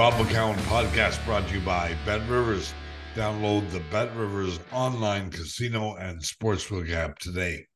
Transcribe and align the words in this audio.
Bob 0.00 0.14
McCown 0.14 0.56
podcast 0.60 1.22
brought 1.26 1.46
to 1.48 1.58
you 1.58 1.60
by 1.60 1.94
BetRivers. 2.06 2.72
Download 3.14 3.70
the 3.70 3.80
BetRivers 3.94 4.58
online 4.72 5.30
casino 5.30 5.96
and 5.96 6.18
sportsbook 6.22 6.90
app 6.90 7.18
today. 7.18 7.66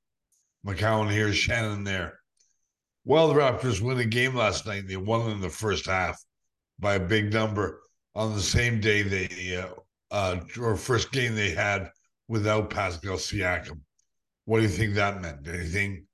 McCown 0.66 1.10
here, 1.10 1.34
Shannon 1.34 1.84
there. 1.84 2.18
Well, 3.04 3.28
the 3.28 3.34
Raptors 3.34 3.82
win 3.82 3.98
a 3.98 4.06
game 4.06 4.34
last 4.34 4.66
night. 4.66 4.88
They 4.88 4.96
won 4.96 5.32
in 5.32 5.42
the 5.42 5.50
first 5.50 5.84
half 5.84 6.18
by 6.78 6.94
a 6.94 6.98
big 6.98 7.30
number 7.30 7.82
on 8.14 8.34
the 8.34 8.40
same 8.40 8.80
day 8.80 9.02
they, 9.02 9.58
uh, 9.58 9.74
uh, 10.10 10.40
or 10.58 10.76
first 10.76 11.12
game 11.12 11.34
they 11.34 11.50
had 11.50 11.90
without 12.26 12.70
Pascal 12.70 13.16
Siakam. 13.18 13.80
What 14.46 14.60
do 14.60 14.62
you 14.62 14.70
think 14.70 14.94
that 14.94 15.20
meant? 15.20 15.46
Anything? 15.46 16.06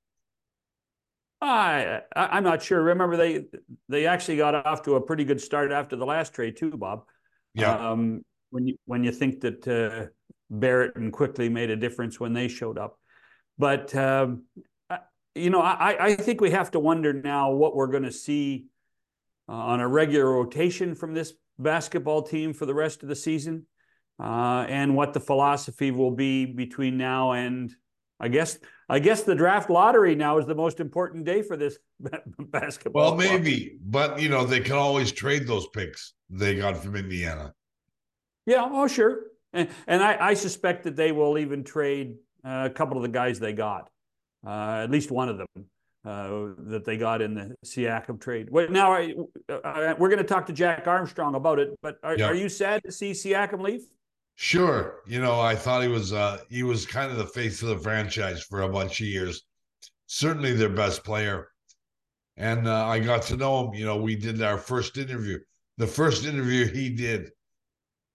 I, 1.41 2.01
I 2.15 2.37
am 2.37 2.43
not 2.43 2.61
sure. 2.61 2.81
Remember 2.81 3.17
they 3.17 3.45
they 3.89 4.05
actually 4.05 4.37
got 4.37 4.53
off 4.53 4.83
to 4.83 4.95
a 4.95 5.01
pretty 5.01 5.23
good 5.23 5.41
start 5.41 5.71
after 5.71 5.95
the 5.95 6.05
last 6.05 6.33
trade 6.33 6.55
too, 6.55 6.71
Bob. 6.71 7.05
Yeah. 7.55 7.73
Um, 7.75 8.23
when 8.51 8.67
you 8.67 8.77
when 8.85 9.03
you 9.03 9.11
think 9.11 9.41
that 9.41 9.67
uh, 9.67 10.07
Barrett 10.49 10.95
and 10.95 11.11
Quickley 11.11 11.49
made 11.49 11.71
a 11.71 11.75
difference 11.75 12.19
when 12.19 12.33
they 12.33 12.47
showed 12.47 12.77
up, 12.77 12.99
but 13.57 13.93
um, 13.95 14.43
you 15.33 15.49
know 15.49 15.61
I 15.61 16.05
I 16.05 16.15
think 16.15 16.41
we 16.41 16.51
have 16.51 16.71
to 16.71 16.79
wonder 16.79 17.11
now 17.11 17.51
what 17.51 17.75
we're 17.75 17.87
going 17.87 18.03
to 18.03 18.11
see 18.11 18.67
uh, 19.49 19.53
on 19.53 19.79
a 19.79 19.87
regular 19.87 20.31
rotation 20.31 20.93
from 20.93 21.13
this 21.13 21.33
basketball 21.57 22.21
team 22.21 22.53
for 22.53 22.67
the 22.67 22.73
rest 22.75 23.01
of 23.01 23.09
the 23.09 23.15
season, 23.15 23.65
uh, 24.21 24.65
and 24.69 24.95
what 24.95 25.13
the 25.13 25.19
philosophy 25.19 25.89
will 25.89 26.11
be 26.11 26.45
between 26.45 26.97
now 26.97 27.31
and 27.31 27.73
I 28.19 28.27
guess 28.27 28.59
I 28.91 28.99
guess 28.99 29.23
the 29.23 29.33
draft 29.33 29.69
lottery 29.69 30.15
now 30.15 30.37
is 30.37 30.45
the 30.45 30.53
most 30.53 30.81
important 30.81 31.23
day 31.23 31.43
for 31.43 31.55
this 31.55 31.77
basketball. 32.39 33.03
Well, 33.03 33.15
maybe, 33.15 33.77
but 33.81 34.19
you 34.19 34.27
know 34.27 34.43
they 34.43 34.59
can 34.59 34.75
always 34.75 35.13
trade 35.13 35.47
those 35.47 35.65
picks 35.67 36.13
they 36.29 36.55
got 36.57 36.75
from 36.75 36.97
Indiana. 36.97 37.53
Yeah, 38.45 38.67
oh 38.69 38.87
sure, 38.87 39.27
and, 39.53 39.69
and 39.87 40.03
I, 40.03 40.17
I 40.31 40.33
suspect 40.33 40.83
that 40.83 40.97
they 40.97 41.13
will 41.13 41.37
even 41.37 41.63
trade 41.63 42.15
uh, 42.43 42.67
a 42.69 42.69
couple 42.69 42.97
of 42.97 43.03
the 43.03 43.09
guys 43.09 43.39
they 43.39 43.53
got, 43.53 43.89
uh, 44.45 44.81
at 44.83 44.91
least 44.91 45.09
one 45.09 45.29
of 45.29 45.37
them 45.37 45.47
uh, 46.03 46.49
that 46.69 46.83
they 46.83 46.97
got 46.97 47.21
in 47.21 47.33
the 47.33 47.55
Siakam 47.65 48.19
trade. 48.19 48.49
Well, 48.49 48.69
now 48.69 48.91
I, 48.91 49.13
uh, 49.47 49.95
we're 49.97 50.09
going 50.09 50.17
to 50.17 50.25
talk 50.25 50.47
to 50.47 50.53
Jack 50.53 50.85
Armstrong 50.85 51.35
about 51.35 51.59
it, 51.59 51.79
but 51.81 51.97
are, 52.03 52.21
are 52.21 52.35
you 52.35 52.49
sad 52.49 52.83
to 52.83 52.91
see 52.91 53.11
Siakam 53.11 53.61
leave? 53.61 53.83
Sure. 54.43 55.03
You 55.05 55.21
know, 55.21 55.39
I 55.39 55.55
thought 55.55 55.83
he 55.83 55.87
was 55.87 56.13
uh 56.13 56.39
he 56.49 56.63
was 56.63 56.87
kind 56.87 57.11
of 57.11 57.19
the 57.19 57.27
face 57.27 57.61
of 57.61 57.69
the 57.69 57.77
franchise 57.77 58.41
for 58.41 58.61
a 58.61 58.69
bunch 58.69 58.99
of 58.99 59.05
years. 59.05 59.43
Certainly 60.07 60.53
their 60.53 60.67
best 60.67 61.03
player. 61.03 61.49
And 62.37 62.67
uh, 62.67 62.87
I 62.87 62.97
got 62.97 63.21
to 63.27 63.37
know 63.37 63.67
him. 63.67 63.75
You 63.75 63.85
know, 63.85 63.97
we 63.97 64.15
did 64.15 64.41
our 64.41 64.57
first 64.57 64.97
interview. 64.97 65.37
The 65.77 65.85
first 65.85 66.25
interview 66.25 66.65
he 66.65 66.89
did 66.89 67.29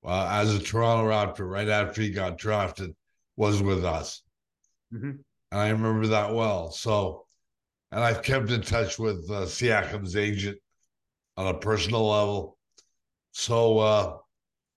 uh, 0.05 0.27
as 0.33 0.53
a 0.53 0.59
Toronto 0.59 1.09
Raptor 1.09 1.49
right 1.49 1.69
after 1.69 2.03
he 2.03 2.11
got 2.11 2.39
drafted 2.39 2.97
was 3.37 3.63
with 3.63 3.85
us. 3.85 4.23
Mm-hmm. 4.93 5.11
And 5.53 5.61
I 5.61 5.69
remember 5.69 6.09
that 6.09 6.35
well. 6.35 6.73
So, 6.73 7.25
and 7.93 8.03
I've 8.03 8.25
kept 8.25 8.51
in 8.51 8.63
touch 8.63 8.99
with 8.99 9.31
uh, 9.31 9.47
Siakam's 9.47 10.17
agent 10.17 10.59
on 11.37 11.55
a 11.55 11.59
personal 11.59 12.09
level. 12.09 12.59
So 13.31 13.79
uh, 13.79 14.17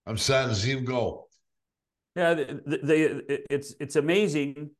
I'm 0.06 0.16
sad 0.16 0.50
to 0.50 0.54
see 0.54 0.70
him 0.70 0.84
go. 0.84 1.26
Yeah, 2.20 2.34
they, 2.34 2.76
they, 2.82 3.00
it's 3.48 3.74
it's 3.80 3.96
amazing, 3.96 4.72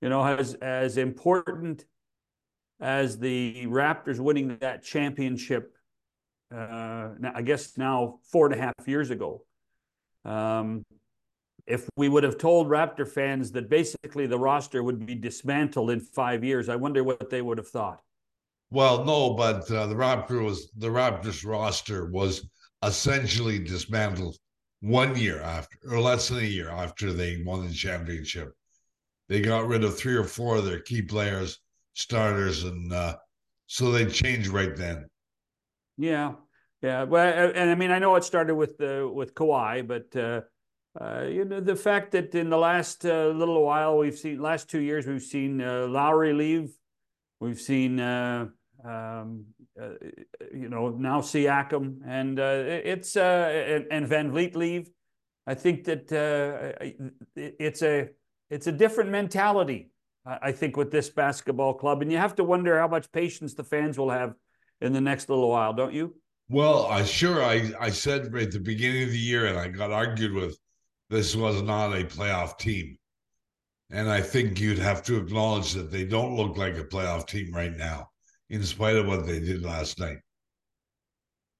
you 0.00 0.08
know, 0.08 0.24
as 0.24 0.54
as 0.54 0.96
important 0.96 1.84
as 2.80 3.20
the 3.20 3.66
Raptors 3.66 4.18
winning 4.18 4.58
that 4.60 4.82
championship. 4.82 5.76
Uh, 6.52 7.10
I 7.32 7.42
guess 7.42 7.78
now 7.78 8.18
four 8.32 8.46
and 8.46 8.54
a 8.56 8.58
half 8.58 8.88
years 8.88 9.10
ago. 9.10 9.44
Um, 10.24 10.84
if 11.68 11.88
we 11.96 12.08
would 12.08 12.24
have 12.24 12.36
told 12.36 12.66
Raptor 12.66 13.06
fans 13.06 13.52
that 13.52 13.70
basically 13.70 14.26
the 14.26 14.38
roster 14.38 14.82
would 14.82 15.06
be 15.06 15.14
dismantled 15.14 15.90
in 15.90 16.00
five 16.00 16.42
years, 16.42 16.68
I 16.68 16.74
wonder 16.74 17.04
what 17.04 17.30
they 17.30 17.42
would 17.42 17.58
have 17.58 17.68
thought. 17.68 18.00
Well, 18.72 19.04
no, 19.04 19.34
but 19.34 19.70
uh, 19.70 19.86
the 19.86 19.94
Raptor 19.94 20.44
was 20.44 20.72
the 20.76 20.88
Raptors 20.88 21.46
roster 21.46 22.10
was 22.10 22.44
essentially 22.82 23.60
dismantled 23.60 24.36
one 24.80 25.16
year 25.16 25.40
after, 25.40 25.76
or 25.90 26.00
less 26.00 26.28
than 26.28 26.38
a 26.38 26.42
year 26.42 26.70
after 26.70 27.12
they 27.12 27.42
won 27.44 27.66
the 27.66 27.72
championship. 27.72 28.52
They 29.28 29.40
got 29.40 29.66
rid 29.66 29.84
of 29.84 29.98
three 29.98 30.14
or 30.14 30.24
four 30.24 30.56
of 30.56 30.64
their 30.64 30.80
key 30.80 31.02
players, 31.02 31.58
starters, 31.94 32.64
and 32.64 32.92
uh, 32.92 33.16
so 33.66 33.90
they 33.90 34.06
changed 34.06 34.48
right 34.48 34.74
then. 34.74 35.06
Yeah, 35.96 36.34
yeah. 36.80 37.02
Well, 37.02 37.52
and 37.54 37.70
I 37.70 37.74
mean, 37.74 37.90
I 37.90 37.98
know 37.98 38.14
it 38.16 38.24
started 38.24 38.54
with 38.54 38.78
the 38.78 39.10
with 39.12 39.34
Kawhi, 39.34 39.86
but 39.86 40.16
uh, 40.16 40.42
uh, 40.98 41.24
you 41.24 41.44
know 41.44 41.60
the 41.60 41.76
fact 41.76 42.12
that 42.12 42.34
in 42.34 42.48
the 42.48 42.56
last 42.56 43.04
uh, 43.04 43.28
little 43.28 43.62
while 43.62 43.98
we've 43.98 44.18
seen 44.18 44.40
last 44.40 44.70
two 44.70 44.80
years 44.80 45.06
we've 45.06 45.22
seen 45.22 45.60
uh, 45.60 45.86
Lowry 45.88 46.32
leave, 46.32 46.70
we've 47.40 47.60
seen 47.60 48.00
uh, 48.00 48.46
um, 48.84 49.44
uh, 49.80 49.90
you 50.52 50.68
know, 50.68 50.88
now 50.88 51.20
Siakam, 51.20 51.98
and 52.06 52.40
uh, 52.40 52.64
it's 52.66 53.16
uh, 53.16 53.20
and, 53.20 53.86
and, 53.90 54.06
VanVleet 54.06 54.56
leave. 54.56 54.90
I 55.46 55.54
think 55.54 55.84
that 55.84 56.10
it's 57.36 57.82
a 57.82 58.08
it's 58.50 58.66
a 58.66 58.72
different 58.72 59.10
mentality. 59.10 59.90
I 60.26 60.52
think 60.52 60.76
with 60.76 60.90
this 60.90 61.08
basketball 61.08 61.74
club, 61.74 62.02
and 62.02 62.12
you 62.12 62.18
have 62.18 62.34
to 62.36 62.44
wonder 62.44 62.78
how 62.78 62.88
much 62.88 63.10
patience 63.12 63.54
the 63.54 63.64
fans 63.64 63.98
will 63.98 64.10
have 64.10 64.34
in 64.80 64.92
the 64.92 65.00
next 65.00 65.28
little 65.28 65.48
while, 65.48 65.72
don't 65.72 65.94
you? 65.94 66.14
Well, 66.50 66.86
I 66.86 67.04
sure 67.04 67.42
I 67.42 67.72
I 67.78 67.90
said 67.90 68.34
at 68.34 68.50
the 68.50 68.60
beginning 68.60 69.04
of 69.04 69.10
the 69.10 69.18
year, 69.18 69.46
and 69.46 69.58
I 69.58 69.68
got 69.68 69.92
argued 69.92 70.32
with. 70.32 70.58
This 71.10 71.34
was 71.34 71.62
not 71.62 71.94
a 71.94 72.04
playoff 72.04 72.58
team, 72.58 72.98
and 73.90 74.10
I 74.10 74.20
think 74.20 74.60
you'd 74.60 74.78
have 74.78 75.02
to 75.04 75.16
acknowledge 75.16 75.72
that 75.72 75.90
they 75.90 76.04
don't 76.04 76.36
look 76.36 76.58
like 76.58 76.76
a 76.76 76.84
playoff 76.84 77.26
team 77.26 77.50
right 77.54 77.74
now 77.74 78.10
in 78.50 78.62
spite 78.62 78.96
of 78.96 79.06
what 79.06 79.26
they 79.26 79.40
did 79.40 79.62
last 79.62 79.98
night. 79.98 80.18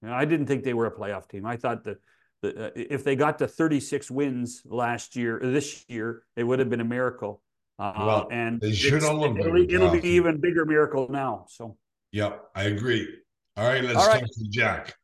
I 0.06 0.25
didn't 0.25 0.47
think 0.47 0.65
they 0.65 0.75
were 0.75 0.87
a 0.87 0.94
playoff 0.94 1.28
team. 1.28 1.44
I 1.44 1.56
thought 1.56 1.84
that, 1.84 1.99
that 2.43 2.56
uh, 2.56 2.71
if 2.75 3.04
they 3.04 3.16
got 3.16 3.38
to 3.38 3.49
36 3.49 4.10
wins 4.10 4.62
last 4.65 5.16
year, 5.16 5.41
this 5.43 5.84
year, 5.88 6.22
it 6.37 6.44
would 6.44 6.60
have 6.60 6.71
been 6.71 6.81
a 6.81 6.84
miracle. 6.84 7.43
Uh, 7.78 7.93
well, 7.97 8.28
and 8.31 8.60
they 8.60 8.72
should 8.72 8.94
it'll, 8.94 9.25
it'll 9.25 9.91
be 9.91 10.09
even 10.09 10.41
bigger 10.41 10.65
miracle 10.65 11.09
now. 11.10 11.47
So, 11.48 11.77
yep, 12.10 12.44
I 12.54 12.65
agree. 12.65 13.09
All 13.56 13.69
right, 13.69 13.82
let's 13.84 13.97
All 13.97 14.06
right. 14.06 14.21
talk 14.21 14.28
to 14.28 14.48
Jack. 14.50 14.94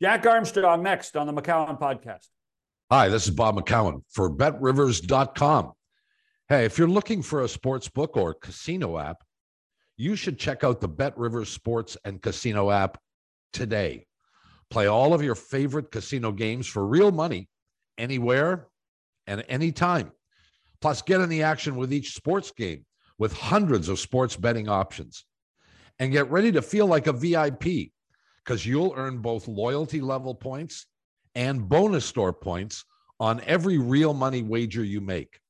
Jack 0.00 0.24
Armstrong 0.26 0.82
next 0.82 1.16
on 1.16 1.26
the 1.26 1.32
McCown 1.32 1.78
podcast. 1.78 2.26
Hi, 2.90 3.08
this 3.08 3.26
is 3.26 3.30
Bob 3.34 3.56
McCown 3.56 4.02
for 4.10 4.30
BetRivers.com. 4.30 5.72
Hey, 6.48 6.64
if 6.64 6.78
you're 6.78 6.88
looking 6.88 7.22
for 7.22 7.42
a 7.42 7.48
sports 7.48 7.88
book 7.88 8.16
or 8.16 8.32
casino 8.32 8.98
app 8.98 9.22
you 9.98 10.14
should 10.16 10.38
check 10.38 10.64
out 10.64 10.80
the 10.80 10.88
BetRivers 10.88 11.48
Sports 11.48 11.96
and 12.04 12.22
Casino 12.22 12.70
app 12.70 12.98
today. 13.52 14.06
Play 14.70 14.86
all 14.86 15.12
of 15.12 15.22
your 15.22 15.34
favorite 15.34 15.90
casino 15.90 16.30
games 16.30 16.66
for 16.66 16.86
real 16.86 17.10
money 17.10 17.48
anywhere 17.98 18.68
and 19.26 19.44
anytime. 19.48 20.12
Plus, 20.80 21.02
get 21.02 21.20
in 21.20 21.28
the 21.28 21.42
action 21.42 21.74
with 21.74 21.92
each 21.92 22.14
sports 22.14 22.52
game 22.52 22.86
with 23.18 23.32
hundreds 23.32 23.88
of 23.88 23.98
sports 23.98 24.36
betting 24.36 24.68
options. 24.68 25.24
And 25.98 26.12
get 26.12 26.30
ready 26.30 26.52
to 26.52 26.62
feel 26.62 26.86
like 26.86 27.08
a 27.08 27.12
VIP 27.12 27.90
because 28.44 28.64
you'll 28.64 28.94
earn 28.96 29.18
both 29.18 29.48
loyalty 29.48 30.00
level 30.00 30.32
points 30.32 30.86
and 31.34 31.68
bonus 31.68 32.04
store 32.04 32.32
points 32.32 32.84
on 33.18 33.40
every 33.46 33.78
real 33.78 34.14
money 34.14 34.42
wager 34.42 34.84
you 34.84 35.00
make. 35.00 35.40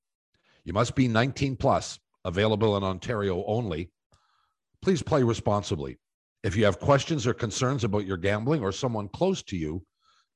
You 0.64 0.72
must 0.72 0.94
be 0.94 1.06
19 1.06 1.56
plus, 1.56 1.98
available 2.24 2.78
in 2.78 2.82
Ontario 2.82 3.44
only. 3.46 3.90
Please 4.82 5.02
play 5.02 5.22
responsibly. 5.22 5.98
If 6.44 6.56
you 6.56 6.64
have 6.64 6.78
questions 6.78 7.26
or 7.26 7.34
concerns 7.34 7.84
about 7.84 8.06
your 8.06 8.16
gambling 8.16 8.62
or 8.62 8.70
someone 8.70 9.08
close 9.08 9.42
to 9.44 9.56
you, 9.56 9.82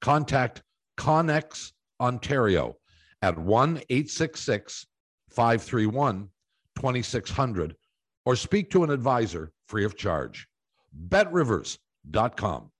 contact 0.01 0.63
Connex 0.99 1.73
Ontario 2.01 2.77
at 3.23 3.39
1 3.39 3.83
866 3.89 4.87
531 5.31 6.29
2600 6.77 7.77
or 8.25 8.37
speak 8.37 8.71
to 8.71 8.85
an 8.85 8.91
advisor 8.91 9.53
free 9.67 9.85
of 9.85 9.97
charge. 9.97 10.49
BetRivers.com. 11.09 12.71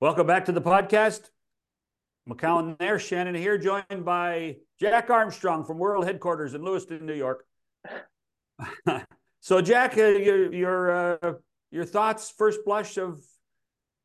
Welcome 0.00 0.26
back 0.26 0.44
to 0.44 0.52
the 0.52 0.60
podcast. 0.60 1.30
McCown 2.28 2.78
there, 2.78 2.98
Shannon 2.98 3.34
here, 3.34 3.56
joined 3.56 4.04
by 4.04 4.56
Jack 4.78 5.10
Armstrong 5.10 5.64
from 5.64 5.78
World 5.78 6.04
Headquarters 6.04 6.54
in 6.54 6.62
Lewiston, 6.62 7.06
New 7.06 7.14
York. 7.14 7.44
So, 9.40 9.60
Jack, 9.60 9.96
uh, 9.96 10.02
your 10.02 10.52
your 10.52 10.90
uh, 10.90 11.32
your 11.70 11.84
thoughts, 11.84 12.30
first 12.30 12.60
blush 12.64 12.96
of 12.98 13.22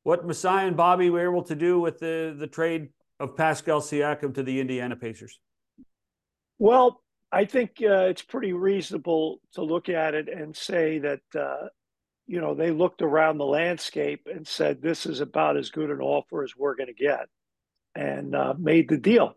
what 0.04 0.26
Masai 0.26 0.68
and 0.68 0.78
Bobby 0.78 1.10
were 1.10 1.24
able 1.24 1.44
to 1.44 1.56
do 1.56 1.80
with 1.80 2.00
the 2.00 2.36
the 2.38 2.48
trade 2.48 2.90
of 3.20 3.36
Pascal 3.36 3.82
Siakam 3.82 4.34
to 4.36 4.44
the 4.44 4.60
Indiana 4.60 4.96
Pacers. 4.96 5.40
Well, 6.60 7.02
I 7.32 7.46
think 7.46 7.78
uh, 7.82 8.06
it's 8.06 8.22
pretty 8.22 8.54
reasonable 8.54 9.40
to 9.54 9.64
look 9.64 9.90
at 9.90 10.14
it 10.14 10.30
and 10.30 10.56
say 10.56 11.00
that 11.00 11.22
uh, 11.36 11.68
you 12.28 12.40
know, 12.40 12.54
they 12.54 12.72
looked 12.72 13.02
around 13.02 13.38
the 13.38 13.46
landscape 13.46 14.28
and 14.34 14.48
said, 14.48 14.82
"This 14.82 15.06
is 15.06 15.20
about 15.20 15.58
as 15.58 15.70
good 15.70 15.90
an 15.90 16.00
offer 16.00 16.44
as 16.44 16.56
we're 16.56 16.76
going 16.76 16.88
to 16.88 16.94
get," 16.94 17.28
and 17.96 18.36
uh, 18.36 18.54
made 18.58 18.90
the 18.90 18.98
deal. 18.98 19.36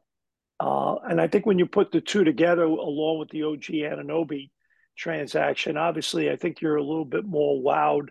Uh, 0.60 0.96
and 1.04 1.20
I 1.20 1.28
think 1.28 1.46
when 1.46 1.58
you 1.58 1.66
put 1.66 1.90
the 1.90 2.00
two 2.00 2.24
together, 2.24 2.62
along 2.64 3.18
with 3.18 3.30
the 3.30 3.42
OG 3.42 3.64
Anunoby 3.64 4.50
transaction, 4.96 5.76
obviously, 5.76 6.30
I 6.30 6.36
think 6.36 6.60
you're 6.60 6.76
a 6.76 6.84
little 6.84 7.04
bit 7.04 7.24
more 7.24 7.62
wowed 7.62 8.08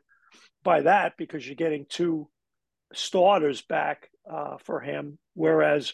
by 0.64 0.82
that 0.82 1.14
because 1.18 1.46
you're 1.46 1.56
getting 1.56 1.86
two 1.90 2.30
starters 2.94 3.62
back 3.62 4.10
uh, 4.30 4.58
for 4.64 4.80
him, 4.80 5.18
whereas 5.34 5.94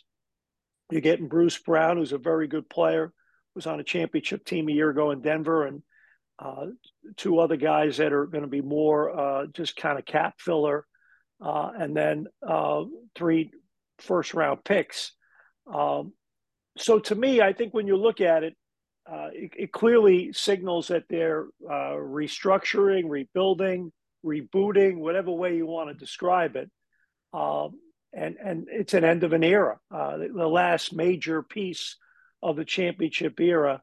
you're 0.92 1.02
getting 1.02 1.28
Bruce 1.28 1.58
Brown, 1.58 1.98
who's 1.98 2.12
a 2.12 2.18
very 2.18 2.48
good 2.48 2.70
player, 2.70 3.14
was 3.56 3.68
on 3.68 3.80
a 3.80 3.84
championship 3.84 4.46
team 4.46 4.70
a 4.70 4.74
year 4.74 4.90
ago 4.90 5.12
in 5.12 5.22
Denver, 5.22 5.66
and 5.66 5.84
uh, 6.40 6.68
two 7.18 7.40
other 7.40 7.58
guys 7.58 7.98
that 7.98 8.14
are 8.14 8.26
going 8.26 8.44
to 8.44 8.50
be 8.50 8.62
more 8.62 9.18
uh, 9.18 9.46
just 9.54 9.76
kind 9.76 10.00
of 10.00 10.06
cap 10.06 10.36
filler, 10.40 10.86
uh, 11.44 11.72
and 11.78 11.96
then 11.96 12.28
uh, 12.48 12.84
three 13.16 13.52
first 14.00 14.34
round 14.34 14.64
picks. 14.64 15.14
Um, 15.72 16.14
so 16.78 17.00
to 17.00 17.16
me, 17.16 17.42
I 17.42 17.54
think 17.54 17.74
when 17.74 17.88
you 17.88 17.98
look 17.98 18.22
at 18.22 18.44
it, 18.44 18.56
uh, 19.10 19.30
it, 19.34 19.52
it, 19.58 19.72
clearly 19.72 20.32
signals 20.34 20.90
that 20.90 21.06
they're 21.10 21.48
uh, 21.68 21.96
restructuring, 21.96 23.10
rebuilding, 23.10 23.92
rebooting, 24.26 24.98
whatever 24.98 25.32
way 25.32 25.56
you 25.56 25.66
want 25.66 25.90
to 25.90 25.94
describe 25.96 26.56
it. 26.56 26.70
Um, 27.34 27.80
and 28.14 28.36
and 28.44 28.68
it's 28.70 28.94
an 28.94 29.04
end 29.04 29.24
of 29.24 29.34
an 29.34 29.44
era. 29.44 29.80
Uh, 29.94 30.18
the, 30.18 30.28
the, 30.28 30.48
last 30.48 30.94
major 30.94 31.42
piece 31.42 31.96
of 32.44 32.58
the 32.58 32.66
championship 32.66 33.40
era 33.40 33.82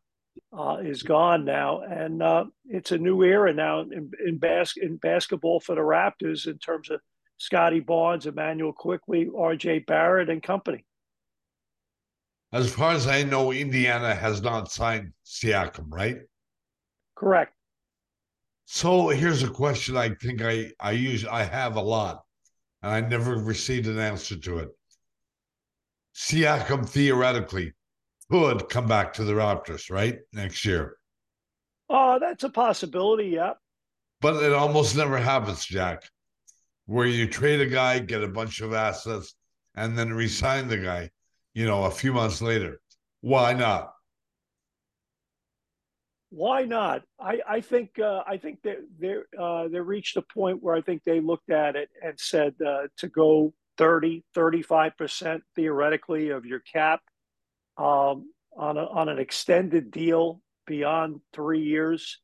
uh, 0.57 0.77
is 0.83 1.03
gone 1.03 1.45
now, 1.45 1.81
and 1.81 2.23
uh, 2.23 2.45
it's 2.67 2.93
a 2.93 2.99
new 2.99 3.23
era 3.23 3.53
now 3.53 3.81
in 3.81 4.11
in, 4.25 4.39
bas- 4.39 4.77
in 4.77 4.97
basketball 4.97 5.61
for 5.61 5.75
the 5.75 5.81
Raptors 5.81 6.47
in 6.47 6.59
terms 6.59 6.91
of 6.91 7.01
Scottie 7.39 7.81
Barnes, 7.81 8.27
Immanuel 8.27 8.73
Quickley, 8.73 9.29
R.J. 9.37 9.81
Barrett, 9.81 10.29
and 10.29 10.43
company. 10.43 10.85
As 12.53 12.73
far 12.73 12.93
as 12.93 13.07
I 13.07 13.25
know, 13.25 13.53
Indiana 13.53 14.15
has 14.15 14.41
not 14.41 14.73
signed 14.73 15.13
Siakam, 15.25 15.87
right? 15.89 16.19
Correct. 17.15 17.53
So 18.65 19.09
here's 19.09 19.43
a 19.43 19.49
question 19.49 19.97
I 19.97 20.11
think 20.11 20.43
I 20.43 20.73
I 20.79 20.93
use 20.93 21.27
I 21.27 21.43
have 21.43 21.77
a 21.77 21.81
lot 21.81 22.23
and 22.83 22.93
I 22.93 23.01
never 23.01 23.37
received 23.37 23.87
an 23.87 23.99
answer 23.99 24.37
to 24.37 24.59
it. 24.59 24.69
Siakam 26.15 26.89
theoretically 26.89 27.73
could 28.31 28.69
come 28.69 28.87
back 28.87 29.13
to 29.15 29.25
the 29.25 29.33
Raptors, 29.33 29.91
right? 29.91 30.19
Next 30.33 30.65
year. 30.65 30.97
Oh, 31.89 32.19
that's 32.19 32.45
a 32.45 32.51
possibility, 32.51 33.29
yeah. 33.29 33.55
But 34.21 34.43
it 34.43 34.53
almost 34.53 34.97
never 34.97 35.19
happens, 35.19 35.65
Jack, 35.65 36.03
where 36.87 37.07
you 37.07 37.27
trade 37.29 37.61
a 37.61 37.67
guy, 37.67 38.01
get 38.01 38.23
a 38.23 38.29
bunch 38.29 38.61
of 38.61 38.75
assets, 38.75 39.35
and 39.75 39.97
then 39.97 40.13
resign 40.13 40.69
the 40.69 40.79
guy, 40.79 41.11
you 41.59 41.67
know, 41.67 41.85
a 41.85 41.91
few 41.91 42.13
months 42.13 42.41
later. 42.41 42.81
Why 43.21 43.53
not? 43.53 43.93
why 46.31 46.65
not? 46.65 47.03
I, 47.19 47.41
I 47.49 47.61
think 47.61 47.99
uh, 47.99 48.23
I 48.27 48.37
think 48.37 48.61
they 48.63 48.77
they 48.99 49.17
uh, 49.39 49.69
they 49.69 49.81
reached 49.81 50.17
a 50.17 50.23
point 50.23 50.63
where 50.63 50.75
I 50.75 50.83
think 50.83 51.03
they 51.05 51.21
looked 51.21 51.51
at 51.51 51.75
it 51.75 51.89
and 52.03 52.21
said 52.21 52.55
uh, 52.65 52.89
to 52.99 53.09
go 53.09 53.55
30, 53.79 54.25
35 54.35 54.97
percent 54.97 55.43
theoretically 55.57 56.31
of 56.31 56.45
your 56.45 56.61
cap 56.61 57.01
um, 57.77 58.31
on 58.57 58.77
a, 58.77 58.85
on 58.85 59.09
an 59.09 59.19
extended 59.19 59.91
deal 59.91 60.41
beyond 60.67 61.21
three 61.33 61.63
years 61.63 62.21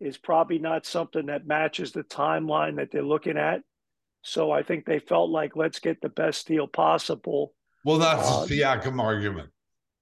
is 0.00 0.18
probably 0.18 0.58
not 0.58 0.84
something 0.84 1.26
that 1.26 1.46
matches 1.46 1.92
the 1.92 2.02
timeline 2.02 2.76
that 2.76 2.90
they're 2.90 3.02
looking 3.02 3.38
at. 3.38 3.60
So 4.22 4.50
I 4.50 4.62
think 4.62 4.84
they 4.84 4.98
felt 4.98 5.30
like 5.30 5.54
let's 5.54 5.78
get 5.78 6.00
the 6.00 6.08
best 6.08 6.48
deal 6.48 6.66
possible. 6.66 7.54
Well, 7.84 7.98
that's 7.98 8.28
uh, 8.28 8.46
the 8.46 8.60
Siakam 8.60 9.00
argument. 9.00 9.50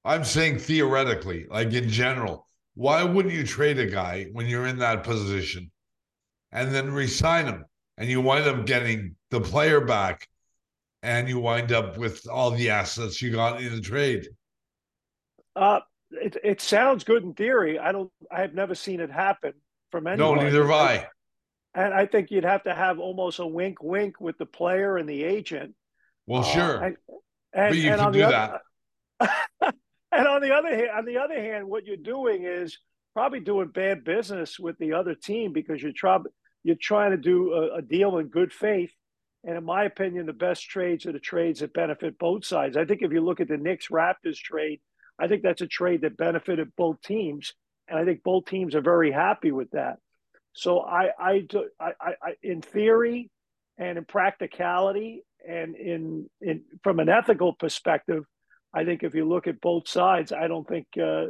I'm 0.04 0.24
saying 0.24 0.58
theoretically, 0.58 1.46
like 1.50 1.72
in 1.72 1.88
general 1.88 2.46
why 2.74 3.04
wouldn't 3.04 3.34
you 3.34 3.44
trade 3.44 3.78
a 3.78 3.86
guy 3.86 4.26
when 4.32 4.46
you're 4.46 4.66
in 4.66 4.78
that 4.78 5.04
position 5.04 5.70
and 6.50 6.74
then 6.74 6.92
resign 6.92 7.46
him? 7.46 7.64
And 7.98 8.08
you 8.08 8.22
wind 8.22 8.48
up 8.48 8.64
getting 8.64 9.16
the 9.30 9.40
player 9.40 9.80
back 9.80 10.26
and 11.02 11.28
you 11.28 11.38
wind 11.38 11.72
up 11.72 11.98
with 11.98 12.26
all 12.28 12.50
the 12.50 12.70
assets 12.70 13.20
you 13.20 13.30
got 13.30 13.60
in 13.60 13.74
the 13.74 13.82
trade. 13.82 14.26
Uh, 15.54 15.80
it, 16.10 16.36
it 16.42 16.60
sounds 16.62 17.04
good 17.04 17.22
in 17.22 17.34
theory. 17.34 17.78
I 17.78 17.92
don't, 17.92 18.10
I 18.30 18.40
have 18.40 18.54
never 18.54 18.74
seen 18.74 19.00
it 19.00 19.10
happen 19.10 19.52
from 19.90 20.06
anyone. 20.06 20.36
No, 20.36 20.42
neither 20.42 20.62
have 20.62 20.70
I. 20.70 21.06
And 21.74 21.92
I 21.92 22.06
think 22.06 22.30
you'd 22.30 22.44
have 22.44 22.62
to 22.64 22.74
have 22.74 22.98
almost 22.98 23.38
a 23.38 23.46
wink, 23.46 23.82
wink 23.82 24.20
with 24.20 24.38
the 24.38 24.46
player 24.46 24.96
and 24.96 25.08
the 25.08 25.22
agent. 25.22 25.74
Well, 26.26 26.40
uh, 26.40 26.44
sure. 26.44 26.82
And, 26.82 26.96
and, 27.52 27.70
but 27.70 27.76
you 27.76 27.82
can 27.82 28.12
do 28.12 28.22
other, 28.22 28.60
that. 29.20 29.74
And 30.12 30.28
on 30.28 30.42
the 30.42 30.54
other 30.54 30.68
hand, 30.68 30.90
on 30.94 31.04
the 31.06 31.16
other 31.16 31.40
hand, 31.40 31.66
what 31.66 31.86
you're 31.86 31.96
doing 31.96 32.44
is 32.44 32.78
probably 33.14 33.40
doing 33.40 33.68
bad 33.68 34.04
business 34.04 34.58
with 34.58 34.76
the 34.78 34.92
other 34.92 35.14
team 35.14 35.52
because 35.54 35.82
you're 35.82 35.92
trying 35.92 36.24
you're 36.62 36.76
trying 36.80 37.12
to 37.12 37.16
do 37.16 37.54
a, 37.54 37.78
a, 37.78 37.82
deal 37.82 38.18
in 38.18 38.28
good 38.28 38.52
faith. 38.52 38.92
And 39.42 39.56
in 39.56 39.64
my 39.64 39.84
opinion, 39.84 40.26
the 40.26 40.32
best 40.32 40.68
trades 40.68 41.06
are 41.06 41.12
the 41.12 41.18
trades 41.18 41.60
that 41.60 41.72
benefit 41.72 42.18
both 42.18 42.44
sides. 42.44 42.76
I 42.76 42.84
think 42.84 43.02
if 43.02 43.10
you 43.10 43.20
look 43.20 43.40
at 43.40 43.48
the 43.48 43.56
Knicks 43.56 43.88
Raptors 43.88 44.36
trade, 44.36 44.80
I 45.18 45.26
think 45.26 45.42
that's 45.42 45.62
a 45.62 45.66
trade 45.66 46.02
that 46.02 46.16
benefited 46.16 46.70
both 46.76 47.00
teams, 47.00 47.54
and 47.88 47.98
I 47.98 48.04
think 48.04 48.22
both 48.22 48.44
teams 48.44 48.76
are 48.76 48.80
very 48.80 49.10
happy 49.10 49.50
with 49.50 49.72
that. 49.72 49.96
So 50.52 50.80
I, 50.80 51.10
I, 51.18 51.46
I, 51.80 51.92
I 52.00 52.34
in 52.42 52.60
theory, 52.60 53.30
and 53.78 53.98
in 53.98 54.04
practicality, 54.04 55.24
and 55.48 55.76
in 55.76 56.28
in 56.40 56.62
from 56.82 57.00
an 57.00 57.08
ethical 57.08 57.52
perspective, 57.52 58.24
I 58.74 58.84
think 58.84 59.02
if 59.02 59.14
you 59.14 59.28
look 59.28 59.46
at 59.46 59.60
both 59.60 59.88
sides, 59.88 60.32
I 60.32 60.48
don't 60.48 60.66
think 60.66 60.86
uh, 60.98 61.26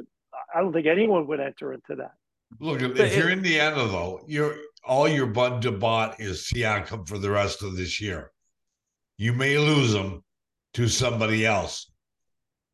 I 0.54 0.60
don't 0.60 0.72
think 0.72 0.86
anyone 0.86 1.26
would 1.26 1.40
enter 1.40 1.72
into 1.72 1.96
that. 1.96 2.12
Look, 2.60 2.82
if 2.82 2.98
it, 2.98 3.16
you're 3.16 3.30
Indiana 3.30 3.86
though, 3.86 4.20
you're 4.26 4.56
all 4.84 5.08
your 5.08 5.26
bud 5.26 5.62
to 5.62 5.72
bot 5.72 6.20
is 6.20 6.50
Siakam 6.52 7.08
for 7.08 7.18
the 7.18 7.30
rest 7.30 7.62
of 7.62 7.76
this 7.76 8.00
year. 8.00 8.30
You 9.16 9.32
may 9.32 9.58
lose 9.58 9.94
him 9.94 10.22
to 10.74 10.88
somebody 10.88 11.46
else. 11.46 11.90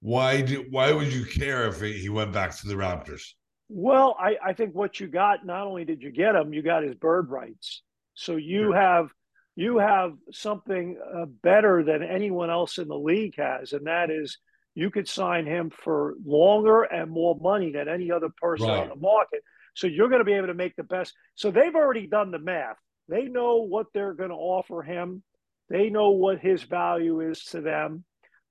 Why 0.00 0.40
do 0.42 0.64
why 0.70 0.92
would 0.92 1.12
you 1.12 1.24
care 1.24 1.66
if 1.66 1.80
he 1.80 2.08
went 2.08 2.32
back 2.32 2.56
to 2.58 2.68
the 2.68 2.74
Raptors? 2.74 3.22
Well, 3.68 4.16
I, 4.18 4.36
I 4.42 4.52
think 4.54 4.74
what 4.74 4.98
you 4.98 5.08
got, 5.08 5.44
not 5.44 5.66
only 5.66 5.84
did 5.84 6.02
you 6.02 6.10
get 6.10 6.34
him, 6.34 6.54
you 6.54 6.62
got 6.62 6.84
his 6.84 6.94
bird 6.94 7.28
rights. 7.28 7.82
So 8.14 8.36
you 8.36 8.72
sure. 8.72 8.76
have 8.76 9.08
you 9.58 9.78
have 9.78 10.12
something 10.30 10.96
uh, 11.04 11.24
better 11.42 11.82
than 11.82 12.00
anyone 12.00 12.48
else 12.48 12.78
in 12.78 12.86
the 12.86 12.96
league 12.96 13.34
has, 13.38 13.72
and 13.72 13.88
that 13.88 14.08
is 14.08 14.38
you 14.76 14.88
could 14.88 15.08
sign 15.08 15.46
him 15.46 15.70
for 15.70 16.14
longer 16.24 16.84
and 16.84 17.10
more 17.10 17.36
money 17.40 17.72
than 17.72 17.88
any 17.88 18.12
other 18.12 18.28
person 18.40 18.68
right. 18.68 18.82
on 18.84 18.88
the 18.88 18.94
market. 18.94 19.42
So 19.74 19.88
you're 19.88 20.10
going 20.10 20.20
to 20.20 20.24
be 20.24 20.34
able 20.34 20.46
to 20.46 20.54
make 20.54 20.76
the 20.76 20.84
best. 20.84 21.12
So 21.34 21.50
they've 21.50 21.74
already 21.74 22.06
done 22.06 22.30
the 22.30 22.38
math. 22.38 22.76
They 23.08 23.24
know 23.24 23.66
what 23.66 23.86
they're 23.92 24.14
going 24.14 24.30
to 24.30 24.36
offer 24.36 24.80
him. 24.80 25.24
They 25.68 25.90
know 25.90 26.10
what 26.10 26.38
his 26.38 26.62
value 26.62 27.20
is 27.28 27.42
to 27.46 27.60
them. 27.60 28.04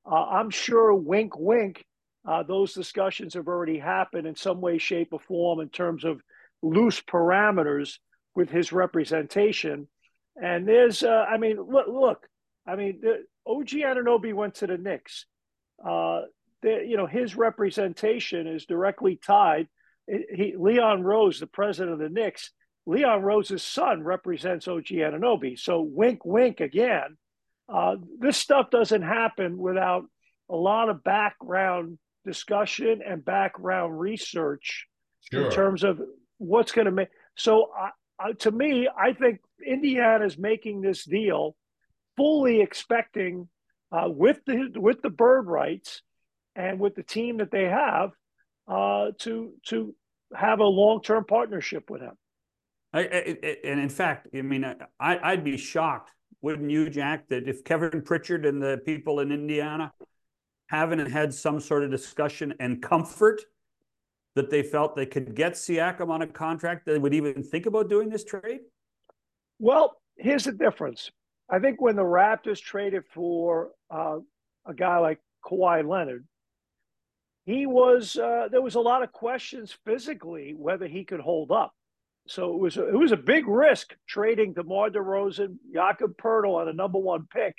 Uh, 0.05 0.25
I'm 0.25 0.49
sure, 0.49 0.93
wink, 0.93 1.39
wink, 1.39 1.85
uh, 2.27 2.43
those 2.43 2.73
discussions 2.73 3.35
have 3.35 3.47
already 3.47 3.79
happened 3.79 4.27
in 4.27 4.35
some 4.35 4.59
way, 4.59 4.77
shape, 4.77 5.13
or 5.13 5.21
form 5.21 5.61
in 5.61 5.69
terms 5.69 6.03
of 6.03 6.19
loose 6.61 6.99
parameters 6.99 7.97
with 8.35 8.49
his 8.49 8.73
representation. 8.73 9.87
And 10.41 10.67
there's, 10.67 11.03
uh, 11.03 11.25
I 11.29 11.38
mean, 11.38 11.58
look, 11.58 11.88
look, 11.88 12.27
I 12.67 12.75
mean, 12.75 13.00
the, 13.01 13.25
OG 13.46 13.70
Anunoby 13.70 14.34
went 14.34 14.56
to 14.56 14.67
the 14.67 14.77
Knicks 14.77 15.25
uh, 15.84 16.22
the, 16.62 16.84
you 16.88 16.98
know, 16.98 17.06
his 17.06 17.36
representation 17.36 18.48
is 18.48 18.65
directly 18.65 19.20
tied. 19.24 19.67
He, 20.08 20.56
Leon 20.58 21.03
Rose, 21.03 21.39
the 21.39 21.48
president 21.48 21.94
of 21.94 22.00
the 22.00 22.10
Knicks, 22.10 22.51
Leon 22.86 23.22
Rose's 23.22 23.63
son 23.63 24.03
represents 24.03 24.67
OG 24.67 24.86
Anunoby. 24.86 25.60
So 25.60 25.82
wink, 25.82 26.25
wink 26.25 26.62
again. 26.62 27.17
Uh, 27.72 27.98
this 28.20 28.38
stuff 28.38 28.70
doesn't 28.70 29.01
happen 29.01 29.58
without 29.58 30.06
a 30.50 30.56
lot 30.56 30.89
of 30.89 31.03
background 31.03 32.00
discussion 32.25 33.01
and 33.06 33.24
background 33.24 34.00
research 34.00 34.88
sure. 35.32 35.46
in 35.46 35.51
terms 35.51 35.84
of 35.84 36.00
what's 36.38 36.72
going 36.72 36.86
to 36.86 36.91
make. 36.91 37.10
So 37.36 37.70
uh, 37.77 38.34
to 38.39 38.51
me, 38.51 38.88
I 38.98 39.12
think 39.13 39.41
Indiana 39.65 40.25
is 40.25 40.37
making 40.37 40.81
this 40.81 41.03
deal 41.05 41.55
fully 42.15 42.61
expecting 42.61 43.47
uh, 43.91 44.09
with 44.09 44.39
the 44.45 44.71
with 44.75 45.01
the 45.01 45.09
bird 45.09 45.47
rights 45.47 46.01
and 46.55 46.79
with 46.79 46.95
the 46.95 47.03
team 47.03 47.37
that 47.37 47.51
they 47.51 47.65
have 47.65 48.11
uh, 48.67 49.11
to 49.19 49.53
to 49.67 49.95
have 50.35 50.59
a 50.59 50.65
long 50.65 51.01
term 51.01 51.23
partnership 51.25 51.89
with 51.89 52.01
him. 52.01 52.13
I, 52.93 53.01
I, 53.01 53.57
and 53.63 53.79
in 53.79 53.89
fact, 53.89 54.27
I 54.35 54.41
mean, 54.41 54.65
I, 54.99 55.19
I'd 55.31 55.43
be 55.43 55.57
shocked, 55.57 56.11
wouldn't 56.41 56.71
you, 56.71 56.89
Jack, 56.89 57.27
that 57.29 57.47
if 57.47 57.63
Kevin 57.63 58.01
Pritchard 58.01 58.45
and 58.45 58.61
the 58.61 58.81
people 58.85 59.19
in 59.19 59.31
Indiana 59.31 59.91
haven't 60.67 61.11
had 61.11 61.33
some 61.33 61.59
sort 61.59 61.83
of 61.83 61.91
discussion 61.91 62.53
and 62.59 62.81
comfort 62.81 63.41
that 64.35 64.49
they 64.49 64.63
felt 64.63 64.95
they 64.95 65.05
could 65.05 65.35
get 65.35 65.53
Siakam 65.53 66.09
on 66.09 66.21
a 66.21 66.27
contract, 66.27 66.85
they 66.85 66.97
would 66.97 67.13
even 67.13 67.43
think 67.43 67.65
about 67.65 67.89
doing 67.89 68.09
this 68.09 68.23
trade? 68.23 68.59
Well, 69.59 69.95
here's 70.17 70.45
the 70.45 70.51
difference. 70.51 71.11
I 71.49 71.59
think 71.59 71.81
when 71.81 71.95
the 71.95 72.03
Raptors 72.03 72.61
traded 72.61 73.03
for 73.13 73.69
uh, 73.89 74.17
a 74.65 74.73
guy 74.73 74.97
like 74.99 75.19
Kawhi 75.45 75.87
Leonard, 75.87 76.25
he 77.45 77.65
was 77.65 78.17
uh, 78.17 78.49
there 78.51 78.61
was 78.61 78.75
a 78.75 78.81
lot 78.81 79.03
of 79.03 79.11
questions 79.13 79.77
physically 79.85 80.53
whether 80.57 80.85
he 80.85 81.05
could 81.05 81.21
hold 81.21 81.51
up. 81.51 81.73
So 82.27 82.53
it 82.53 82.59
was 82.59 82.75
a, 82.75 82.87
it 82.89 82.97
was 82.97 83.13
a 83.13 83.17
big 83.17 83.47
risk 83.47 83.95
trading 84.05 84.53
DeMar 84.53 84.89
DeRozan, 84.89 85.57
Jakob 85.73 86.17
Poeltl 86.17 86.59
on 86.59 86.67
a 86.67 86.73
number 86.73 86.99
one 86.99 87.25
pick, 87.33 87.55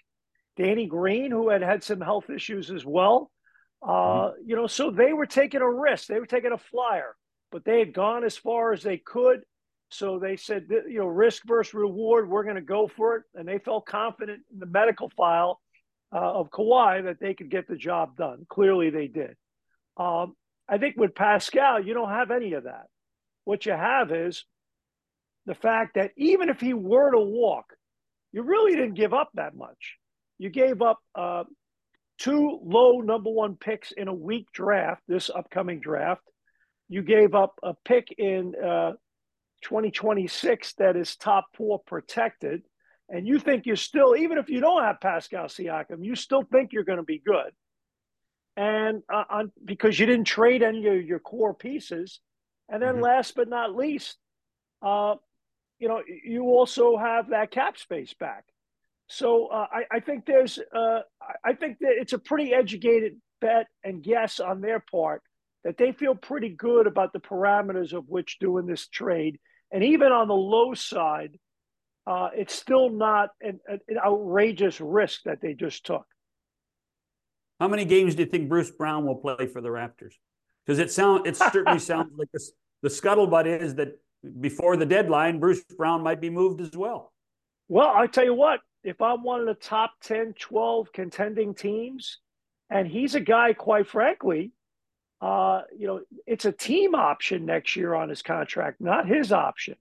Danny 0.58 0.86
Green 0.86 1.30
who 1.30 1.48
had 1.48 1.62
had 1.62 1.82
some 1.82 2.02
health 2.02 2.28
issues 2.28 2.70
as 2.70 2.84
well. 2.84 3.30
Uh, 3.82 3.88
mm-hmm. 3.88 4.48
You 4.48 4.56
know, 4.56 4.66
so 4.66 4.90
they 4.90 5.14
were 5.14 5.26
taking 5.26 5.62
a 5.62 5.70
risk. 5.70 6.08
They 6.08 6.20
were 6.20 6.26
taking 6.26 6.52
a 6.52 6.58
flyer, 6.58 7.16
but 7.50 7.64
they 7.64 7.78
had 7.78 7.94
gone 7.94 8.24
as 8.24 8.36
far 8.36 8.74
as 8.74 8.82
they 8.82 8.98
could. 8.98 9.40
So 9.90 10.18
they 10.18 10.36
said, 10.36 10.66
you 10.70 10.98
know, 10.98 11.06
risk 11.06 11.42
versus 11.46 11.74
reward. 11.74 12.28
We're 12.28 12.42
going 12.42 12.56
to 12.56 12.60
go 12.60 12.88
for 12.88 13.16
it, 13.16 13.22
and 13.34 13.48
they 13.48 13.58
felt 13.58 13.86
confident 13.86 14.42
in 14.52 14.58
the 14.58 14.66
medical 14.66 15.10
file 15.16 15.60
uh, 16.12 16.18
of 16.18 16.50
Kawhi 16.50 17.04
that 17.04 17.20
they 17.20 17.34
could 17.34 17.50
get 17.50 17.68
the 17.68 17.76
job 17.76 18.16
done. 18.16 18.46
Clearly, 18.48 18.90
they 18.90 19.06
did. 19.06 19.36
Um, 19.96 20.34
I 20.68 20.78
think 20.78 20.96
with 20.96 21.14
Pascal, 21.14 21.84
you 21.84 21.94
don't 21.94 22.10
have 22.10 22.30
any 22.30 22.52
of 22.52 22.64
that. 22.64 22.86
What 23.44 23.64
you 23.64 23.72
have 23.72 24.12
is 24.12 24.44
the 25.46 25.54
fact 25.54 25.94
that 25.94 26.10
even 26.16 26.50
if 26.50 26.60
he 26.60 26.74
were 26.74 27.10
to 27.10 27.18
walk, 27.18 27.72
you 28.32 28.42
really 28.42 28.72
didn't 28.72 28.94
give 28.94 29.14
up 29.14 29.30
that 29.34 29.56
much. 29.56 29.96
You 30.36 30.50
gave 30.50 30.82
up 30.82 30.98
uh, 31.14 31.44
two 32.18 32.60
low 32.62 33.00
number 33.00 33.30
one 33.30 33.56
picks 33.56 33.92
in 33.92 34.08
a 34.08 34.14
weak 34.14 34.46
draft, 34.52 35.02
this 35.08 35.30
upcoming 35.34 35.80
draft. 35.80 36.22
You 36.90 37.02
gave 37.02 37.34
up 37.34 37.54
a 37.62 37.74
pick 37.84 38.14
in 38.18 38.54
uh, 38.54 38.92
2026 39.62 40.74
that 40.74 40.96
is 40.96 41.16
top 41.16 41.46
four 41.56 41.80
protected. 41.86 42.62
And 43.08 43.26
you 43.26 43.38
think 43.38 43.64
you're 43.64 43.76
still, 43.76 44.14
even 44.16 44.38
if 44.38 44.50
you 44.50 44.60
don't 44.60 44.82
have 44.82 45.00
Pascal 45.00 45.46
Siakam, 45.46 46.04
you 46.04 46.14
still 46.14 46.42
think 46.42 46.72
you're 46.72 46.84
going 46.84 46.98
to 46.98 47.04
be 47.04 47.22
good 47.24 47.52
and 48.58 49.02
uh, 49.12 49.24
on, 49.30 49.52
because 49.64 49.98
you 49.98 50.06
didn't 50.06 50.24
trade 50.24 50.62
any 50.64 50.84
of 50.86 51.04
your 51.04 51.20
core 51.20 51.54
pieces. 51.54 52.20
And 52.68 52.82
then, 52.82 52.94
mm-hmm. 52.94 53.04
last 53.04 53.36
but 53.36 53.48
not 53.48 53.74
least, 53.74 54.18
uh, 54.82 55.14
you 55.78 55.86
know, 55.88 56.02
you 56.24 56.42
also 56.42 56.96
have 56.96 57.30
that 57.30 57.52
cap 57.52 57.78
space 57.78 58.14
back. 58.18 58.44
So 59.06 59.46
uh, 59.46 59.66
I, 59.72 59.96
I, 59.96 60.00
think 60.00 60.26
there's, 60.26 60.58
uh, 60.74 61.00
I 61.44 61.52
think 61.54 61.78
that 61.78 61.92
it's 61.92 62.12
a 62.12 62.18
pretty 62.18 62.52
educated 62.52 63.16
bet 63.40 63.68
and 63.84 64.02
guess 64.02 64.40
on 64.40 64.60
their 64.60 64.80
part 64.80 65.22
that 65.64 65.76
they 65.76 65.92
feel 65.92 66.14
pretty 66.14 66.48
good 66.50 66.86
about 66.86 67.12
the 67.12 67.18
parameters 67.18 67.92
of 67.92 68.08
which 68.08 68.38
doing 68.38 68.66
this 68.66 68.86
trade. 68.88 69.38
And 69.72 69.84
even 69.84 70.12
on 70.12 70.28
the 70.28 70.34
low 70.34 70.74
side, 70.74 71.38
uh, 72.06 72.30
it's 72.34 72.54
still 72.54 72.90
not 72.90 73.30
an, 73.42 73.60
an 73.68 73.80
outrageous 74.04 74.80
risk 74.80 75.24
that 75.24 75.40
they 75.42 75.54
just 75.54 75.84
took. 75.84 76.06
How 77.60 77.68
many 77.68 77.84
games 77.84 78.14
do 78.14 78.22
you 78.22 78.28
think 78.28 78.48
Bruce 78.48 78.70
Brown 78.70 79.04
will 79.04 79.16
play 79.16 79.46
for 79.46 79.60
the 79.60 79.68
Raptors? 79.68 80.14
Because 80.64 80.78
it 80.78 80.92
sound 80.92 81.26
it 81.26 81.36
certainly 81.36 81.78
sounds 81.90 82.12
like 82.16 82.28
this, 82.32 82.52
the 82.82 82.88
scuttlebutt 82.88 83.46
is 83.46 83.74
that 83.74 83.98
before 84.40 84.76
the 84.76 84.86
deadline, 84.86 85.40
Bruce 85.40 85.62
Brown 85.76 86.02
might 86.02 86.20
be 86.20 86.30
moved 86.30 86.60
as 86.60 86.76
well. 86.76 87.12
Well, 87.68 87.92
I 87.94 88.06
tell 88.06 88.24
you 88.24 88.34
what, 88.34 88.60
if 88.84 89.02
I'm 89.02 89.22
one 89.22 89.40
of 89.40 89.46
the 89.46 89.54
top 89.54 89.92
10, 90.04 90.34
12 90.38 90.92
contending 90.92 91.54
teams, 91.54 92.18
and 92.70 92.86
he's 92.86 93.14
a 93.14 93.20
guy, 93.20 93.52
quite 93.52 93.86
frankly, 93.86 94.52
uh, 95.20 95.62
you 95.76 95.86
know, 95.86 96.00
it's 96.26 96.44
a 96.44 96.52
team 96.52 96.94
option 96.94 97.44
next 97.44 97.76
year 97.76 97.94
on 97.94 98.08
his 98.08 98.22
contract, 98.22 98.80
not 98.80 99.06
his 99.06 99.32
option. 99.32 99.74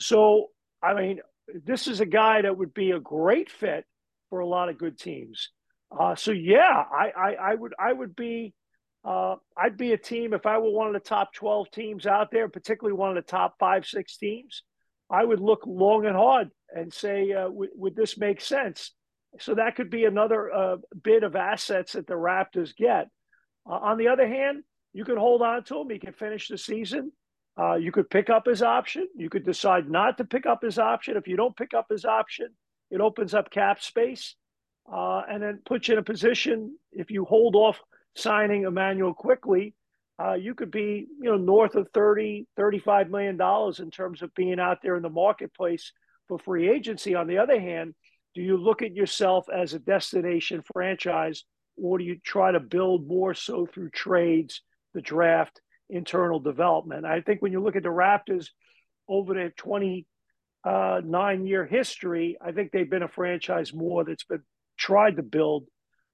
So, 0.00 0.48
I 0.82 0.94
mean, 0.94 1.20
this 1.64 1.86
is 1.86 2.00
a 2.00 2.06
guy 2.06 2.42
that 2.42 2.56
would 2.56 2.74
be 2.74 2.92
a 2.92 3.00
great 3.00 3.50
fit 3.50 3.84
for 4.30 4.40
a 4.40 4.46
lot 4.46 4.68
of 4.68 4.78
good 4.78 4.98
teams. 4.98 5.50
Uh, 5.96 6.14
so 6.14 6.32
yeah, 6.32 6.84
I, 6.90 7.10
I, 7.16 7.34
I 7.34 7.54
would 7.54 7.74
I 7.78 7.92
would 7.92 8.16
be 8.16 8.54
uh, 9.04 9.36
I'd 9.56 9.76
be 9.76 9.92
a 9.92 9.98
team 9.98 10.32
if 10.32 10.46
I 10.46 10.58
were 10.58 10.70
one 10.70 10.88
of 10.88 10.94
the 10.94 11.00
top 11.08 11.32
twelve 11.34 11.70
teams 11.70 12.06
out 12.06 12.30
there, 12.30 12.48
particularly 12.48 12.96
one 12.96 13.10
of 13.10 13.16
the 13.16 13.30
top 13.30 13.56
five 13.60 13.86
six 13.86 14.16
teams. 14.16 14.62
I 15.10 15.24
would 15.24 15.40
look 15.40 15.64
long 15.66 16.06
and 16.06 16.16
hard 16.16 16.50
and 16.74 16.92
say, 16.92 17.32
uh, 17.32 17.44
w- 17.44 17.70
would 17.74 17.94
this 17.94 18.16
make 18.16 18.40
sense? 18.40 18.92
So 19.38 19.54
that 19.54 19.76
could 19.76 19.90
be 19.90 20.06
another 20.06 20.50
uh, 20.50 20.76
bit 21.02 21.22
of 21.22 21.36
assets 21.36 21.92
that 21.92 22.06
the 22.06 22.14
Raptors 22.14 22.74
get. 22.74 23.08
Uh, 23.68 23.74
on 23.74 23.98
the 23.98 24.08
other 24.08 24.26
hand, 24.26 24.64
you 24.92 25.04
could 25.04 25.18
hold 25.18 25.42
on 25.42 25.64
to 25.64 25.80
him. 25.80 25.90
He 25.90 25.98
could 25.98 26.16
finish 26.16 26.48
the 26.48 26.58
season. 26.58 27.12
Uh, 27.58 27.74
you 27.74 27.92
could 27.92 28.10
pick 28.10 28.30
up 28.30 28.46
his 28.46 28.62
option. 28.62 29.08
You 29.16 29.30
could 29.30 29.44
decide 29.44 29.88
not 29.88 30.18
to 30.18 30.24
pick 30.24 30.46
up 30.46 30.62
his 30.62 30.78
option. 30.78 31.16
If 31.16 31.28
you 31.28 31.36
don't 31.36 31.56
pick 31.56 31.72
up 31.74 31.86
his 31.90 32.04
option, 32.04 32.48
it 32.90 33.00
opens 33.00 33.34
up 33.34 33.50
cap 33.50 33.80
space 33.80 34.34
uh, 34.92 35.22
and 35.28 35.42
then 35.42 35.62
puts 35.64 35.88
you 35.88 35.94
in 35.94 35.98
a 35.98 36.04
position 36.04 36.76
if 36.92 37.10
you 37.10 37.24
hold 37.24 37.54
off 37.56 37.80
signing 38.16 38.64
Immanuel 38.64 39.14
Quickley, 39.14 39.74
uh, 40.22 40.34
you 40.34 40.54
could 40.54 40.70
be 40.70 41.06
you 41.20 41.30
know 41.30 41.36
north 41.36 41.74
of 41.74 41.88
30 41.92 42.46
35 42.56 43.10
million 43.10 43.36
dollars 43.36 43.80
in 43.80 43.90
terms 43.90 44.22
of 44.22 44.34
being 44.34 44.60
out 44.60 44.78
there 44.82 44.96
in 44.96 45.02
the 45.02 45.08
marketplace 45.08 45.92
for 46.28 46.38
free 46.38 46.68
agency 46.68 47.14
on 47.14 47.26
the 47.26 47.38
other 47.38 47.60
hand 47.60 47.94
do 48.34 48.40
you 48.40 48.56
look 48.56 48.82
at 48.82 48.94
yourself 48.94 49.46
as 49.54 49.74
a 49.74 49.78
destination 49.78 50.62
franchise 50.72 51.44
or 51.76 51.98
do 51.98 52.04
you 52.04 52.18
try 52.24 52.52
to 52.52 52.60
build 52.60 53.06
more 53.06 53.34
so 53.34 53.66
through 53.66 53.90
trades 53.90 54.62
the 54.94 55.00
draft 55.00 55.60
internal 55.90 56.40
development 56.40 57.04
i 57.04 57.20
think 57.20 57.42
when 57.42 57.52
you 57.52 57.62
look 57.62 57.76
at 57.76 57.82
the 57.82 57.88
raptors 57.88 58.48
over 59.08 59.34
their 59.34 59.50
29 59.50 60.04
uh, 60.64 61.44
year 61.44 61.66
history 61.66 62.36
i 62.40 62.52
think 62.52 62.72
they've 62.72 62.90
been 62.90 63.02
a 63.02 63.08
franchise 63.08 63.72
more 63.74 64.04
that's 64.04 64.24
been 64.24 64.42
tried 64.76 65.16
to 65.16 65.22
build 65.22 65.66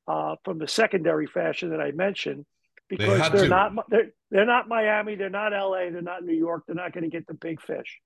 uh, 0.09 0.37
from 0.45 0.59
the 0.59 0.69
secondary 0.69 1.27
fashion 1.27 1.71
that 1.71 1.81
I 1.81 1.93
mentioned 1.93 2.45
because 2.89 3.31
they 3.31 3.47
are 3.47 3.49
not 3.49 3.73
they're, 3.89 4.11
they're 4.31 4.47
not 4.47 4.69
Miami, 4.69 5.15
they're 5.15 5.31
not 5.31 5.53
LA, 5.53 5.91
they're 5.91 6.03
not 6.03 6.25
New 6.25 6.35
York, 6.35 6.65
they're 6.67 6.75
not 6.75 6.93
going 6.93 7.05
to 7.05 7.11
get 7.11 7.27
the 7.27 7.35
big 7.35 7.61
fish. 7.61 8.01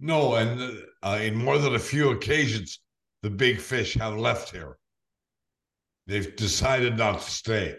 No, 0.00 0.34
and 0.34 0.84
uh, 1.02 1.18
in 1.20 1.34
more 1.34 1.58
than 1.58 1.74
a 1.74 1.78
few 1.78 2.10
occasions, 2.10 2.80
the 3.22 3.30
big 3.30 3.60
fish 3.60 3.94
have 3.94 4.16
left 4.16 4.50
here. 4.50 4.76
They've 6.06 6.34
decided 6.36 6.98
not 6.98 7.20
to 7.20 7.30
stay. 7.30 7.76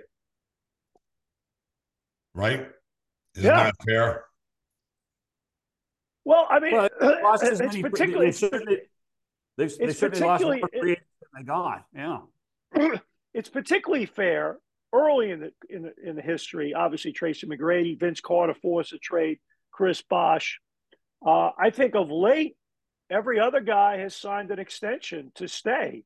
Right? 2.33 2.67
Isn't 3.35 3.45
yeah. 3.45 3.63
that 3.65 3.75
fair? 3.85 4.25
Well, 6.23 6.47
I 6.49 6.59
mean, 6.59 6.73
well, 6.73 6.89
it's 6.99 7.81
particularly. 7.81 8.31
They've, 9.57 9.77
they 9.77 9.93
certainly 9.93 10.25
lost 10.25 10.43
more 10.43 10.59
free 10.79 10.97
they 11.35 11.43
got. 11.43 11.85
Yeah. 11.95 12.19
it's 13.33 13.49
particularly 13.49 14.05
fair 14.05 14.57
early 14.93 15.31
in 15.31 15.39
the, 15.41 15.51
in 15.69 15.83
the 15.83 15.93
in 16.03 16.15
the 16.15 16.21
history. 16.21 16.73
Obviously, 16.73 17.11
Tracy 17.11 17.47
McGrady, 17.47 17.99
Vince 17.99 18.21
Carter 18.21 18.53
forced 18.53 18.93
a 18.93 18.97
trade, 18.97 19.39
Chris 19.71 20.01
Bosh. 20.01 20.59
Uh, 21.25 21.51
I 21.57 21.69
think 21.69 21.95
of 21.95 22.09
late, 22.09 22.55
every 23.09 23.39
other 23.39 23.61
guy 23.61 23.97
has 23.97 24.15
signed 24.15 24.51
an 24.51 24.59
extension 24.59 25.31
to 25.35 25.47
stay. 25.47 26.03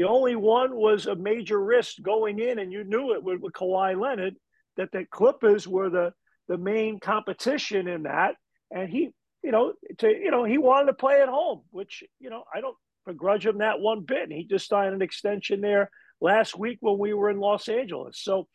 The 0.00 0.08
only 0.08 0.34
one 0.34 0.74
was 0.74 1.04
a 1.04 1.14
major 1.14 1.62
risk 1.62 2.00
going 2.00 2.38
in, 2.38 2.58
and 2.58 2.72
you 2.72 2.84
knew 2.84 3.12
it 3.12 3.22
with, 3.22 3.42
with 3.42 3.52
Kawhi 3.52 4.00
Leonard 4.00 4.34
that 4.78 4.90
the 4.92 5.04
Clippers 5.04 5.68
were 5.68 5.90
the 5.90 6.14
the 6.48 6.56
main 6.56 7.00
competition 7.00 7.86
in 7.86 8.04
that, 8.04 8.36
and 8.70 8.88
he, 8.88 9.10
you 9.42 9.50
know, 9.50 9.74
to 9.98 10.08
you 10.08 10.30
know, 10.30 10.44
he 10.44 10.56
wanted 10.56 10.86
to 10.86 10.94
play 10.94 11.20
at 11.20 11.28
home, 11.28 11.64
which 11.70 12.02
you 12.18 12.30
know, 12.30 12.44
I 12.54 12.62
don't 12.62 12.78
begrudge 13.06 13.44
him 13.44 13.58
that 13.58 13.80
one 13.80 14.00
bit. 14.00 14.22
And 14.22 14.32
he 14.32 14.44
just 14.44 14.70
signed 14.70 14.94
an 14.94 15.02
extension 15.02 15.60
there 15.60 15.90
last 16.18 16.58
week 16.58 16.78
when 16.80 16.96
we 16.96 17.12
were 17.12 17.28
in 17.28 17.38
Los 17.38 17.68
Angeles. 17.68 18.22
So 18.22 18.48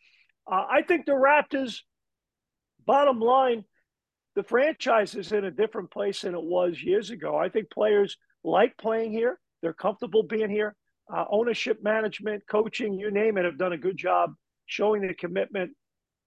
uh, 0.50 0.64
I 0.68 0.82
think 0.82 1.06
the 1.06 1.12
Raptors, 1.12 1.76
bottom 2.84 3.20
line, 3.20 3.62
the 4.34 4.42
franchise 4.42 5.14
is 5.14 5.30
in 5.30 5.44
a 5.44 5.52
different 5.52 5.92
place 5.92 6.22
than 6.22 6.34
it 6.34 6.42
was 6.42 6.82
years 6.82 7.10
ago. 7.10 7.36
I 7.36 7.50
think 7.50 7.70
players 7.70 8.16
like 8.42 8.76
playing 8.76 9.12
here. 9.12 9.38
They're 9.62 9.72
comfortable 9.72 10.24
being 10.24 10.50
here. 10.50 10.74
Uh, 11.12 11.24
ownership, 11.30 11.82
management, 11.82 12.42
coaching, 12.50 12.98
you 12.98 13.10
name 13.10 13.38
it, 13.38 13.44
have 13.44 13.58
done 13.58 13.72
a 13.72 13.78
good 13.78 13.96
job 13.96 14.34
showing 14.66 15.06
the 15.06 15.14
commitment. 15.14 15.70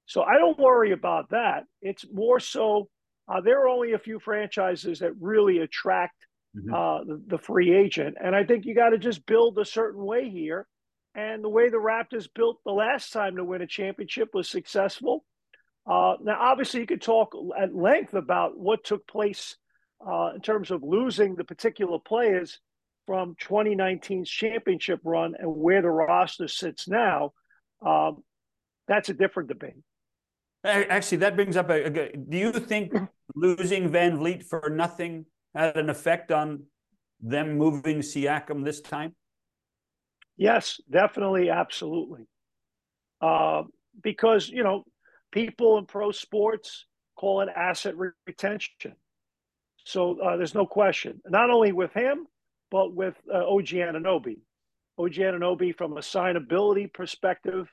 So 0.05 0.23
I 0.23 0.37
don't 0.37 0.57
worry 0.57 0.91
about 0.91 1.29
that. 1.31 1.65
It's 1.81 2.05
more 2.11 2.39
so 2.39 2.89
uh, 3.29 3.41
there 3.41 3.61
are 3.61 3.67
only 3.67 3.93
a 3.93 3.99
few 3.99 4.19
franchises 4.19 4.99
that 4.99 5.11
really 5.19 5.59
attract 5.59 6.15
mm-hmm. 6.57 6.73
uh, 6.73 7.03
the, 7.03 7.21
the, 7.27 7.37
free 7.37 7.75
agent. 7.75 8.17
And 8.21 8.35
I 8.35 8.43
think 8.43 8.65
you 8.65 8.73
got 8.73 8.89
to 8.89 8.97
just 8.97 9.25
build 9.25 9.59
a 9.59 9.65
certain 9.65 10.03
way 10.03 10.29
here. 10.29 10.65
And 11.13 11.43
the 11.43 11.49
way 11.49 11.69
the 11.69 11.77
Raptors 11.77 12.27
built 12.33 12.57
the 12.65 12.71
last 12.71 13.13
time 13.13 13.35
to 13.35 13.43
win 13.43 13.61
a 13.61 13.67
championship 13.67 14.29
was 14.33 14.49
successful. 14.49 15.25
Uh, 15.85 16.15
now, 16.21 16.37
obviously, 16.39 16.81
you 16.81 16.87
could 16.87 17.01
talk 17.01 17.33
at 17.59 17.75
length 17.75 18.13
about 18.13 18.57
what 18.57 18.83
took 18.83 19.07
place 19.07 19.57
uh, 20.05 20.31
in 20.35 20.41
terms 20.41 20.71
of 20.71 20.83
losing 20.83 21.35
the 21.35 21.43
particular 21.43 21.97
players 21.99 22.59
from 23.09 23.35
2019's 23.41 24.29
championship 24.29 24.99
run 25.03 25.33
and 25.39 25.51
where 25.51 25.81
the 25.81 25.89
roster 25.89 26.47
sits 26.47 26.87
now. 26.87 27.33
Um, 27.83 28.23
that's 28.87 29.09
a 29.09 29.15
different 29.15 29.49
debate. 29.49 29.81
Actually, 30.63 31.17
that 31.17 31.35
brings 31.35 31.57
up 31.57 31.71
a, 31.71 31.87
a. 31.87 32.15
Do 32.15 32.37
you 32.37 32.51
think 32.51 32.93
losing 33.35 33.89
VanVleet 33.89 34.43
for 34.43 34.69
nothing 34.69 35.25
had 35.55 35.75
an 35.75 35.89
effect 35.89 36.31
on 36.31 36.65
them 37.19 37.57
moving 37.57 38.01
Siakam 38.01 38.63
this 38.63 38.79
time? 38.79 39.15
Yes, 40.37 40.79
definitely, 40.87 41.49
absolutely. 41.49 42.27
Uh, 43.19 43.63
because 44.03 44.49
you 44.49 44.61
know, 44.63 44.83
people 45.31 45.79
in 45.79 45.87
pro 45.87 46.11
sports 46.11 46.85
call 47.15 47.41
it 47.41 47.49
asset 47.55 47.95
retention. 48.27 48.93
So 49.83 50.19
uh, 50.21 50.37
there's 50.37 50.53
no 50.53 50.67
question. 50.67 51.21
Not 51.27 51.49
only 51.49 51.71
with 51.71 51.91
him, 51.93 52.27
but 52.71 52.93
with 52.93 53.15
uh, 53.33 53.47
OG 53.47 53.67
Anunoby. 53.67 54.37
OG 54.97 55.13
Anunoby, 55.13 55.75
from 55.75 55.93
a 55.97 56.01
signability 56.01 56.91
perspective 56.91 57.71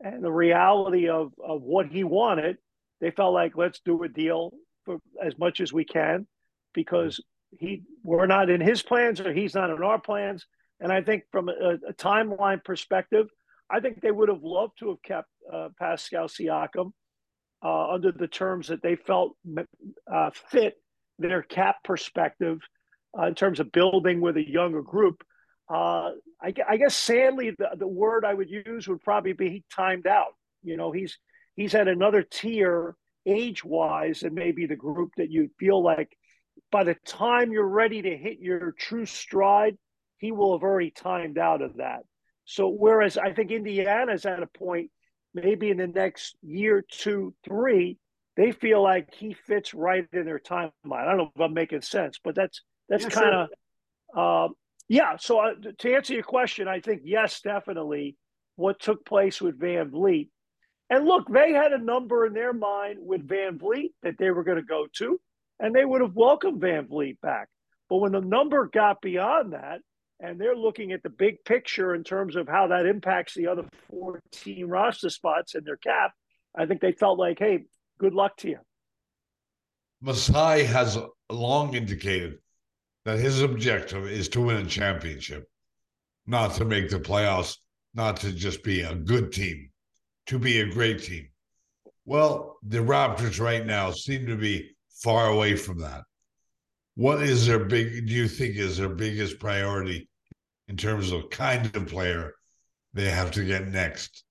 and 0.00 0.22
the 0.22 0.32
reality 0.32 1.08
of, 1.08 1.32
of 1.42 1.62
what 1.62 1.86
he 1.86 2.04
wanted, 2.04 2.58
they 3.00 3.10
felt 3.10 3.34
like 3.34 3.56
let's 3.56 3.80
do 3.80 4.02
a 4.02 4.08
deal 4.08 4.52
for 4.84 4.98
as 5.24 5.38
much 5.38 5.60
as 5.60 5.72
we 5.72 5.84
can 5.84 6.26
because 6.72 7.20
he 7.58 7.82
we're 8.02 8.26
not 8.26 8.50
in 8.50 8.60
his 8.60 8.82
plans 8.82 9.20
or 9.20 9.32
he's 9.32 9.54
not 9.54 9.70
in 9.70 9.82
our 9.82 10.00
plans. 10.00 10.46
And 10.80 10.92
I 10.92 11.02
think 11.02 11.24
from 11.30 11.48
a, 11.48 11.78
a 11.88 11.92
timeline 11.94 12.62
perspective, 12.64 13.28
I 13.70 13.80
think 13.80 14.00
they 14.00 14.10
would 14.10 14.28
have 14.28 14.42
loved 14.42 14.78
to 14.80 14.88
have 14.90 15.02
kept 15.02 15.28
uh, 15.52 15.68
Pascal 15.78 16.26
Siakam 16.26 16.92
uh, 17.64 17.92
under 17.92 18.12
the 18.12 18.28
terms 18.28 18.68
that 18.68 18.82
they 18.82 18.96
felt 18.96 19.36
uh, 20.12 20.30
fit 20.50 20.74
their 21.18 21.42
cap 21.42 21.76
perspective 21.84 22.58
uh, 23.18 23.26
in 23.26 23.34
terms 23.34 23.60
of 23.60 23.72
building 23.72 24.20
with 24.20 24.36
a 24.36 24.48
younger 24.48 24.82
group. 24.82 25.22
Uh, 25.68 26.10
I, 26.42 26.52
I, 26.68 26.76
guess 26.76 26.94
sadly, 26.94 27.52
the, 27.56 27.70
the 27.76 27.88
word 27.88 28.24
I 28.24 28.34
would 28.34 28.50
use 28.50 28.86
would 28.86 29.00
probably 29.00 29.32
be 29.32 29.48
he 29.48 29.64
timed 29.74 30.06
out. 30.06 30.34
You 30.62 30.76
know, 30.76 30.92
he's 30.92 31.18
he's 31.56 31.74
at 31.74 31.88
another 31.88 32.22
tier 32.22 32.94
age 33.26 33.64
wise 33.64 34.22
and 34.22 34.34
maybe 34.34 34.66
the 34.66 34.76
group 34.76 35.12
that 35.16 35.30
you 35.30 35.50
feel 35.58 35.82
like 35.82 36.16
by 36.70 36.84
the 36.84 36.96
time 37.06 37.52
you're 37.52 37.66
ready 37.66 38.02
to 38.02 38.16
hit 38.16 38.38
your 38.40 38.72
true 38.72 39.06
stride, 39.06 39.76
he 40.18 40.32
will 40.32 40.56
have 40.56 40.62
already 40.62 40.90
timed 40.90 41.38
out 41.38 41.62
of 41.62 41.76
that. 41.76 42.00
So 42.44 42.68
whereas 42.68 43.16
I 43.16 43.32
think 43.32 43.50
Indiana's 43.50 44.26
at 44.26 44.42
a 44.42 44.46
point, 44.46 44.90
maybe 45.32 45.70
in 45.70 45.78
the 45.78 45.86
next 45.86 46.36
year, 46.42 46.84
two, 46.90 47.34
three, 47.44 47.98
they 48.36 48.52
feel 48.52 48.82
like 48.82 49.14
he 49.14 49.34
fits 49.46 49.72
right 49.72 50.06
in 50.12 50.24
their 50.24 50.38
timeline. 50.38 50.72
I 50.92 51.04
don't 51.04 51.16
know 51.18 51.32
if 51.34 51.40
I'm 51.40 51.54
making 51.54 51.82
sense, 51.82 52.18
but 52.22 52.34
that's 52.34 52.62
that's 52.88 53.04
yeah, 53.04 53.10
kind 53.10 53.34
of 53.34 53.48
sure. 54.14 54.44
um, 54.44 54.54
yeah. 54.88 55.16
So 55.18 55.38
uh, 55.38 55.54
to 55.78 55.94
answer 55.94 56.14
your 56.14 56.22
question, 56.22 56.68
I 56.68 56.80
think 56.80 57.02
yes, 57.04 57.40
definitely. 57.40 58.16
What 58.56 58.78
took 58.78 59.04
place 59.04 59.40
with 59.40 59.58
VanVleet, 59.58 60.28
and 60.88 61.06
look, 61.06 61.26
they 61.28 61.52
had 61.52 61.72
a 61.72 61.78
number 61.78 62.24
in 62.24 62.34
their 62.34 62.52
mind 62.52 62.98
with 63.00 63.26
VanVleet 63.26 63.90
that 64.02 64.16
they 64.16 64.30
were 64.30 64.44
going 64.44 64.58
to 64.58 64.62
go 64.62 64.86
to, 64.98 65.20
and 65.58 65.74
they 65.74 65.84
would 65.84 66.00
have 66.00 66.14
welcomed 66.14 66.60
VanVleet 66.60 67.20
back. 67.20 67.48
But 67.88 67.96
when 67.96 68.12
the 68.12 68.20
number 68.20 68.70
got 68.72 69.00
beyond 69.00 69.54
that, 69.54 69.80
and 70.20 70.40
they're 70.40 70.56
looking 70.56 70.92
at 70.92 71.02
the 71.02 71.10
big 71.10 71.44
picture 71.44 71.94
in 71.94 72.04
terms 72.04 72.36
of 72.36 72.48
how 72.48 72.68
that 72.68 72.86
impacts 72.86 73.34
the 73.34 73.48
other 73.48 73.64
14 73.90 74.66
roster 74.66 75.10
spots 75.10 75.54
in 75.54 75.64
their 75.64 75.76
cap, 75.76 76.12
I 76.56 76.66
think 76.66 76.80
they 76.80 76.92
felt 76.92 77.18
like, 77.18 77.38
hey, 77.38 77.64
good 77.98 78.14
luck 78.14 78.36
to 78.38 78.50
you. 78.50 78.58
Masai 80.00 80.64
has 80.64 80.98
long 81.30 81.74
indicated 81.74 82.38
that 83.04 83.18
his 83.18 83.42
objective 83.42 84.06
is 84.06 84.28
to 84.30 84.40
win 84.40 84.56
a 84.56 84.66
championship, 84.66 85.48
not 86.26 86.54
to 86.54 86.64
make 86.64 86.88
the 86.88 86.98
playoffs, 86.98 87.56
not 87.94 88.16
to 88.18 88.32
just 88.32 88.62
be 88.62 88.80
a 88.80 88.94
good 88.94 89.32
team, 89.32 89.70
to 90.26 90.38
be 90.38 90.60
a 90.60 90.70
great 90.70 91.02
team. 91.02 91.28
Well, 92.06 92.58
the 92.62 92.78
Raptors 92.78 93.40
right 93.40 93.64
now 93.64 93.90
seem 93.90 94.26
to 94.26 94.36
be 94.36 94.76
far 95.02 95.28
away 95.28 95.56
from 95.56 95.80
that. 95.80 96.02
What 96.96 97.22
is 97.22 97.46
their 97.46 97.64
big, 97.64 98.06
do 98.06 98.12
you 98.12 98.28
think 98.28 98.56
is 98.56 98.78
their 98.78 98.88
biggest 98.88 99.38
priority 99.38 100.08
in 100.68 100.76
terms 100.76 101.12
of 101.12 101.30
kind 101.30 101.74
of 101.74 101.86
player 101.86 102.34
they 102.94 103.10
have 103.10 103.30
to 103.32 103.44
get 103.44 103.66
next? 103.68 104.24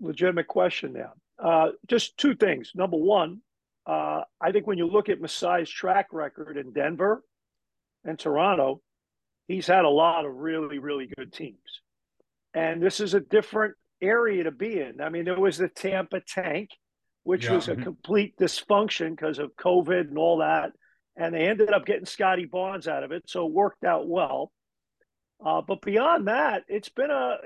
Legitimate 0.00 0.46
question 0.46 0.92
now. 0.92 1.12
Uh, 1.38 1.70
just 1.86 2.16
two 2.18 2.34
things. 2.34 2.72
Number 2.74 2.96
one, 2.96 3.40
uh, 3.86 4.22
I 4.40 4.52
think 4.52 4.66
when 4.66 4.78
you 4.78 4.86
look 4.86 5.08
at 5.08 5.20
Masai's 5.20 5.70
track 5.70 6.06
record 6.12 6.56
in 6.56 6.72
Denver 6.72 7.22
and 8.04 8.18
Toronto, 8.18 8.80
he's 9.46 9.66
had 9.66 9.84
a 9.84 9.90
lot 9.90 10.24
of 10.24 10.34
really, 10.34 10.78
really 10.78 11.08
good 11.16 11.32
teams. 11.32 11.58
And 12.54 12.82
this 12.82 13.00
is 13.00 13.14
a 13.14 13.20
different 13.20 13.74
area 14.00 14.44
to 14.44 14.50
be 14.50 14.80
in. 14.80 15.00
I 15.00 15.08
mean, 15.08 15.24
there 15.24 15.38
was 15.38 15.58
the 15.58 15.68
Tampa 15.68 16.20
tank, 16.20 16.70
which 17.24 17.44
yeah. 17.44 17.52
was 17.54 17.68
a 17.68 17.72
mm-hmm. 17.72 17.82
complete 17.82 18.36
dysfunction 18.38 19.10
because 19.10 19.38
of 19.38 19.56
COVID 19.56 20.08
and 20.08 20.18
all 20.18 20.38
that. 20.38 20.72
And 21.16 21.34
they 21.34 21.46
ended 21.46 21.72
up 21.72 21.86
getting 21.86 22.06
Scottie 22.06 22.44
Barnes 22.46 22.88
out 22.88 23.04
of 23.04 23.12
it. 23.12 23.24
So 23.26 23.46
it 23.46 23.52
worked 23.52 23.84
out 23.84 24.08
well. 24.08 24.50
Uh, 25.44 25.60
but 25.60 25.82
beyond 25.82 26.28
that, 26.28 26.62
it's 26.68 26.88
been 26.88 27.10
a 27.10 27.36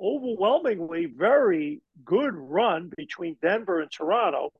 overwhelmingly 0.00 1.06
very 1.06 1.80
good 2.04 2.34
run 2.34 2.90
between 2.96 3.36
Denver 3.40 3.80
and 3.80 3.90
Toronto. 3.90 4.50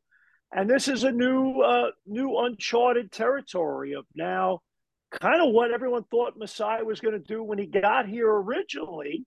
And 0.55 0.69
this 0.69 0.87
is 0.89 1.05
a 1.05 1.11
new, 1.11 1.61
uh, 1.61 1.91
new 2.07 2.39
uncharted 2.39 3.11
territory 3.11 3.95
of 3.95 4.05
now 4.15 4.61
kind 5.11 5.43
of 5.43 5.53
what 5.53 5.71
everyone 5.71 6.05
thought 6.05 6.39
Masai 6.39 6.83
was 6.83 7.01
going 7.01 7.15
to 7.15 7.19
do 7.19 7.43
when 7.43 7.59
he 7.59 7.67
got 7.67 8.07
here 8.07 8.31
originally 8.31 9.25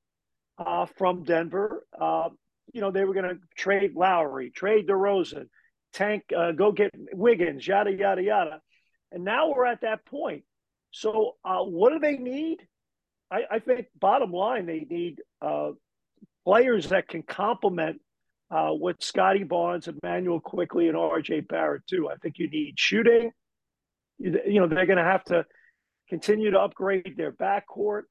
uh, 0.57 0.85
from 0.97 1.23
Denver. 1.23 1.85
Uh, 1.99 2.29
you 2.73 2.81
know, 2.81 2.91
they 2.91 3.05
were 3.05 3.13
going 3.13 3.29
to 3.29 3.39
trade 3.55 3.95
Lowry, 3.95 4.49
trade 4.49 4.87
DeRozan, 4.87 5.47
tank, 5.93 6.23
uh, 6.35 6.51
go 6.51 6.71
get 6.71 6.91
Wiggins, 7.13 7.67
yada, 7.67 7.91
yada, 7.91 8.21
yada. 8.21 8.61
And 9.11 9.23
now 9.23 9.51
we're 9.51 9.65
at 9.65 9.81
that 9.81 10.05
point. 10.05 10.43
So, 10.91 11.35
uh, 11.43 11.63
what 11.63 11.91
do 11.91 11.99
they 11.99 12.17
need? 12.17 12.65
I, 13.31 13.43
I, 13.51 13.59
think, 13.59 13.87
bottom 13.99 14.31
line, 14.31 14.65
they 14.65 14.85
need 14.89 15.21
uh, 15.41 15.71
players 16.45 16.89
that 16.89 17.07
can 17.07 17.21
complement 17.23 18.01
uh, 18.51 18.69
what 18.69 19.03
Scottie 19.03 19.43
Barnes, 19.43 19.87
Immanuel 19.87 20.39
Quickley, 20.39 20.87
and 20.87 20.97
RJ 20.97 21.47
Barrett 21.47 21.83
do. 21.87 22.09
I 22.09 22.15
think 22.15 22.37
you 22.37 22.49
need 22.49 22.75
shooting. 22.77 23.31
You, 24.17 24.39
you 24.45 24.59
know, 24.59 24.67
they're 24.67 24.85
going 24.85 24.97
to 24.97 25.03
have 25.03 25.23
to 25.25 25.45
continue 26.09 26.51
to 26.51 26.59
upgrade 26.59 27.15
their 27.17 27.31
backcourt. 27.31 28.03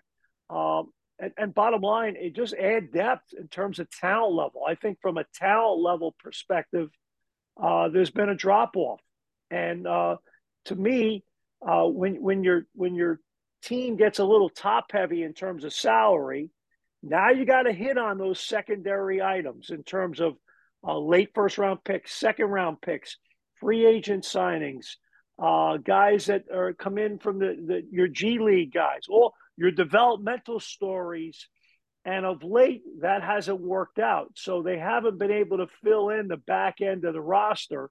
Um, 0.50 0.88
and, 1.18 1.32
and, 1.38 1.54
bottom 1.54 1.80
line, 1.80 2.16
it 2.16 2.34
just 2.34 2.54
add 2.54 2.92
depth 2.92 3.32
in 3.38 3.48
terms 3.48 3.78
of 3.78 3.88
talent 3.90 4.34
level. 4.34 4.62
I 4.68 4.74
think 4.74 4.98
from 5.00 5.16
a 5.16 5.24
talent 5.34 5.80
level 5.80 6.14
perspective, 6.18 6.90
uh, 7.62 7.88
there's 7.88 8.10
been 8.10 8.28
a 8.28 8.34
drop 8.34 8.76
off. 8.76 9.00
And 9.50 9.86
uh, 9.86 10.16
to 10.66 10.74
me, 10.74 11.24
uh, 11.66 11.84
when 11.84 12.20
when 12.20 12.42
your 12.42 12.66
when 12.74 12.94
your 12.94 13.20
team 13.62 13.96
gets 13.96 14.18
a 14.18 14.24
little 14.24 14.50
top 14.50 14.86
heavy 14.90 15.22
in 15.22 15.32
terms 15.32 15.64
of 15.64 15.72
salary, 15.72 16.50
now 17.04 17.30
you 17.30 17.44
got 17.44 17.62
to 17.62 17.72
hit 17.72 17.98
on 17.98 18.18
those 18.18 18.40
secondary 18.40 19.20
items 19.20 19.70
in 19.70 19.82
terms 19.82 20.20
of 20.20 20.34
uh, 20.86 20.98
late 20.98 21.30
first 21.34 21.58
round 21.58 21.84
picks, 21.84 22.14
second 22.14 22.46
round 22.46 22.80
picks, 22.80 23.18
free 23.60 23.86
agent 23.86 24.24
signings, 24.24 24.96
uh, 25.42 25.76
guys 25.76 26.26
that 26.26 26.44
are 26.52 26.72
come 26.72 26.96
in 26.96 27.18
from 27.18 27.38
the, 27.38 27.56
the 27.66 27.82
your 27.90 28.08
G 28.08 28.38
League 28.38 28.72
guys, 28.72 29.02
all 29.08 29.34
your 29.56 29.70
developmental 29.70 30.60
stories. 30.60 31.46
And 32.06 32.26
of 32.26 32.42
late, 32.42 32.82
that 33.00 33.22
hasn't 33.22 33.60
worked 33.60 33.98
out. 33.98 34.32
So 34.36 34.62
they 34.62 34.78
haven't 34.78 35.18
been 35.18 35.30
able 35.30 35.56
to 35.58 35.68
fill 35.82 36.10
in 36.10 36.28
the 36.28 36.36
back 36.36 36.82
end 36.82 37.06
of 37.06 37.14
the 37.14 37.20
roster. 37.20 37.90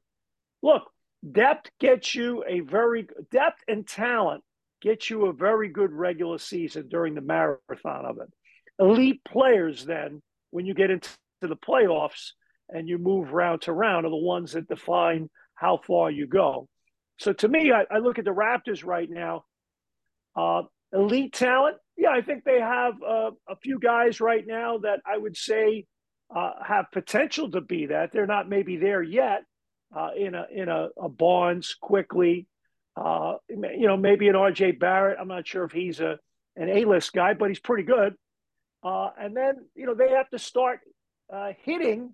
Look, 0.62 0.84
depth 1.32 1.71
gets 1.80 2.13
you 2.13 2.43
a 2.47 2.60
very 2.60 3.08
depth 3.32 3.63
and 3.67 3.88
talent 3.88 4.43
gets 4.82 5.10
you 5.10 5.28
a 5.28 5.34
very 5.34 5.69
good 5.69 5.91
regular 5.91 6.38
season 6.38 6.89
during 6.89 7.15
the 7.15 7.21
marathon 7.21 8.06
of 8.06 8.17
it 8.17 8.30
elite 8.79 9.21
players 9.23 9.86
then 9.86 10.21
when 10.51 10.65
you 10.65 10.73
get 10.73 10.91
into 10.91 11.09
the 11.41 11.55
playoffs 11.55 12.31
and 12.69 12.88
you 12.88 12.97
move 12.97 13.33
round 13.33 13.62
to 13.62 13.73
round 13.73 14.05
are 14.05 14.09
the 14.09 14.15
ones 14.15 14.53
that 14.53 14.67
define 14.67 15.29
how 15.55 15.77
far 15.77 16.09
you 16.09 16.27
go. 16.27 16.67
So 17.17 17.33
to 17.33 17.47
me, 17.47 17.71
I, 17.71 17.86
I 17.89 17.99
look 17.99 18.19
at 18.19 18.25
the 18.25 18.31
Raptors 18.31 18.86
right 18.86 19.09
now. 19.09 19.45
Uh, 20.36 20.63
elite 20.91 21.33
talent, 21.33 21.77
yeah, 21.97 22.09
I 22.09 22.21
think 22.21 22.43
they 22.43 22.59
have 22.59 22.93
uh, 23.07 23.31
a 23.47 23.55
few 23.62 23.79
guys 23.79 24.19
right 24.19 24.43
now 24.45 24.79
that 24.79 24.99
I 25.05 25.17
would 25.17 25.38
say 25.38 25.86
uh, 26.36 26.51
have 26.65 26.86
potential 26.91 27.51
to 27.51 27.62
be 27.62 27.88
that. 27.88 28.12
They're 28.12 28.25
not 28.25 28.49
maybe 28.49 28.77
there 28.77 29.03
yet. 29.03 29.43
Uh, 29.95 30.09
in 30.17 30.33
a 30.33 30.47
in 30.51 30.69
a, 30.69 30.88
a 30.99 31.07
Barnes 31.07 31.75
Quickley, 31.79 32.47
uh, 32.95 33.36
you 33.47 33.86
know, 33.88 33.95
maybe 33.95 34.27
an 34.27 34.33
RJ 34.33 34.79
Barrett. 34.79 35.19
I'm 35.21 35.27
not 35.27 35.47
sure 35.47 35.65
if 35.65 35.71
he's 35.71 35.99
a 35.99 36.17
an 36.55 36.67
A 36.67 36.86
list 36.86 37.13
guy, 37.13 37.36
but 37.36 37.49
he's 37.49 37.59
pretty 37.59 37.83
good. 37.83 38.15
Uh, 38.83 39.09
and 39.19 39.35
then, 39.35 39.65
you 39.75 39.85
know, 39.85 39.93
they 39.93 40.09
have 40.09 40.29
to 40.29 40.39
start 40.39 40.81
uh, 41.31 41.53
hitting 41.63 42.13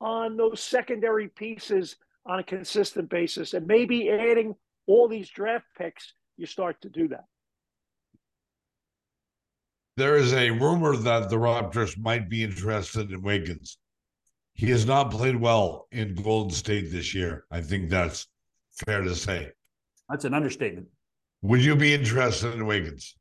on 0.00 0.36
those 0.36 0.60
secondary 0.60 1.28
pieces 1.28 1.96
on 2.26 2.38
a 2.38 2.44
consistent 2.44 3.08
basis. 3.08 3.54
And 3.54 3.66
maybe 3.66 4.10
adding 4.10 4.54
all 4.86 5.08
these 5.08 5.30
draft 5.30 5.66
picks, 5.76 6.14
you 6.36 6.46
start 6.46 6.80
to 6.82 6.88
do 6.88 7.08
that. 7.08 7.24
There 9.96 10.16
is 10.16 10.32
a 10.32 10.50
rumor 10.50 10.96
that 10.96 11.28
the 11.28 11.36
Raptors 11.36 11.98
might 11.98 12.28
be 12.28 12.42
interested 12.42 13.10
in 13.10 13.22
Wiggins. 13.22 13.78
He 14.54 14.70
has 14.70 14.86
not 14.86 15.10
played 15.10 15.36
well 15.36 15.86
in 15.92 16.14
Golden 16.14 16.50
State 16.50 16.90
this 16.90 17.14
year. 17.14 17.44
I 17.50 17.60
think 17.60 17.90
that's 17.90 18.26
fair 18.84 19.02
to 19.02 19.14
say. 19.14 19.52
That's 20.08 20.24
an 20.24 20.34
understatement. 20.34 20.88
Would 21.42 21.64
you 21.64 21.74
be 21.74 21.94
interested 21.94 22.54
in 22.54 22.66
Wiggins? 22.66 23.16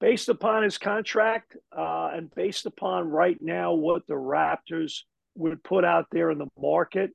Based 0.00 0.28
upon 0.28 0.64
his 0.64 0.76
contract 0.76 1.56
uh, 1.76 2.10
and 2.12 2.34
based 2.34 2.66
upon 2.66 3.08
right 3.08 3.38
now 3.40 3.74
what 3.74 4.06
the 4.06 4.14
Raptors 4.14 5.00
would 5.36 5.62
put 5.62 5.84
out 5.84 6.06
there 6.10 6.30
in 6.30 6.38
the 6.38 6.48
market, 6.58 7.10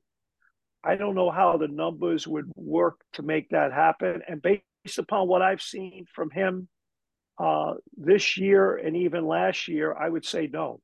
I 0.82 0.96
don't 0.96 1.14
know 1.14 1.30
how 1.30 1.56
the 1.56 1.68
numbers 1.68 2.26
would 2.26 2.50
work 2.56 3.00
to 3.14 3.22
make 3.22 3.50
that 3.50 3.72
happen. 3.72 4.22
And 4.26 4.42
based 4.42 4.98
upon 4.98 5.28
what 5.28 5.42
I've 5.42 5.62
seen 5.62 6.06
from 6.12 6.30
him 6.30 6.68
uh, 7.38 7.74
this 7.96 8.38
year 8.38 8.76
and 8.76 8.96
even 8.96 9.26
last 9.26 9.68
year, 9.68 9.94
I 9.94 10.08
would 10.08 10.24
say 10.24 10.48
no. 10.50 10.80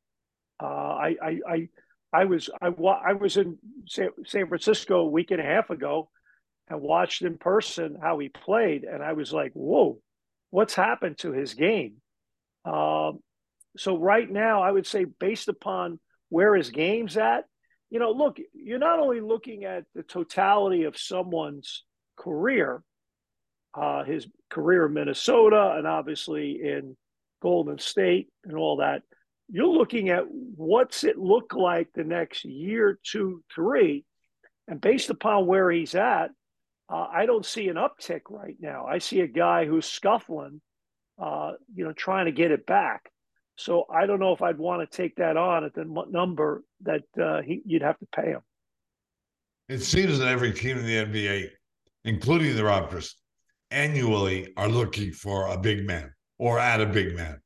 Uh, 0.62 0.66
I, 0.66 1.16
I, 1.22 1.40
I, 1.48 1.68
I 2.12 2.24
was 2.24 2.48
I, 2.62 2.68
I 2.68 3.12
was 3.12 3.36
in 3.36 3.58
San, 3.86 4.08
San 4.24 4.48
Francisco 4.48 5.00
a 5.00 5.08
week 5.08 5.30
and 5.32 5.40
a 5.40 5.44
half 5.44 5.70
ago 5.70 6.08
and 6.68 6.80
watched 6.80 7.22
in 7.22 7.36
person 7.36 7.98
how 8.00 8.18
he 8.18 8.28
played, 8.28 8.84
and 8.84 9.02
I 9.02 9.12
was 9.12 9.32
like, 9.32 9.52
"Whoa, 9.52 10.00
what's 10.56 10.74
happened 10.74 11.18
to 11.18 11.32
his 11.32 11.52
game?" 11.54 11.96
Um, 12.64 13.20
so 13.76 13.98
right 13.98 14.28
now, 14.28 14.62
I 14.62 14.70
would 14.70 14.86
say 14.86 15.04
based 15.04 15.48
upon 15.48 16.00
where 16.30 16.54
his 16.54 16.70
game's 16.70 17.16
at, 17.16 17.44
you 17.90 18.00
know, 18.00 18.10
look, 18.10 18.38
you're 18.54 18.78
not 18.78 18.98
only 18.98 19.20
looking 19.20 19.64
at 19.64 19.84
the 19.94 20.02
totality 20.02 20.84
of 20.84 20.96
someone's 20.96 21.84
career, 22.16 22.82
uh, 23.74 24.04
his 24.04 24.26
career 24.48 24.86
in 24.86 24.94
Minnesota, 24.94 25.74
and 25.76 25.86
obviously 25.86 26.60
in 26.62 26.96
Golden 27.42 27.78
State 27.78 28.28
and 28.44 28.56
all 28.56 28.78
that. 28.78 29.02
You're 29.48 29.68
looking 29.68 30.08
at 30.08 30.24
what's 30.28 31.04
it 31.04 31.18
look 31.18 31.54
like 31.54 31.88
the 31.92 32.02
next 32.02 32.44
year, 32.44 32.98
two, 33.04 33.44
three, 33.54 34.04
and 34.66 34.80
based 34.80 35.10
upon 35.10 35.46
where 35.46 35.70
he's 35.70 35.94
at, 35.94 36.30
uh, 36.88 37.06
I 37.12 37.26
don't 37.26 37.44
see 37.44 37.68
an 37.68 37.76
uptick 37.76 38.22
right 38.30 38.56
now. 38.60 38.86
I 38.86 38.98
see 38.98 39.20
a 39.20 39.26
guy 39.26 39.66
who's 39.66 39.86
scuffling, 39.86 40.60
uh, 41.20 41.52
you 41.74 41.84
know, 41.84 41.92
trying 41.92 42.26
to 42.26 42.32
get 42.32 42.50
it 42.50 42.66
back. 42.66 43.10
So 43.56 43.86
I 43.90 44.06
don't 44.06 44.20
know 44.20 44.32
if 44.32 44.42
I'd 44.42 44.58
want 44.58 44.88
to 44.88 44.96
take 44.96 45.16
that 45.16 45.36
on 45.36 45.64
at 45.64 45.74
the 45.74 45.84
number 46.10 46.62
that 46.82 47.02
uh, 47.20 47.42
he, 47.42 47.62
you'd 47.64 47.82
have 47.82 47.98
to 47.98 48.06
pay 48.14 48.28
him. 48.28 48.42
It 49.68 49.80
seems 49.80 50.18
that 50.18 50.28
every 50.28 50.52
team 50.52 50.78
in 50.78 50.86
the 50.86 50.96
NBA, 50.96 51.48
including 52.04 52.54
the 52.54 52.62
Raptors, 52.62 53.14
annually 53.70 54.52
are 54.56 54.68
looking 54.68 55.10
for 55.10 55.48
a 55.48 55.58
big 55.58 55.86
man 55.86 56.12
or 56.38 56.58
at 56.58 56.80
a 56.80 56.86
big 56.86 57.16
man. 57.16 57.40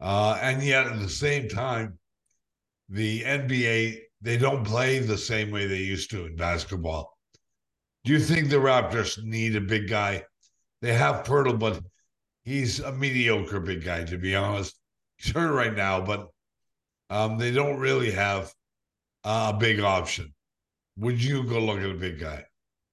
Uh, 0.00 0.38
and 0.40 0.62
yet 0.62 0.86
at 0.86 0.98
the 0.98 1.08
same 1.08 1.48
time, 1.48 1.98
the 2.88 3.22
NBA, 3.22 4.00
they 4.22 4.36
don't 4.36 4.64
play 4.64 4.98
the 4.98 5.16
same 5.16 5.50
way 5.50 5.66
they 5.66 5.78
used 5.78 6.10
to 6.10 6.26
in 6.26 6.34
basketball. 6.34 7.13
Do 8.04 8.12
you 8.12 8.18
think 8.18 8.50
the 8.50 8.56
Raptors 8.56 9.22
need 9.22 9.56
a 9.56 9.60
big 9.60 9.88
guy? 9.88 10.24
They 10.82 10.92
have 10.92 11.24
Poeltl, 11.24 11.58
but 11.58 11.80
he's 12.44 12.80
a 12.80 12.92
mediocre 12.92 13.60
big 13.60 13.82
guy, 13.82 14.04
to 14.04 14.18
be 14.18 14.34
honest. 14.34 14.78
He's 15.16 15.32
hurt 15.32 15.52
right 15.52 15.74
now, 15.74 16.02
but 16.02 16.28
um, 17.08 17.38
they 17.38 17.50
don't 17.50 17.78
really 17.78 18.10
have 18.10 18.52
a 19.24 19.54
big 19.58 19.80
option. 19.80 20.34
Would 20.98 21.22
you 21.22 21.44
go 21.44 21.58
look 21.60 21.78
at 21.78 21.90
a 21.90 21.94
big 21.94 22.20
guy? 22.20 22.44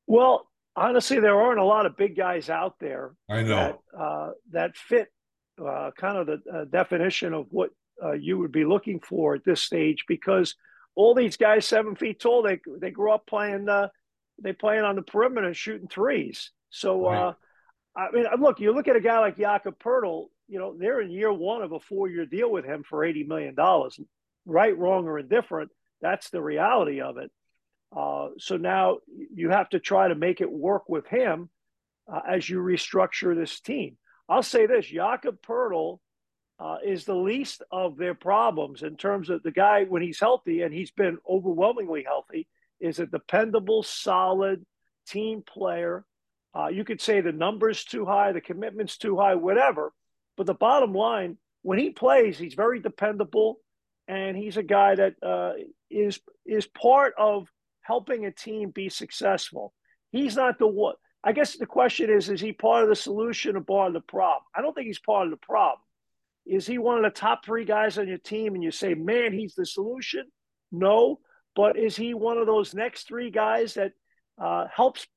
Well, 0.07 0.49
honestly, 0.75 1.19
there 1.19 1.39
aren't 1.39 1.59
a 1.59 1.65
lot 1.65 1.85
of 1.85 1.97
big 1.97 2.15
guys 2.15 2.49
out 2.49 2.75
there. 2.79 3.11
I 3.29 3.43
know 3.43 3.79
that, 3.91 3.99
uh, 3.99 4.29
that 4.51 4.77
fit 4.77 5.09
uh, 5.63 5.91
kind 5.97 6.17
of 6.17 6.27
the 6.27 6.41
uh, 6.51 6.65
definition 6.65 7.33
of 7.33 7.47
what 7.49 7.71
uh, 8.03 8.13
you 8.13 8.37
would 8.39 8.51
be 8.51 8.65
looking 8.65 8.99
for 8.99 9.35
at 9.35 9.43
this 9.45 9.61
stage 9.61 10.05
because 10.07 10.55
all 10.95 11.13
these 11.13 11.37
guys 11.37 11.65
seven 11.65 11.95
feet 11.95 12.19
tall 12.19 12.41
they 12.41 12.59
they 12.79 12.91
grew 12.91 13.11
up 13.11 13.25
playing 13.27 13.69
uh, 13.69 13.87
they 14.41 14.53
playing 14.53 14.83
on 14.83 14.95
the 14.95 15.01
perimeter 15.01 15.53
shooting 15.53 15.87
threes. 15.87 16.51
So 16.69 17.05
right. 17.05 17.17
Uh, 17.17 17.33
I 17.93 18.11
mean, 18.11 18.25
look, 18.39 18.59
you 18.59 18.73
look 18.73 18.87
at 18.87 18.95
a 18.95 19.01
guy 19.01 19.19
like 19.19 19.37
Jakob 19.37 19.77
Poeltl. 19.77 20.27
You 20.47 20.59
know, 20.59 20.75
they're 20.77 21.01
in 21.01 21.11
year 21.11 21.31
one 21.31 21.61
of 21.61 21.71
a 21.71 21.79
four-year 21.79 22.25
deal 22.25 22.49
with 22.49 22.65
him 22.65 22.83
for 22.83 23.03
eighty 23.03 23.23
million 23.23 23.55
dollars. 23.55 23.99
Right, 24.45 24.77
wrong, 24.77 25.07
or 25.07 25.19
indifferent, 25.19 25.71
that's 26.01 26.29
the 26.29 26.41
reality 26.41 26.99
of 27.01 27.17
it. 27.17 27.31
Uh, 27.95 28.29
so 28.39 28.57
now 28.57 28.97
you 29.33 29.49
have 29.49 29.69
to 29.69 29.79
try 29.79 30.07
to 30.07 30.15
make 30.15 30.41
it 30.41 30.51
work 30.51 30.89
with 30.89 31.05
him 31.07 31.49
uh, 32.11 32.21
as 32.27 32.49
you 32.49 32.57
restructure 32.59 33.35
this 33.35 33.59
team. 33.59 33.97
I'll 34.27 34.41
say 34.43 34.65
this: 34.65 34.87
Jakob 34.87 35.41
Poeltl 35.41 35.99
uh, 36.59 36.77
is 36.85 37.05
the 37.05 37.15
least 37.15 37.61
of 37.71 37.97
their 37.97 38.15
problems 38.15 38.83
in 38.83 38.95
terms 38.95 39.29
of 39.29 39.43
the 39.43 39.51
guy 39.51 39.83
when 39.83 40.01
he's 40.01 40.19
healthy, 40.19 40.61
and 40.61 40.73
he's 40.73 40.91
been 40.91 41.17
overwhelmingly 41.29 42.03
healthy. 42.03 42.47
Is 42.81 42.99
a 42.99 43.05
dependable, 43.05 43.83
solid 43.83 44.65
team 45.07 45.43
player. 45.47 46.03
Uh, 46.53 46.67
you 46.67 46.83
could 46.83 46.99
say 46.99 47.21
the 47.21 47.31
numbers 47.31 47.85
too 47.85 48.05
high, 48.05 48.31
the 48.31 48.41
commitment's 48.41 48.97
too 48.97 49.17
high, 49.17 49.35
whatever. 49.35 49.93
But 50.35 50.47
the 50.47 50.53
bottom 50.53 50.93
line, 50.93 51.37
when 51.61 51.77
he 51.77 51.91
plays, 51.91 52.37
he's 52.37 52.55
very 52.55 52.79
dependable, 52.79 53.59
and 54.07 54.35
he's 54.35 54.57
a 54.57 54.63
guy 54.63 54.95
that 54.95 55.13
uh, 55.23 55.53
is 55.89 56.19
is 56.45 56.65
part 56.65 57.13
of 57.17 57.47
helping 57.81 58.25
a 58.25 58.31
team 58.31 58.71
be 58.71 58.89
successful. 58.89 59.73
He's 60.11 60.35
not 60.35 60.59
the 60.59 60.67
one. 60.67 60.95
I 61.23 61.33
guess 61.33 61.55
the 61.55 61.65
question 61.65 62.09
is: 62.09 62.29
Is 62.29 62.41
he 62.41 62.51
part 62.51 62.83
of 62.83 62.89
the 62.89 62.95
solution 62.95 63.55
or 63.55 63.61
part 63.61 63.89
of 63.89 63.93
the 63.93 64.01
problem? 64.01 64.43
I 64.55 64.61
don't 64.61 64.73
think 64.73 64.87
he's 64.87 64.99
part 64.99 65.27
of 65.27 65.31
the 65.31 65.45
problem. 65.45 65.81
Is 66.45 66.65
he 66.65 66.79
one 66.79 66.97
of 66.97 67.03
the 67.03 67.19
top 67.19 67.45
three 67.45 67.65
guys 67.65 67.97
on 67.97 68.07
your 68.07 68.17
team, 68.17 68.55
and 68.55 68.63
you 68.63 68.71
say, 68.71 68.95
"Man, 68.95 69.31
he's 69.33 69.53
the 69.53 69.65
solution"? 69.65 70.25
No, 70.71 71.19
but 71.55 71.77
is 71.77 71.95
he 71.95 72.13
one 72.13 72.37
of 72.37 72.47
those 72.47 72.73
next 72.73 73.07
three 73.07 73.31
guys 73.31 73.75
that 73.75 73.93
uh, 74.41 74.67
helps 74.73 75.07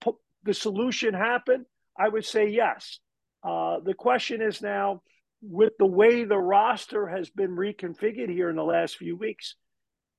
the 0.42 0.55
solution 0.55 1.14
happen? 1.14 1.66
I 1.99 2.09
would 2.09 2.25
say 2.25 2.49
yes. 2.49 2.99
Uh, 3.42 3.81
the 3.81 3.94
question 3.94 4.42
is 4.42 4.61
now, 4.61 5.03
with 5.42 5.75
the 5.79 5.87
way 5.87 6.25
the 6.25 6.38
roster 6.38 7.07
has 7.07 7.29
been 7.31 7.51
reconfigured 7.51 8.31
here 8.31 8.49
in 8.49 8.57
the 8.57 8.64
last 8.64 8.97
few 8.97 9.16
weeks, 9.16 9.55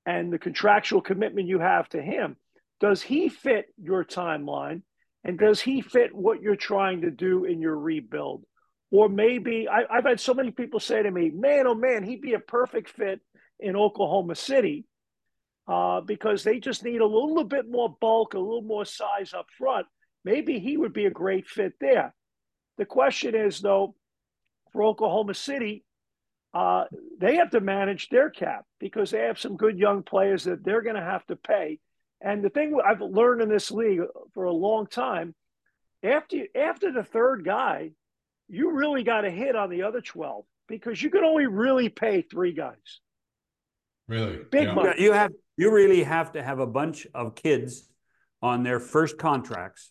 and 0.06 0.32
the 0.32 0.38
contractual 0.38 1.00
commitment 1.00 1.48
you 1.48 1.58
have 1.58 1.88
to 1.88 2.00
him, 2.00 2.36
does 2.80 3.02
he 3.02 3.28
fit 3.28 3.66
your 3.76 4.04
timeline? 4.04 4.82
And 5.24 5.38
does 5.38 5.60
he 5.60 5.80
fit 5.80 6.14
what 6.14 6.40
you're 6.40 6.54
trying 6.54 7.00
to 7.00 7.10
do 7.10 7.44
in 7.44 7.60
your 7.60 7.76
rebuild? 7.76 8.44
Or 8.92 9.08
maybe 9.08 9.66
I, 9.68 9.82
have 9.90 10.04
had 10.04 10.20
so 10.20 10.34
many 10.34 10.52
people 10.52 10.78
say 10.78 11.02
to 11.02 11.10
me, 11.10 11.30
man, 11.30 11.66
oh 11.66 11.74
man, 11.74 12.04
he'd 12.04 12.20
be 12.20 12.34
a 12.34 12.38
perfect 12.38 12.90
fit 12.90 13.20
in 13.58 13.74
Oklahoma 13.74 14.36
City 14.36 14.85
uh, 15.68 16.00
because 16.00 16.42
they 16.42 16.58
just 16.60 16.84
need 16.84 17.00
a 17.00 17.06
little 17.06 17.44
bit 17.44 17.70
more 17.70 17.96
bulk, 18.00 18.34
a 18.34 18.38
little 18.38 18.62
more 18.62 18.84
size 18.84 19.34
up 19.34 19.46
front. 19.56 19.86
Maybe 20.24 20.58
he 20.58 20.76
would 20.76 20.92
be 20.92 21.06
a 21.06 21.10
great 21.10 21.46
fit 21.46 21.74
there. 21.80 22.14
The 22.78 22.84
question 22.84 23.34
is, 23.34 23.60
though, 23.60 23.94
for 24.72 24.82
Oklahoma 24.82 25.34
City, 25.34 25.84
uh, 26.52 26.84
they 27.18 27.36
have 27.36 27.50
to 27.50 27.60
manage 27.60 28.08
their 28.08 28.30
cap 28.30 28.64
because 28.80 29.10
they 29.10 29.20
have 29.20 29.38
some 29.38 29.56
good 29.56 29.78
young 29.78 30.02
players 30.02 30.44
that 30.44 30.64
they're 30.64 30.82
going 30.82 30.96
to 30.96 31.02
have 31.02 31.24
to 31.26 31.36
pay. 31.36 31.78
And 32.20 32.42
the 32.42 32.50
thing 32.50 32.78
I've 32.84 33.00
learned 33.00 33.42
in 33.42 33.48
this 33.48 33.70
league 33.70 34.00
for 34.34 34.44
a 34.44 34.52
long 34.52 34.86
time, 34.86 35.34
after 36.02 36.38
after 36.54 36.92
the 36.92 37.04
third 37.04 37.44
guy, 37.44 37.90
you 38.48 38.72
really 38.72 39.02
got 39.02 39.22
to 39.22 39.30
hit 39.30 39.56
on 39.56 39.70
the 39.70 39.82
other 39.82 40.00
twelve 40.00 40.44
because 40.66 41.02
you 41.02 41.10
can 41.10 41.24
only 41.24 41.46
really 41.46 41.88
pay 41.88 42.22
three 42.22 42.52
guys. 42.52 43.00
Really, 44.08 44.40
big 44.50 44.68
yeah. 44.68 44.74
money. 44.74 45.02
You 45.02 45.12
have 45.12 45.32
you 45.56 45.72
really 45.72 46.02
have 46.02 46.32
to 46.32 46.42
have 46.42 46.58
a 46.58 46.66
bunch 46.66 47.06
of 47.14 47.34
kids 47.34 47.88
on 48.42 48.62
their 48.62 48.80
first 48.80 49.18
contracts 49.18 49.90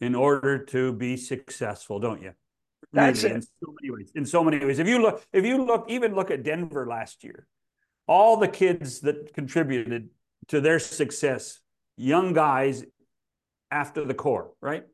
in 0.00 0.14
order 0.14 0.64
to 0.66 0.92
be 0.92 1.16
successful, 1.16 1.98
don't 2.00 2.22
you? 2.22 2.32
That's 2.92 3.22
really, 3.22 3.34
it. 3.34 3.36
In 3.36 3.42
so 3.42 3.74
many 3.80 3.90
ways. 3.90 4.12
In 4.14 4.26
so 4.26 4.44
many 4.44 4.64
ways. 4.64 4.78
If 4.78 4.88
you 4.88 5.00
look, 5.00 5.24
if 5.32 5.44
you 5.44 5.64
look, 5.64 5.86
even 5.88 6.14
look 6.14 6.30
at 6.30 6.42
Denver 6.42 6.86
last 6.86 7.24
year, 7.24 7.46
all 8.06 8.36
the 8.36 8.48
kids 8.48 9.00
that 9.00 9.34
contributed 9.34 10.10
to 10.48 10.60
their 10.60 10.78
success, 10.78 11.60
young 11.96 12.32
guys 12.32 12.84
after 13.70 14.04
the 14.04 14.14
core, 14.14 14.52
right? 14.60 14.84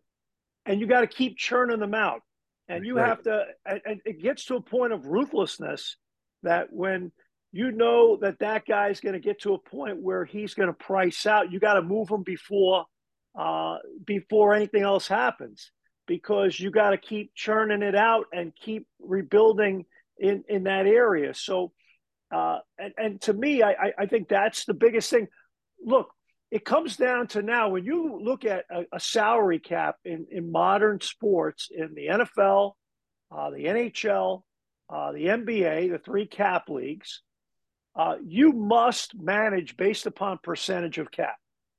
And 0.67 0.81
you 0.81 0.87
got 0.87 1.03
to 1.03 1.07
keep 1.07 1.37
churning 1.39 1.79
them 1.79 1.95
out. 1.95 2.23
And 2.67 2.87
you 2.87 2.97
right. 2.97 3.07
have 3.07 3.23
to, 3.25 3.45
and 3.67 4.01
it 4.07 4.23
gets 4.23 4.47
to 4.47 4.57
a 4.57 4.61
point 4.61 4.95
of 4.95 5.07
ruthlessness 5.07 5.97
that 6.43 6.73
when 6.73 7.13
you 7.55 7.71
know 7.71 8.17
that 8.17 8.41
that 8.41 8.67
guy's 8.67 8.99
going 8.99 9.13
to 9.13 9.21
get 9.21 9.43
to 9.43 9.55
a 9.55 9.59
point 9.59 10.03
where 10.03 10.25
he's 10.25 10.55
going 10.55 10.67
to 10.67 10.73
price 10.73 11.25
out, 11.25 11.53
you 11.53 11.61
got 11.61 11.75
to 11.75 11.83
move 11.83 12.11
him 12.11 12.25
before, 12.25 12.85
uh, 13.39 13.77
before 14.05 14.55
anything 14.55 14.83
else 14.83 15.07
happens 15.07 15.71
because 16.09 16.59
you 16.59 16.73
got 16.73 16.91
to 16.91 16.99
keep 16.99 17.33
churning 17.37 17.83
it 17.83 17.95
out 17.95 18.27
and 18.33 18.53
keep 18.57 18.89
rebuilding 19.01 19.85
in 20.19 20.43
in 20.49 20.65
that 20.65 20.89
area. 20.89 21.33
So, 21.33 21.71
uh, 22.35 22.59
and, 22.77 22.93
and 22.99 23.21
to 23.23 23.33
me, 23.33 23.63
I, 23.63 23.93
I 23.97 24.07
think 24.07 24.29
that's 24.29 24.65
the 24.65 24.75
biggest 24.75 25.09
thing. 25.11 25.29
Look, 25.81 26.09
it 26.51 26.65
comes 26.65 26.97
down 26.97 27.29
to 27.29 27.43
now 27.43 27.69
when 27.69 27.85
you 27.85 28.21
look 28.21 28.45
at 28.45 28.65
a, 28.69 28.83
a 28.93 28.99
salary 28.99 29.61
cap 29.61 29.95
in 30.05 30.27
in 30.29 30.51
modern 30.51 31.01
sports 31.01 31.69
in 31.71 31.95
the 31.95 32.07
NFL, 32.07 32.73
uh, 33.31 33.51
the 33.51 33.65
NHL, 33.65 34.43
uh, 34.93 35.13
the 35.13 35.27
NBA, 35.27 35.93
the 35.93 35.99
three 35.99 36.27
cap 36.27 36.69
leagues. 36.69 37.23
Uh, 37.97 38.17
you 38.25 38.53
must 38.53 39.15
manage 39.15 39.77
based 39.77 40.07
upon 40.07 40.39
percentage 40.43 40.99
of 40.99 41.11
cap. 41.11 41.37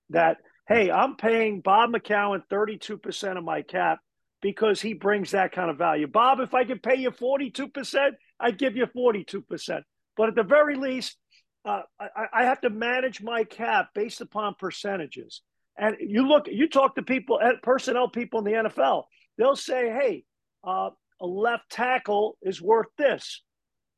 That 0.10 0.38
hey, 0.67 0.89
I'm 0.91 1.15
paying 1.15 1.62
Bob 1.62 1.91
McCown 1.91 2.41
32% 2.51 3.38
of 3.38 3.43
my 3.43 3.62
cap 3.62 3.99
because 4.41 4.82
he 4.82 4.93
brings 4.93 5.32
that 5.32 5.51
kind 5.51 5.69
of 5.69 5.78
value. 5.78 6.08
Bob, 6.08 6.39
if 6.39 6.54
I 6.54 6.65
could 6.65 6.84
pay 6.84 6.95
you 6.95 7.12
42%, 7.12 8.12
I'd 8.39 8.58
give 8.58 8.75
you 8.75 8.86
42%. 8.86 9.82
But 10.17 10.30
at 10.30 10.36
the 10.36 10.43
very 10.43 10.75
least, 10.75 11.17
uh, 11.65 11.82
I, 11.99 12.25
I, 12.32 12.45
have 12.45 12.62
to 12.62 12.69
manage 12.69 13.21
my 13.21 13.43
cap 13.43 13.89
based 13.95 14.21
upon 14.21 14.54
percentages. 14.60 15.41
And 15.78 15.95
you 15.99 16.28
look, 16.28 16.47
you 16.47 16.69
talk 16.69 16.95
to 16.95 17.01
people, 17.01 17.39
eh, 17.41 17.54
personnel 17.63 18.08
people 18.08 18.39
in 18.39 18.45
the 18.45 18.69
NFL, 18.69 19.06
they'll 19.38 19.56
say, 19.56 19.89
hey, 19.89 20.25
uh, 20.63 20.91
a 21.19 21.25
left 21.25 21.69
tackle 21.71 22.38
is 22.41 22.62
worth 22.62 22.88
this, 22.97 23.41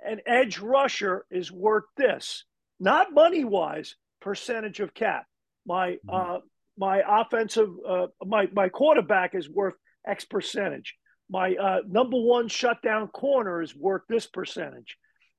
an 0.05 0.21
edge 0.25 0.59
rusher 0.59 1.25
is 1.31 1.51
worth 1.51 1.85
this, 1.95 2.45
not 2.79 3.13
money 3.13 3.43
wise, 3.43 3.95
percentage 4.21 4.79
of 4.79 4.93
cap. 4.93 5.25
My 5.65 5.97
mm-hmm. 6.07 6.35
uh, 6.35 6.39
my 6.77 7.01
offensive, 7.07 7.69
uh, 7.87 8.07
my 8.25 8.47
my 8.53 8.69
quarterback 8.69 9.35
is 9.35 9.49
worth 9.49 9.75
X 10.05 10.25
percentage. 10.25 10.95
My 11.29 11.55
uh, 11.55 11.79
number 11.87 12.17
one 12.17 12.47
shutdown 12.47 13.07
corner 13.07 13.61
is 13.61 13.75
worth 13.75 14.03
this 14.07 14.27
percentage. 14.27 14.97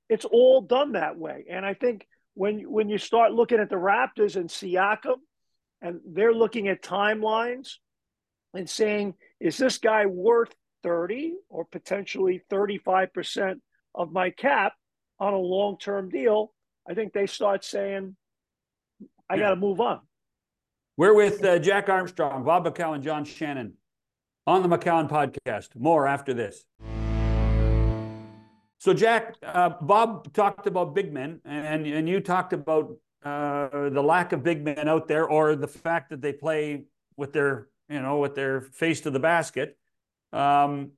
It's 0.09 0.25
all 0.25 0.61
done 0.61 0.93
that 0.93 1.17
way, 1.17 1.45
and 1.49 1.65
I 1.65 1.73
think 1.73 2.05
when 2.33 2.59
when 2.69 2.89
you 2.89 2.97
start 2.97 3.31
looking 3.31 3.59
at 3.59 3.69
the 3.69 3.75
Raptors 3.75 4.35
and 4.35 4.49
Siakam, 4.49 5.17
and 5.81 5.99
they're 6.05 6.33
looking 6.33 6.67
at 6.67 6.83
timelines 6.83 7.75
and 8.53 8.69
saying, 8.69 9.13
is 9.39 9.57
this 9.57 9.77
guy 9.77 10.05
worth 10.05 10.53
30 10.83 11.35
or 11.49 11.65
potentially 11.65 12.41
35% 12.51 13.55
of 13.95 14.11
my 14.11 14.29
cap 14.29 14.73
on 15.19 15.33
a 15.33 15.37
long 15.37 15.77
term 15.77 16.09
deal? 16.09 16.53
I 16.87 16.93
think 16.93 17.13
they 17.13 17.27
start 17.27 17.63
saying, 17.63 18.15
I 19.29 19.37
got 19.37 19.49
to 19.49 19.55
move 19.55 19.79
on. 19.79 20.01
We're 20.97 21.13
with 21.13 21.43
uh, 21.45 21.59
Jack 21.59 21.87
Armstrong, 21.87 22.43
Bob 22.43 22.65
McCown, 22.65 23.01
John 23.01 23.23
Shannon 23.23 23.73
on 24.45 24.67
the 24.67 24.77
McCown 24.77 25.09
podcast. 25.09 25.69
More 25.75 26.07
after 26.07 26.33
this. 26.33 26.65
So, 28.79 28.93
Jack, 28.93 29.35
uh, 29.43 29.69
Bob 29.81 30.33
talked 30.33 30.65
about 30.65 30.95
big 30.95 31.13
men, 31.13 31.41
and, 31.45 31.85
and 31.85 32.09
you 32.09 32.19
talked 32.21 32.53
about 32.53 32.95
uh, 33.23 33.89
the 33.89 34.01
lack 34.01 34.31
of 34.31 34.41
big 34.41 34.63
men 34.63 34.87
out 34.87 35.07
there, 35.07 35.27
or 35.27 35.55
the 35.55 35.67
fact 35.67 36.09
that 36.09 36.21
they 36.21 36.33
play 36.33 36.85
with 37.17 37.33
their, 37.33 37.67
you 37.89 38.01
know, 38.01 38.17
with 38.17 38.35
their 38.35 38.61
face 38.61 39.01
to 39.01 39.11
the 39.11 39.19
basket. 39.19 39.77
Um, 40.31 40.91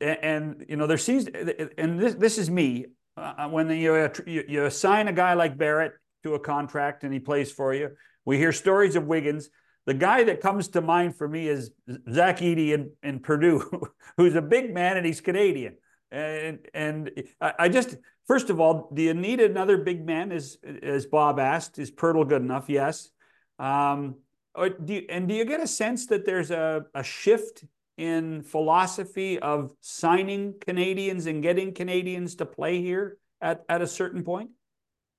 and 0.00 0.64
you 0.68 0.76
know, 0.76 0.86
there 0.86 0.98
seems, 0.98 1.26
and 1.26 1.98
this 1.98 2.14
this 2.14 2.38
is 2.38 2.50
me. 2.50 2.86
Uh, 3.16 3.48
when 3.48 3.68
you, 3.70 4.10
you 4.26 4.44
you 4.48 4.64
assign 4.64 5.08
a 5.08 5.12
guy 5.12 5.34
like 5.34 5.58
Barrett 5.58 5.92
to 6.22 6.34
a 6.34 6.38
contract 6.38 7.04
and 7.04 7.12
he 7.12 7.20
plays 7.20 7.52
for 7.52 7.74
you, 7.74 7.90
we 8.24 8.38
hear 8.38 8.52
stories 8.52 8.96
of 8.96 9.06
Wiggins. 9.06 9.50
The 9.86 9.94
guy 9.94 10.24
that 10.24 10.40
comes 10.40 10.68
to 10.68 10.80
mind 10.80 11.16
for 11.16 11.26
me 11.26 11.48
is 11.48 11.72
Zach 12.12 12.38
Edey 12.38 12.72
in, 12.72 12.92
in 13.02 13.20
Purdue, 13.20 13.88
who's 14.16 14.34
a 14.34 14.42
big 14.42 14.72
man 14.72 14.96
and 14.96 15.06
he's 15.06 15.20
Canadian. 15.20 15.76
And 16.12 16.60
and 16.74 17.10
I 17.40 17.68
just 17.68 17.96
first 18.26 18.50
of 18.50 18.60
all, 18.60 18.90
do 18.92 19.02
you 19.02 19.14
need 19.14 19.40
another 19.40 19.78
big 19.78 20.04
man? 20.04 20.32
As 20.32 20.58
as 20.82 21.06
Bob 21.06 21.38
asked, 21.38 21.78
is 21.78 21.90
Poeltl 21.90 22.28
good 22.28 22.42
enough? 22.42 22.68
Yes. 22.68 23.10
Um, 23.58 24.16
do 24.56 24.94
you, 24.94 25.06
and 25.08 25.28
do 25.28 25.34
you 25.34 25.44
get 25.44 25.60
a 25.60 25.66
sense 25.66 26.06
that 26.06 26.26
there's 26.26 26.50
a, 26.50 26.84
a 26.94 27.04
shift 27.04 27.64
in 28.00 28.42
philosophy 28.42 29.38
of 29.38 29.72
signing 29.82 30.54
Canadians 30.58 31.26
and 31.26 31.42
getting 31.42 31.74
Canadians 31.74 32.36
to 32.36 32.46
play 32.46 32.80
here 32.80 33.18
at, 33.42 33.62
at 33.68 33.82
a 33.82 33.86
certain 33.86 34.24
point? 34.24 34.48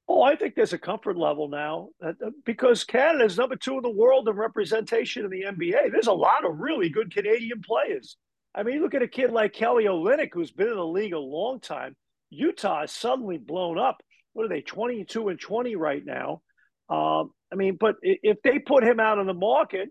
Oh, 0.08 0.24
I 0.24 0.36
think 0.36 0.56
there's 0.56 0.74
a 0.74 0.80
comfort 0.80 1.16
level 1.16 1.48
now 1.48 1.90
uh, 2.04 2.14
because 2.44 2.84
Canada 2.84 3.24
is 3.24 3.38
number 3.38 3.56
two 3.56 3.76
in 3.76 3.84
the 3.84 3.90
world 3.92 4.28
in 4.28 4.36
representation 4.36 5.24
in 5.24 5.30
the 5.30 5.44
NBA. 5.44 5.92
There's 5.92 6.08
a 6.08 6.14
lot 6.14 6.44
of 6.44 6.58
really 6.58 6.90
good 6.90 7.14
Canadian 7.14 7.62
players. 7.62 8.18
I 8.56 8.64
mean, 8.64 8.82
look 8.82 8.96
at 8.96 9.04
a 9.04 9.08
kid 9.08 9.32
like 9.32 9.54
Kelly 9.54 9.86
Olynyk, 9.86 10.30
who's 10.34 10.52
been 10.52 10.68
in 10.68 10.76
the 10.76 10.86
league 10.86 11.14
a 11.14 11.20
long 11.20 11.60
time. 11.60 11.96
Utah 12.32 12.84
is 12.84 12.92
suddenly 12.92 13.38
blown 13.38 13.78
up. 13.78 14.02
What 14.34 14.46
are 14.46 14.50
they, 14.50 14.62
22 14.62 15.30
and 15.30 15.40
20 15.40 15.76
right 15.76 16.04
now? 16.04 16.42
Um, 16.90 17.32
I 17.54 17.56
mean, 17.56 17.78
but 17.80 17.98
if 18.02 18.42
they 18.44 18.58
put 18.58 18.84
him 18.84 19.00
out 19.00 19.20
on 19.20 19.28
the 19.28 19.34
market, 19.36 19.90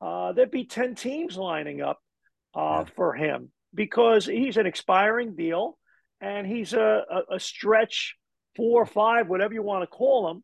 uh, 0.00 0.32
there'd 0.32 0.52
be 0.52 0.64
10 0.64 0.94
teams 0.94 1.36
lining 1.36 1.82
up 1.82 1.98
uh, 2.58 2.84
yeah. 2.84 2.84
for 2.96 3.14
him 3.14 3.50
because 3.74 4.26
he's 4.26 4.56
an 4.56 4.66
expiring 4.66 5.36
deal 5.36 5.78
and 6.20 6.46
he's 6.46 6.72
a, 6.72 7.04
a, 7.10 7.36
a 7.36 7.40
stretch 7.40 8.16
four 8.56 8.82
or 8.82 8.86
five, 8.86 9.28
whatever 9.28 9.54
you 9.54 9.62
want 9.62 9.82
to 9.82 9.86
call 9.86 10.30
him. 10.30 10.42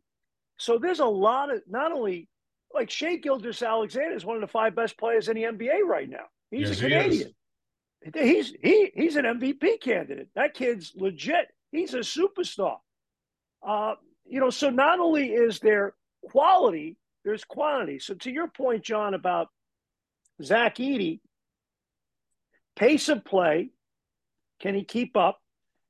So 0.57 0.79
there's 0.79 1.01
a 1.01 1.07
lot 1.07 1.53
of 1.53 1.63
not 1.67 1.91
only 1.91 2.29
like 2.73 2.91
Shai 2.91 3.17
Gilgeous-Alexander 3.17 4.15
is 4.15 4.25
one 4.25 4.37
of 4.37 4.41
the 4.41 4.49
five 4.49 4.77
best 4.77 4.97
players 4.99 5.29
in 5.29 5.37
the 5.37 5.43
NBA 5.43 5.83
right 5.85 6.09
now. 6.09 6.27
He's 6.51 6.69
yes, 6.69 6.79
a 6.79 6.83
Canadian. 6.83 7.35
He 8.15 8.35
he's 8.35 8.55
he 8.63 8.91
he's 8.95 9.17
an 9.17 9.25
MVP 9.25 9.81
candidate. 9.81 10.29
That 10.37 10.55
kid's 10.55 10.93
legit. 10.95 11.49
He's 11.73 11.95
a 11.95 11.99
superstar. 12.01 12.77
Uh, 13.67 13.95
you 14.27 14.41
know, 14.41 14.51
so 14.51 14.71
not 14.71 15.01
only 15.01 15.29
is 15.29 15.59
there 15.59 15.95
quality, 16.23 16.97
there's 17.25 17.45
quantity. 17.45 17.99
So 17.99 18.15
to 18.15 18.31
your 18.31 18.49
point, 18.49 18.85
John, 18.85 19.15
about 19.15 19.49
Zach 20.43 20.77
Edey, 20.77 21.21
pace 22.77 23.09
of 23.09 23.25
play, 23.25 23.71
can 24.61 24.75
he 24.75 24.85
keep 24.85 25.17
up? 25.17 25.39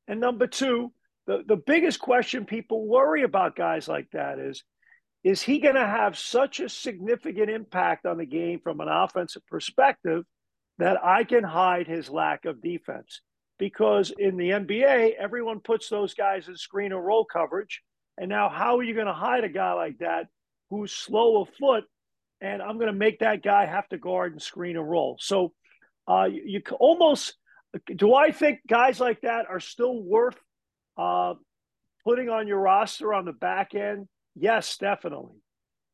And 0.08 0.20
number 0.20 0.46
two, 0.46 0.92
the, 1.26 1.42
the 1.46 1.56
biggest 1.56 2.00
question 2.00 2.44
people 2.44 2.86
worry 2.86 3.22
about 3.22 3.56
guys 3.56 3.88
like 3.88 4.10
that 4.12 4.38
is 4.38 4.62
is 5.22 5.40
he 5.40 5.58
going 5.58 5.74
to 5.74 5.86
have 5.86 6.18
such 6.18 6.60
a 6.60 6.68
significant 6.68 7.48
impact 7.48 8.04
on 8.04 8.18
the 8.18 8.26
game 8.26 8.60
from 8.62 8.80
an 8.80 8.88
offensive 8.88 9.44
perspective 9.46 10.22
that 10.76 11.02
I 11.02 11.24
can 11.24 11.42
hide 11.42 11.86
his 11.86 12.10
lack 12.10 12.44
of 12.44 12.60
defense? 12.60 13.22
Because 13.58 14.12
in 14.18 14.36
the 14.36 14.50
NBA, 14.50 15.14
everyone 15.14 15.60
puts 15.60 15.88
those 15.88 16.12
guys 16.12 16.48
in 16.48 16.56
screen 16.56 16.92
or 16.92 17.02
roll 17.02 17.24
coverage. 17.24 17.80
And 18.18 18.28
now, 18.28 18.50
how 18.50 18.76
are 18.76 18.82
you 18.82 18.94
going 18.94 19.06
to 19.06 19.14
hide 19.14 19.44
a 19.44 19.48
guy 19.48 19.72
like 19.72 19.98
that 19.98 20.26
who's 20.68 20.92
slow 20.92 21.40
of 21.40 21.48
foot? 21.58 21.84
And 22.42 22.60
I'm 22.60 22.76
going 22.76 22.92
to 22.92 22.92
make 22.92 23.20
that 23.20 23.42
guy 23.42 23.64
have 23.64 23.88
to 23.88 23.98
guard 23.98 24.32
and 24.32 24.42
screen 24.42 24.76
and 24.76 24.88
roll. 24.88 25.16
So 25.20 25.54
uh, 26.08 26.28
you, 26.30 26.42
you 26.46 26.62
almost 26.78 27.34
do 27.96 28.14
I 28.14 28.30
think 28.30 28.60
guys 28.68 29.00
like 29.00 29.22
that 29.22 29.46
are 29.48 29.60
still 29.60 30.00
worth 30.00 30.38
uh, 30.96 31.34
putting 32.04 32.28
on 32.28 32.46
your 32.46 32.60
roster 32.60 33.12
on 33.12 33.24
the 33.24 33.32
back 33.32 33.74
end, 33.74 34.06
yes, 34.36 34.76
definitely, 34.76 35.40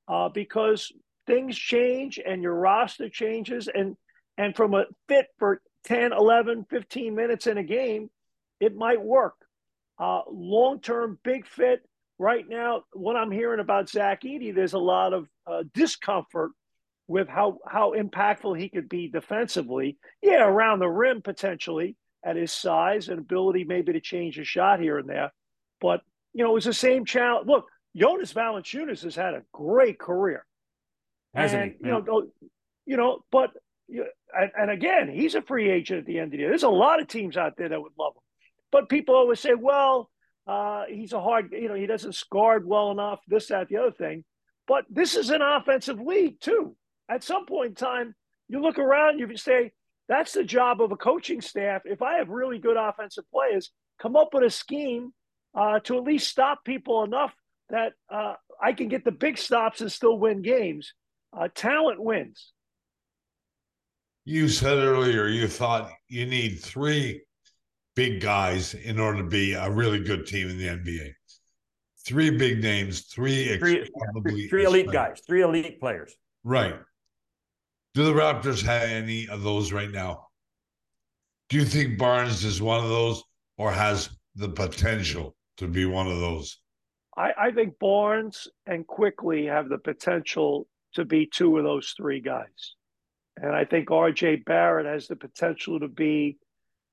uh, 0.09 0.29
because 0.29 0.93
things 1.27 1.57
change 1.57 2.19
and 2.25 2.43
your 2.43 2.55
roster 2.55 3.09
changes, 3.09 3.69
and 3.73 3.97
and 4.37 4.57
from 4.57 4.75
a 4.75 4.85
fit 5.09 5.27
for 5.39 5.63
10, 5.85 6.13
11, 6.13 6.67
15 6.69 7.15
minutes 7.15 7.47
in 7.47 7.59
a 7.59 7.63
game, 7.63 8.11
it 8.59 8.75
might 8.75 9.03
work. 9.03 9.35
Uh, 9.99 10.23
Long 10.31 10.81
term, 10.81 11.19
big 11.23 11.47
fit. 11.47 11.83
Right 12.19 12.45
now, 12.47 12.83
what 12.93 13.17
I'm 13.17 13.31
hearing 13.31 13.61
about 13.61 13.89
Zach 13.89 14.23
Edey, 14.23 14.55
there's 14.55 14.75
a 14.75 14.79
lot 14.79 15.15
of 15.15 15.27
uh, 15.47 15.63
discomfort 15.75 16.51
with 17.11 17.27
how 17.27 17.59
how 17.67 17.93
impactful 17.95 18.57
he 18.57 18.69
could 18.69 18.89
be 18.89 19.09
defensively. 19.09 19.99
Yeah, 20.23 20.45
around 20.45 20.79
the 20.79 20.89
rim 20.89 21.23
potentially, 21.23 21.97
at 22.25 22.37
his 22.37 22.53
size 22.53 23.09
and 23.09 23.19
ability 23.19 23.65
maybe 23.65 23.93
to 23.95 24.01
change 24.01 24.39
a 24.39 24.45
shot 24.45 24.79
here 24.79 24.97
and 24.97 25.09
there. 25.09 25.33
But, 25.81 26.03
you 26.33 26.45
know, 26.45 26.51
it 26.51 26.55
was 26.55 26.67
the 26.67 26.73
same 26.73 27.05
challenge. 27.05 27.49
Look, 27.49 27.67
Jonas 27.97 28.33
Valanciunas 28.33 29.03
has 29.03 29.17
had 29.17 29.35
a 29.35 29.43
great 29.53 29.99
career. 29.99 30.47
Hasn't 31.35 31.63
and, 31.63 31.73
he? 31.73 31.89
Yeah. 31.89 31.99
You 31.99 32.05
know, 32.05 32.27
you 32.87 32.97
know, 32.97 33.25
but 33.33 33.51
and, 33.89 34.51
and 34.57 34.71
again, 34.71 35.11
he's 35.13 35.35
a 35.35 35.43
free 35.43 35.69
agent 35.69 35.99
at 35.99 36.07
the 36.07 36.19
end 36.19 36.27
of 36.27 36.31
the 36.33 36.39
year. 36.39 36.49
There's 36.49 36.63
a 36.63 36.69
lot 36.69 37.01
of 37.01 37.09
teams 37.09 37.37
out 37.37 37.57
there 37.57 37.71
that 37.71 37.83
would 37.83 37.93
love 37.99 38.13
him. 38.15 38.23
But 38.71 38.89
people 38.89 39.17
always 39.17 39.41
say, 39.41 39.55
well, 39.55 40.09
uh, 40.47 40.85
he's 40.89 41.13
a 41.13 41.21
hard, 41.21 41.51
you 41.51 41.69
know, 41.69 41.75
he 41.75 41.87
doesn't 41.87 42.17
guard 42.31 42.65
well 42.65 42.93
enough, 42.93 43.19
this, 43.27 43.49
that, 43.49 43.69
the 43.69 43.79
other 43.79 43.91
thing. 43.91 44.23
But 44.69 44.85
this 44.89 45.17
is 45.17 45.31
an 45.31 45.43
offensive 45.43 45.99
league, 45.99 46.39
too. 46.39 46.77
At 47.11 47.25
some 47.25 47.45
point 47.45 47.71
in 47.71 47.75
time, 47.75 48.15
you 48.49 48.63
look 48.63 48.79
around, 48.79 49.19
you 49.19 49.37
say, 49.37 49.73
that's 50.09 50.33
the 50.33 50.45
job 50.45 50.81
of 50.81 50.93
a 50.93 50.97
coaching 50.97 51.41
staff. 51.41 51.83
If 51.85 52.03
I 52.03 52.15
have 52.19 52.29
really 52.29 52.59
good 52.59 52.77
offensive 52.77 53.25
players, 53.33 53.71
come 54.01 54.17
up 54.17 54.29
with 54.33 54.45
a 54.45 54.51
scheme 54.51 55.13
uh, 55.55 55.81
to 55.81 55.97
at 55.97 56.05
least 56.05 56.29
stop 56.29 56.65
people 56.65 57.03
enough 57.05 57.35
that 57.71 57.93
uh, 58.13 58.35
I 58.63 58.73
can 58.73 58.89
get 58.89 59.05
the 59.05 59.13
big 59.13 59.39
stops 59.39 59.81
and 59.81 59.91
still 59.91 60.19
win 60.19 60.43
games. 60.43 60.95
Uh, 61.37 61.49
talent 61.55 62.03
wins. 62.03 62.53
You 64.25 64.49
said 64.49 64.79
earlier 64.79 65.27
you 65.27 65.49
thought 65.49 65.91
you 66.09 66.27
need 66.27 66.61
three 66.61 67.23
big 67.97 68.21
guys 68.21 68.75
in 68.75 68.99
order 69.01 69.19
to 69.19 69.29
be 69.29 69.55
a 69.55 69.71
really 69.71 70.01
good 70.01 70.27
team 70.27 70.49
in 70.51 70.59
the 70.59 70.67
NBA. 70.67 71.13
Three 72.07 72.31
big 72.31 72.63
names, 72.63 73.03
three 73.03 73.59
three, 73.59 73.89
three 74.49 74.65
elite 74.65 74.91
guys, 74.91 75.21
three 75.27 75.43
elite 75.43 75.79
players. 75.81 76.15
Right. 76.43 76.75
Do 77.95 78.05
the 78.05 78.13
Raptors 78.13 78.63
have 78.65 78.89
any 78.89 79.29
of 79.29 79.43
those 79.43 79.73
right 79.73 79.91
now? 79.91 80.27
Do 81.49 81.57
you 81.57 81.65
think 81.65 81.99
Barnes 81.99 82.45
is 82.45 82.63
one 82.63 82.83
of 82.83 82.89
those 82.89 83.23
or 83.59 83.73
has 83.73 84.11
the 84.37 84.49
potential 84.49 85.35
to 85.57 85.67
be 85.67 85.85
one 85.87 86.07
of 86.07 86.21
those? 86.21 86.59
I, 87.17 87.33
I 87.37 87.51
think 87.51 87.79
Barnes 87.81 88.47
and 88.67 88.87
Quickley 88.87 89.47
have 89.47 89.69
the 89.69 89.79
potential 89.79 90.69
to 90.95 91.05
be 91.05 91.27
two 91.27 91.59
of 91.59 91.65
those 91.65 91.93
three 91.97 92.21
guys. 92.21 92.75
And 93.37 93.55
I 93.55 93.65
think 93.65 93.89
RJ 93.89 94.45
Barrett 94.45 94.87
has 94.87 95.09
the 95.09 95.17
potential 95.17 95.81
to 95.81 95.89
be, 95.89 96.39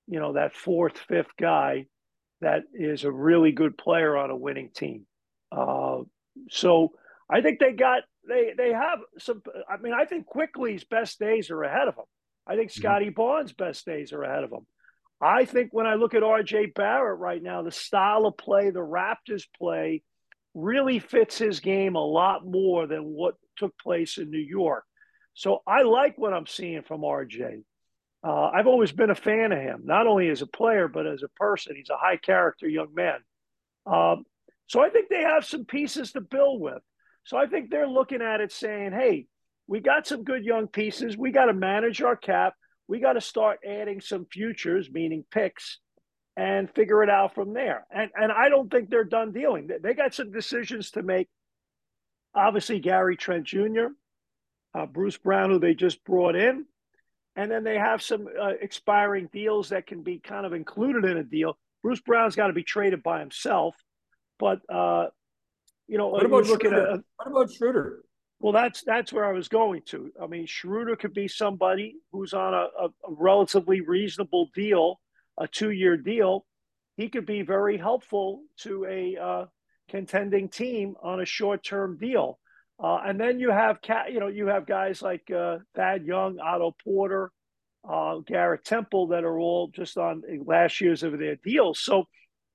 you 0.07 0.19
know, 0.19 0.33
that 0.33 0.55
fourth, 0.55 0.97
fifth 0.97 1.35
guy 1.39 1.85
that 2.41 2.63
is 2.73 3.03
a 3.03 3.11
really 3.11 3.51
good 3.51 3.77
player 3.77 4.17
on 4.17 4.29
a 4.29 4.35
winning 4.35 4.69
team. 4.73 5.05
Uh, 5.51 5.99
so 6.49 6.93
I 7.29 7.41
think 7.41 7.59
they 7.59 7.73
got 7.73 8.03
they 8.27 8.53
they 8.57 8.71
have 8.71 8.99
some. 9.19 9.41
I 9.69 9.77
mean, 9.77 9.93
I 9.93 10.05
think 10.05 10.25
Quickley's 10.25 10.83
best 10.83 11.19
days 11.19 11.51
are 11.51 11.63
ahead 11.63 11.87
of 11.87 11.95
him. 11.95 12.05
I 12.45 12.55
think 12.55 12.71
mm-hmm. 12.71 12.81
Scottie 12.81 13.09
Barnes' 13.09 13.53
best 13.53 13.85
days 13.85 14.13
are 14.13 14.23
ahead 14.23 14.43
of 14.43 14.51
him. 14.51 14.65
I 15.19 15.45
think 15.45 15.69
when 15.71 15.87
I 15.87 15.95
look 15.95 16.13
at 16.13 16.21
RJ 16.21 16.73
Barrett 16.75 17.19
right 17.19 17.41
now, 17.41 17.63
the 17.63 17.71
style 17.71 18.25
of 18.25 18.37
play, 18.37 18.69
the 18.69 18.79
Raptors 18.79 19.43
play, 19.57 20.03
really 20.53 20.99
fits 20.99 21.37
his 21.37 21.59
game 21.59 21.95
a 21.95 22.05
lot 22.05 22.45
more 22.45 22.87
than 22.87 23.03
what 23.03 23.35
took 23.57 23.77
place 23.79 24.17
in 24.17 24.29
New 24.29 24.37
York. 24.37 24.83
So 25.33 25.61
I 25.67 25.83
like 25.83 26.17
what 26.17 26.33
I'm 26.33 26.47
seeing 26.47 26.83
from 26.83 27.01
RJ. 27.01 27.63
Uh, 28.23 28.49
I've 28.53 28.67
always 28.67 28.91
been 28.91 29.09
a 29.09 29.15
fan 29.15 29.51
of 29.51 29.59
him, 29.59 29.81
not 29.85 30.07
only 30.07 30.29
as 30.29 30.41
a 30.41 30.47
player, 30.47 30.87
but 30.87 31.07
as 31.07 31.23
a 31.23 31.29
person. 31.39 31.75
He's 31.75 31.89
a 31.89 31.97
high 31.97 32.17
character 32.17 32.67
young 32.67 32.93
man. 32.93 33.19
Um, 33.85 34.23
so 34.67 34.81
I 34.81 34.89
think 34.89 35.09
they 35.09 35.21
have 35.21 35.45
some 35.45 35.65
pieces 35.65 36.11
to 36.13 36.21
build 36.21 36.61
with. 36.61 36.81
So 37.27 37.35
I 37.35 37.45
think 37.45 37.69
they're 37.69 37.89
looking 37.89 38.21
at 38.21 38.39
it 38.39 38.53
saying, 38.53 38.93
hey, 38.93 39.25
we 39.67 39.81
got 39.81 40.07
some 40.07 40.23
good 40.23 40.45
young 40.45 40.67
pieces. 40.67 41.17
We 41.17 41.31
got 41.33 41.47
to 41.47 41.53
manage 41.53 42.01
our 42.01 42.15
cap. 42.15 42.53
We 42.87 43.01
got 43.01 43.13
to 43.13 43.21
start 43.21 43.59
adding 43.67 43.99
some 43.99 44.25
futures, 44.31 44.89
meaning 44.89 45.25
picks, 45.29 45.79
and 46.37 46.73
figure 46.73 47.03
it 47.03 47.09
out 47.09 47.35
from 47.35 47.53
there. 47.53 47.85
And 47.91 48.11
and 48.15 48.31
I 48.31 48.47
don't 48.47 48.71
think 48.71 48.89
they're 48.89 49.03
done 49.03 49.33
dealing. 49.33 49.69
They 49.83 49.93
got 49.93 50.13
some 50.13 50.31
decisions 50.31 50.91
to 50.91 51.03
make. 51.03 51.27
Obviously, 52.33 52.79
Gary 52.79 53.17
Trent 53.17 53.43
Jr., 53.43 53.87
uh, 54.73 54.85
Bruce 54.85 55.17
Brown, 55.17 55.49
who 55.49 55.59
they 55.59 55.73
just 55.73 56.01
brought 56.05 56.37
in, 56.37 56.65
and 57.35 57.51
then 57.51 57.65
they 57.65 57.77
have 57.77 58.01
some 58.01 58.29
uh, 58.41 58.53
expiring 58.61 59.27
deals 59.33 59.69
that 59.69 59.85
can 59.85 60.01
be 60.01 60.19
kind 60.19 60.45
of 60.45 60.53
included 60.53 61.03
in 61.03 61.17
a 61.17 61.23
deal. 61.23 61.57
Bruce 61.83 61.99
Brown's 61.99 62.37
got 62.37 62.47
to 62.47 62.53
be 62.53 62.63
traded 62.63 63.03
by 63.03 63.19
himself, 63.19 63.75
but 64.39 64.61
uh, 64.73 65.07
you 65.87 65.97
know, 65.97 66.07
what 66.07 66.25
about 66.25 66.45
looking 66.47 66.73
at 66.73 66.99
what 67.15 67.27
about 67.27 67.51
Schroeder? 67.51 68.03
Well, 68.39 68.53
that's 68.53 68.83
that's 68.83 69.11
where 69.11 69.25
I 69.25 69.31
was 69.31 69.47
going 69.47 69.81
to. 69.87 70.11
I 70.21 70.27
mean, 70.27 70.45
Schroeder 70.45 70.95
could 70.95 71.13
be 71.13 71.27
somebody 71.27 71.95
who's 72.11 72.33
on 72.33 72.53
a, 72.53 72.67
a, 72.79 72.85
a 72.85 73.13
relatively 73.17 73.81
reasonable 73.81 74.49
deal, 74.53 74.99
a 75.39 75.47
two-year 75.47 75.97
deal. 75.97 76.45
He 76.97 77.09
could 77.09 77.25
be 77.25 77.41
very 77.41 77.77
helpful 77.77 78.41
to 78.59 78.85
a 78.85 79.17
uh, 79.17 79.45
contending 79.89 80.49
team 80.49 80.95
on 81.01 81.21
a 81.21 81.25
short-term 81.25 81.97
deal. 81.97 82.39
Uh, 82.83 82.99
and 83.05 83.19
then 83.19 83.39
you 83.39 83.49
have 83.49 83.81
cat, 83.81 84.11
you 84.11 84.19
know 84.19 84.27
you 84.27 84.47
have 84.47 84.67
guys 84.67 85.01
like 85.01 85.31
uh, 85.31 85.57
Thad 85.75 86.05
Young, 86.05 86.37
Otto 86.39 86.75
Porter, 86.83 87.31
uh, 87.89 88.17
Garrett 88.19 88.65
Temple 88.65 89.07
that 89.07 89.23
are 89.23 89.39
all 89.39 89.69
just 89.69 89.97
on 89.97 90.21
last 90.45 90.79
year's 90.79 91.01
of 91.01 91.17
their 91.17 91.37
deals. 91.37 91.79
So 91.79 92.05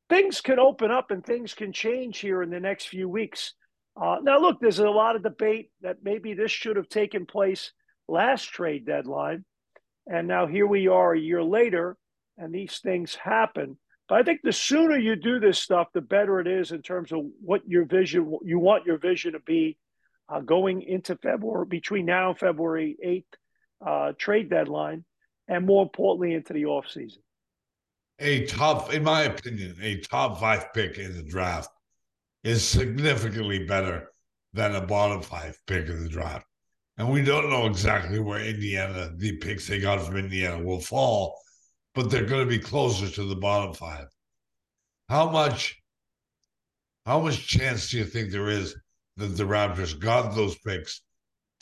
things 0.09 0.41
can 0.41 0.59
open 0.59 0.91
up 0.91 1.11
and 1.11 1.25
things 1.25 1.55
can 1.55 1.73
change 1.73 2.19
here 2.19 2.43
in 2.43 2.51
the 2.51 2.61
next 2.61 2.87
few 2.87 3.09
weeks. 3.09 3.55
Uh, 4.01 4.17
now, 4.23 4.39
look, 4.39 4.61
there's 4.61 4.79
a 4.79 4.89
lot 4.89 5.17
of 5.17 5.23
debate 5.23 5.71
that 5.83 5.99
maybe 6.03 6.35
this 6.35 6.51
should 6.51 6.77
have 6.77 6.89
taken 6.89 7.27
place 7.27 7.73
last 8.09 8.45
trade 8.45 8.87
deadline. 8.87 9.45
And 10.07 10.27
now 10.27 10.47
here 10.47 10.67
we 10.67 10.89
are 10.89 11.13
a 11.13 11.21
year 11.21 11.43
later, 11.43 11.97
and 12.37 12.53
these 12.53 12.79
things 12.79 13.15
happen. 13.15 13.79
But 14.09 14.19
I 14.19 14.23
think 14.25 14.41
the 14.43 14.53
sooner 14.53 14.99
you 14.99 15.17
do 15.17 15.39
this 15.39 15.59
stuff, 15.59 15.89
the 15.95 16.01
better 16.01 16.41
it 16.41 16.47
is 16.47 16.73
in 16.73 16.83
terms 16.83 17.13
of 17.13 17.21
what 17.41 17.63
your 17.67 17.85
vision, 17.85 18.37
you 18.45 18.59
want 18.59 18.87
your 18.87 18.99
vision 18.99 19.33
to 19.33 19.41
be 19.41 19.79
uh, 20.29 20.41
going 20.41 20.83
into 20.83 21.17
February, 21.17 21.67
between 21.67 22.07
now 22.07 22.31
and 22.31 22.39
February 22.39 22.97
8th 23.05 23.25
uh, 23.87 24.13
trade 24.19 24.51
deadline, 24.51 25.05
and 25.49 25.67
more 25.67 25.83
importantly, 25.83 26.35
into 26.35 26.53
the 26.53 26.65
offseason. 26.65 27.19
A 28.19 28.47
top, 28.47 28.93
in 28.93 29.03
my 29.03 29.23
opinion, 29.23 29.77
a 29.81 30.01
top 30.01 30.39
five 30.39 30.73
pick 30.73 30.99
in 30.99 31.17
the 31.17 31.23
draft 31.23 31.71
is 32.45 32.67
significantly 32.67 33.67
better 33.67 34.09
than 34.53 34.75
a 34.75 34.87
bottom 34.87 35.23
five 35.23 35.59
pick 35.67 35.89
in 35.89 36.03
the 36.03 36.09
draft. 36.09 36.47
And 36.99 37.11
we 37.11 37.23
don't 37.23 37.51
know 37.51 37.67
exactly 37.67 38.19
where 38.19 38.41
Indiana, 38.41 39.11
the 39.17 39.37
picks 39.39 39.67
they 39.67 39.81
got 39.81 40.03
from 40.03 40.17
Indiana, 40.17 40.63
will 40.63 40.81
fall, 40.81 41.41
but 41.95 42.11
they're 42.11 42.27
going 42.27 42.45
to 42.45 42.59
be 42.59 42.59
closer 42.59 43.09
to 43.09 43.25
the 43.25 43.37
bottom 43.37 43.75
five. 43.75 44.07
How 45.09 45.31
much, 45.31 45.81
how 47.07 47.21
much 47.21 47.47
chance 47.47 47.91
do 47.91 47.99
you 47.99 48.05
think 48.05 48.31
there 48.31 48.51
is 48.51 48.77
that 49.17 49.37
the 49.37 49.45
Raptors 49.45 49.99
got 49.99 50.35
those 50.35 50.57
picks 50.59 51.03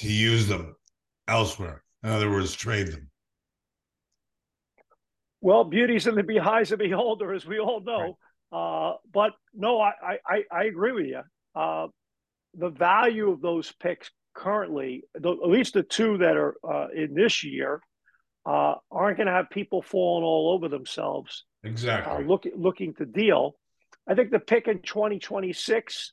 to 0.00 0.10
use 0.10 0.46
them 0.46 0.74
elsewhere? 1.28 1.82
In 2.02 2.10
other 2.10 2.30
words, 2.30 2.54
trade 2.54 2.88
them. 2.88 3.09
Well, 5.40 5.64
beauty's 5.64 6.06
in 6.06 6.14
the 6.14 6.40
eyes 6.40 6.72
of 6.72 6.78
the 6.78 6.88
beholder, 6.88 7.32
as 7.32 7.46
we 7.46 7.58
all 7.58 7.80
know. 7.80 8.18
Right. 8.52 8.90
Uh, 8.92 8.96
but 9.12 9.32
no, 9.54 9.80
I, 9.80 10.18
I, 10.26 10.42
I 10.52 10.64
agree 10.64 10.92
with 10.92 11.06
you. 11.06 11.22
Uh, 11.54 11.86
the 12.54 12.68
value 12.68 13.30
of 13.30 13.40
those 13.40 13.72
picks 13.80 14.10
currently, 14.34 15.04
the, 15.14 15.30
at 15.30 15.48
least 15.48 15.74
the 15.74 15.82
two 15.82 16.18
that 16.18 16.36
are 16.36 16.56
uh, 16.68 16.88
in 16.94 17.14
this 17.14 17.44
year, 17.44 17.80
uh, 18.46 18.74
aren't 18.90 19.16
going 19.16 19.26
to 19.26 19.32
have 19.32 19.50
people 19.50 19.82
falling 19.82 20.24
all 20.24 20.52
over 20.54 20.68
themselves. 20.68 21.44
Exactly. 21.62 22.12
Uh, 22.12 22.26
look, 22.26 22.46
looking 22.56 22.94
to 22.94 23.06
deal. 23.06 23.54
I 24.08 24.14
think 24.14 24.30
the 24.30 24.40
pick 24.40 24.66
in 24.66 24.80
2026 24.80 26.12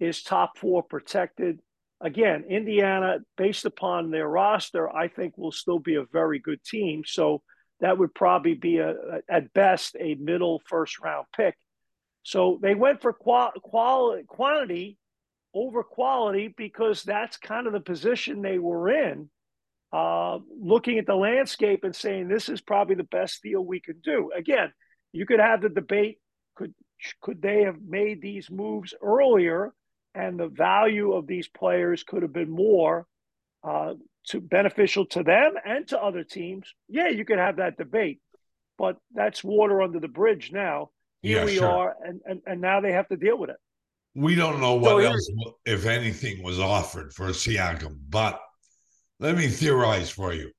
is 0.00 0.22
top 0.22 0.58
four 0.58 0.82
protected. 0.82 1.60
Again, 2.00 2.44
Indiana, 2.48 3.18
based 3.36 3.64
upon 3.64 4.10
their 4.10 4.28
roster, 4.28 4.88
I 4.94 5.08
think 5.08 5.36
will 5.36 5.52
still 5.52 5.78
be 5.78 5.96
a 5.96 6.04
very 6.12 6.38
good 6.38 6.62
team. 6.62 7.02
So 7.04 7.42
that 7.80 7.98
would 7.98 8.14
probably 8.14 8.54
be 8.54 8.78
a, 8.78 8.94
at 9.28 9.52
best 9.52 9.96
a 10.00 10.14
middle 10.14 10.62
first 10.66 11.00
round 11.00 11.26
pick. 11.36 11.56
So 12.22 12.58
they 12.60 12.74
went 12.74 13.02
for 13.02 13.12
qual- 13.12 13.52
quality, 13.62 14.24
quantity 14.26 14.98
over 15.54 15.82
quality 15.82 16.52
because 16.56 17.02
that's 17.02 17.36
kind 17.36 17.66
of 17.66 17.72
the 17.72 17.80
position 17.80 18.42
they 18.42 18.58
were 18.58 18.90
in, 18.90 19.30
uh, 19.92 20.38
looking 20.60 20.98
at 20.98 21.06
the 21.06 21.14
landscape 21.14 21.84
and 21.84 21.94
saying 21.94 22.28
this 22.28 22.48
is 22.48 22.60
probably 22.60 22.94
the 22.94 23.04
best 23.04 23.42
deal 23.42 23.64
we 23.64 23.80
can 23.80 24.00
do. 24.00 24.30
Again, 24.36 24.72
you 25.12 25.24
could 25.24 25.40
have 25.40 25.62
the 25.62 25.68
debate: 25.68 26.18
could 26.56 26.74
could 27.22 27.40
they 27.40 27.62
have 27.62 27.80
made 27.86 28.20
these 28.20 28.50
moves 28.50 28.94
earlier, 29.00 29.72
and 30.14 30.38
the 30.38 30.48
value 30.48 31.12
of 31.12 31.26
these 31.26 31.48
players 31.48 32.02
could 32.02 32.22
have 32.22 32.32
been 32.32 32.50
more 32.50 33.06
uh, 33.66 33.94
to 34.28 34.40
beneficial 34.40 35.06
to 35.06 35.22
them 35.22 35.54
and 35.64 35.88
to 35.88 36.00
other 36.00 36.24
teams? 36.24 36.72
Yeah, 36.88 37.08
you 37.08 37.24
could 37.24 37.38
have 37.38 37.56
that 37.56 37.76
debate, 37.76 38.20
but 38.78 38.96
that's 39.14 39.42
water 39.42 39.82
under 39.82 40.00
the 40.00 40.08
bridge 40.08 40.52
now 40.52 40.90
here 41.22 41.38
yeah, 41.38 41.44
we 41.44 41.56
sure. 41.56 41.66
are, 41.66 41.96
and, 42.04 42.20
and 42.24 42.40
and 42.46 42.60
now 42.60 42.80
they 42.80 42.92
have 42.92 43.08
to 43.08 43.16
deal 43.16 43.36
with 43.36 43.50
it. 43.50 43.56
We 44.14 44.34
don't 44.34 44.60
know 44.60 44.74
what 44.74 44.90
so 44.90 44.98
else, 44.98 45.30
if 45.64 45.84
anything, 45.84 46.42
was 46.42 46.60
offered 46.60 47.12
for 47.12 47.28
Siakam, 47.30 47.98
but 48.08 48.40
let 49.18 49.36
me 49.36 49.48
theorize 49.48 50.08
for 50.08 50.32
you. 50.32 50.52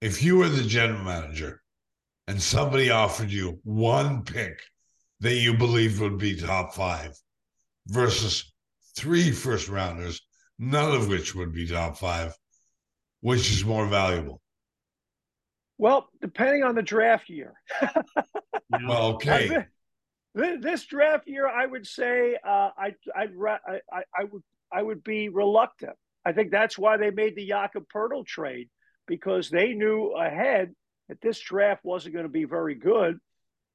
If 0.00 0.22
you 0.22 0.38
were 0.38 0.48
the 0.48 0.62
general 0.62 1.02
manager 1.02 1.60
and 2.26 2.40
somebody 2.40 2.90
offered 2.90 3.30
you 3.30 3.60
one 3.64 4.22
pick 4.24 4.60
that 5.20 5.34
you 5.34 5.54
believed 5.54 6.00
would 6.00 6.18
be 6.18 6.36
top 6.36 6.74
five 6.74 7.12
versus 7.88 8.52
three 8.96 9.30
first 9.32 9.68
rounders, 9.68 10.22
none 10.58 10.94
of 10.94 11.08
which 11.08 11.34
would 11.34 11.52
be 11.52 11.66
top 11.66 11.98
five, 11.98 12.34
which 13.20 13.50
is 13.50 13.64
more 13.64 13.86
valuable? 13.86 14.40
Well, 15.78 16.08
depending 16.20 16.64
on 16.64 16.74
the 16.74 16.82
draft 16.82 17.28
year. 17.28 17.54
well, 18.70 19.14
okay. 19.14 19.66
This 20.34 20.84
draft 20.84 21.26
year, 21.26 21.48
I 21.48 21.66
would 21.66 21.86
say 21.86 22.36
uh, 22.44 22.70
I, 22.76 22.94
I'd, 23.16 23.30
I, 23.40 24.02
I 24.16 24.24
would 24.24 24.42
I 24.70 24.82
would 24.82 25.02
be 25.02 25.28
reluctant. 25.28 25.96
I 26.24 26.32
think 26.32 26.50
that's 26.50 26.76
why 26.76 26.96
they 26.96 27.10
made 27.10 27.36
the 27.36 27.46
Jakob 27.46 27.84
Poeltl 27.92 28.26
trade 28.26 28.68
because 29.06 29.48
they 29.48 29.72
knew 29.72 30.12
ahead 30.12 30.74
that 31.08 31.20
this 31.22 31.40
draft 31.40 31.84
wasn't 31.84 32.14
going 32.14 32.26
to 32.26 32.30
be 32.30 32.44
very 32.44 32.74
good, 32.74 33.18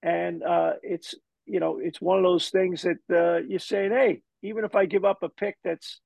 and 0.03 0.43
uh, 0.43 0.73
it's 0.83 1.15
you 1.45 1.59
know 1.59 1.79
it's 1.79 1.99
one 1.99 2.17
of 2.17 2.23
those 2.23 2.49
things 2.49 2.83
that 2.83 2.97
uh, 3.11 3.41
you're 3.47 3.59
saying, 3.59 3.91
hey, 3.91 4.21
even 4.43 4.65
if 4.65 4.75
I 4.75 4.85
give 4.85 5.03
up 5.03 5.23
a 5.23 5.29
pick 5.29 5.57
that's 5.63 5.99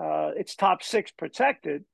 uh, 0.00 0.30
it's 0.36 0.54
top 0.54 0.82
six 0.82 1.10
protected, 1.10 1.84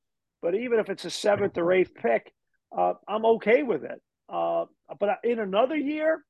but 0.43 0.55
even 0.55 0.79
if 0.79 0.91
it's 0.91 1.05
a 1.05 1.11
seventh 1.11 1.57
or 1.57 1.73
eighth 1.73 1.95
pick, 1.95 2.33
uh, 2.77 2.95
I'm 3.09 3.25
okay 3.27 3.63
with 3.63 3.85
it. 3.85 4.01
Uh, 4.29 4.67
but 4.99 5.19
in 5.23 5.39
another 5.39 5.77
year, 5.77 6.25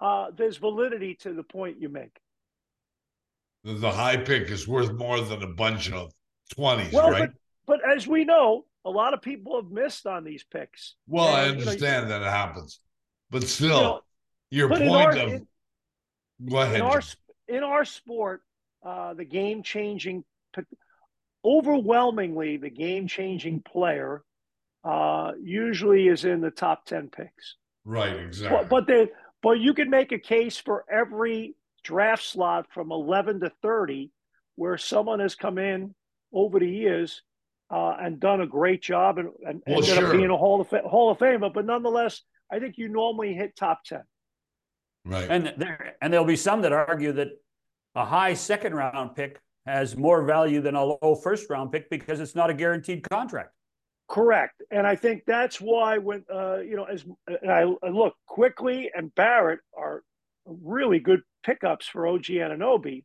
uh, 0.00 0.26
there's 0.36 0.56
validity 0.56 1.14
to 1.20 1.32
the 1.32 1.42
point 1.42 1.80
you 1.80 1.88
make. 1.88 2.18
The 3.64 3.90
high 3.90 4.16
pick 4.16 4.50
is 4.50 4.68
worth 4.68 4.92
more 4.92 5.20
than 5.20 5.42
a 5.42 5.46
bunch 5.48 5.90
of 5.90 6.12
20s, 6.56 6.92
well, 6.92 7.10
right? 7.10 7.30
But, 7.66 7.80
but 7.80 7.96
as 7.96 8.06
we 8.06 8.24
know, 8.24 8.66
a 8.84 8.90
lot 8.90 9.14
of 9.14 9.22
people 9.22 9.56
have 9.56 9.70
missed 9.70 10.06
on 10.06 10.24
these 10.24 10.44
picks. 10.44 10.96
Well, 11.08 11.28
and, 11.28 11.36
I 11.36 11.48
understand 11.48 12.04
you 12.04 12.12
know, 12.12 12.20
that 12.20 12.26
it 12.26 12.30
happens, 12.30 12.80
but 13.30 13.44
still, 13.44 14.02
you 14.50 14.62
know, 14.62 14.68
your 14.68 14.68
point 14.68 14.90
our, 14.90 15.10
of 15.12 15.32
in, 15.32 15.46
go 16.46 16.58
ahead. 16.58 16.76
In 16.76 16.82
our, 16.82 17.02
in 17.48 17.62
our 17.62 17.84
sport, 17.84 18.42
uh, 18.84 19.14
the 19.14 19.24
game 19.24 19.62
changing, 19.62 20.24
overwhelmingly, 21.44 22.56
the 22.56 22.70
game 22.70 23.06
changing 23.06 23.60
player 23.62 24.22
uh, 24.84 25.32
usually 25.42 26.08
is 26.08 26.24
in 26.24 26.40
the 26.40 26.50
top 26.50 26.84
10 26.86 27.08
picks. 27.08 27.56
Right, 27.84 28.16
exactly. 28.16 28.58
But, 28.58 28.68
but 28.68 28.86
they, 28.86 29.08
but 29.42 29.60
you 29.60 29.74
can 29.74 29.90
make 29.90 30.12
a 30.12 30.18
case 30.18 30.56
for 30.58 30.84
every 30.90 31.54
draft 31.82 32.22
slot 32.24 32.66
from 32.72 32.90
11 32.92 33.40
to 33.40 33.50
30 33.62 34.10
where 34.56 34.78
someone 34.78 35.20
has 35.20 35.34
come 35.34 35.58
in 35.58 35.94
over 36.32 36.58
the 36.58 36.68
years 36.68 37.22
uh, 37.70 37.94
and 38.00 38.20
done 38.20 38.40
a 38.40 38.46
great 38.46 38.82
job 38.82 39.18
and, 39.18 39.28
and 39.46 39.62
Well, 39.66 39.78
ended 39.78 39.94
sure. 39.94 40.06
up 40.06 40.12
being 40.12 40.30
a 40.30 40.36
Hall 40.36 40.60
of, 40.60 40.68
Fa- 40.68 40.82
Hall 40.88 41.10
of 41.10 41.18
Famer. 41.18 41.52
But 41.52 41.66
nonetheless, 41.66 42.22
I 42.50 42.58
think 42.58 42.78
you 42.78 42.88
normally 42.88 43.34
hit 43.34 43.56
top 43.56 43.84
10. 43.84 44.00
right. 45.06 45.28
And 45.28 45.52
there 45.56 45.96
and 46.00 46.12
there'll 46.12 46.26
be 46.26 46.36
some 46.36 46.62
that 46.62 46.72
argue 46.72 47.12
that 47.12 47.28
a 47.94 48.04
high 48.04 48.34
second 48.34 48.74
round 48.74 49.14
pick 49.14 49.40
has 49.66 49.96
more 49.96 50.24
value 50.24 50.60
than 50.60 50.74
a 50.74 50.84
low 50.84 51.18
first 51.22 51.48
round 51.48 51.72
pick 51.72 51.88
because 51.90 52.20
it's 52.20 52.34
not 52.34 52.50
a 52.50 52.54
guaranteed 52.54 53.08
contract. 53.08 53.50
Correct, 54.08 54.62
and 54.70 54.86
I 54.86 54.96
think 54.96 55.22
that's 55.26 55.60
why 55.60 55.98
when 55.98 56.24
uh, 56.32 56.58
you 56.58 56.76
know, 56.76 56.84
as 56.84 57.04
I, 57.28 57.72
I 57.82 57.88
look 57.88 58.14
Quickley 58.26 58.90
and 58.94 59.14
Barrett 59.14 59.60
are 59.76 60.02
really 60.46 60.98
good 60.98 61.22
pickups 61.42 61.86
for 61.86 62.06
OG 62.06 62.24
Anunoby, 62.24 63.04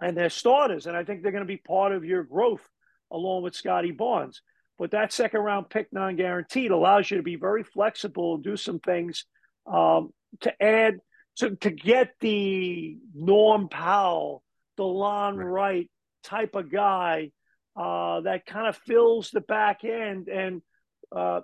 and 0.00 0.16
they're 0.16 0.30
starters, 0.30 0.86
and 0.86 0.96
I 0.96 1.04
think 1.04 1.22
they're 1.22 1.32
going 1.32 1.44
to 1.44 1.46
be 1.46 1.58
part 1.58 1.92
of 1.92 2.04
your 2.04 2.22
growth 2.24 2.66
along 3.10 3.42
with 3.42 3.54
Scottie 3.54 3.92
Barnes. 3.92 4.40
But 4.78 4.90
that 4.90 5.12
second 5.12 5.40
round 5.40 5.70
pick, 5.70 5.92
non 5.92 6.16
guaranteed, 6.16 6.70
allows 6.70 7.10
you 7.10 7.18
to 7.18 7.22
be 7.22 7.36
very 7.36 7.62
flexible 7.62 8.34
and 8.34 8.44
do 8.44 8.56
some 8.56 8.80
things 8.80 9.24
um, 9.66 10.10
to 10.40 10.62
add 10.62 10.98
to 11.36 11.54
to 11.56 11.70
get 11.70 12.14
the 12.20 12.98
Norm 13.14 13.68
Powell, 13.68 14.42
Delon 14.78 15.36
Wright 15.36 15.90
type 16.22 16.54
of 16.54 16.70
guy 16.70 17.30
uh, 17.76 18.20
that 18.22 18.46
kind 18.46 18.66
of 18.68 18.76
fills 18.76 19.30
the 19.30 19.40
back 19.40 19.84
end. 19.84 20.28
And 20.28 20.62
uh, 21.14 21.40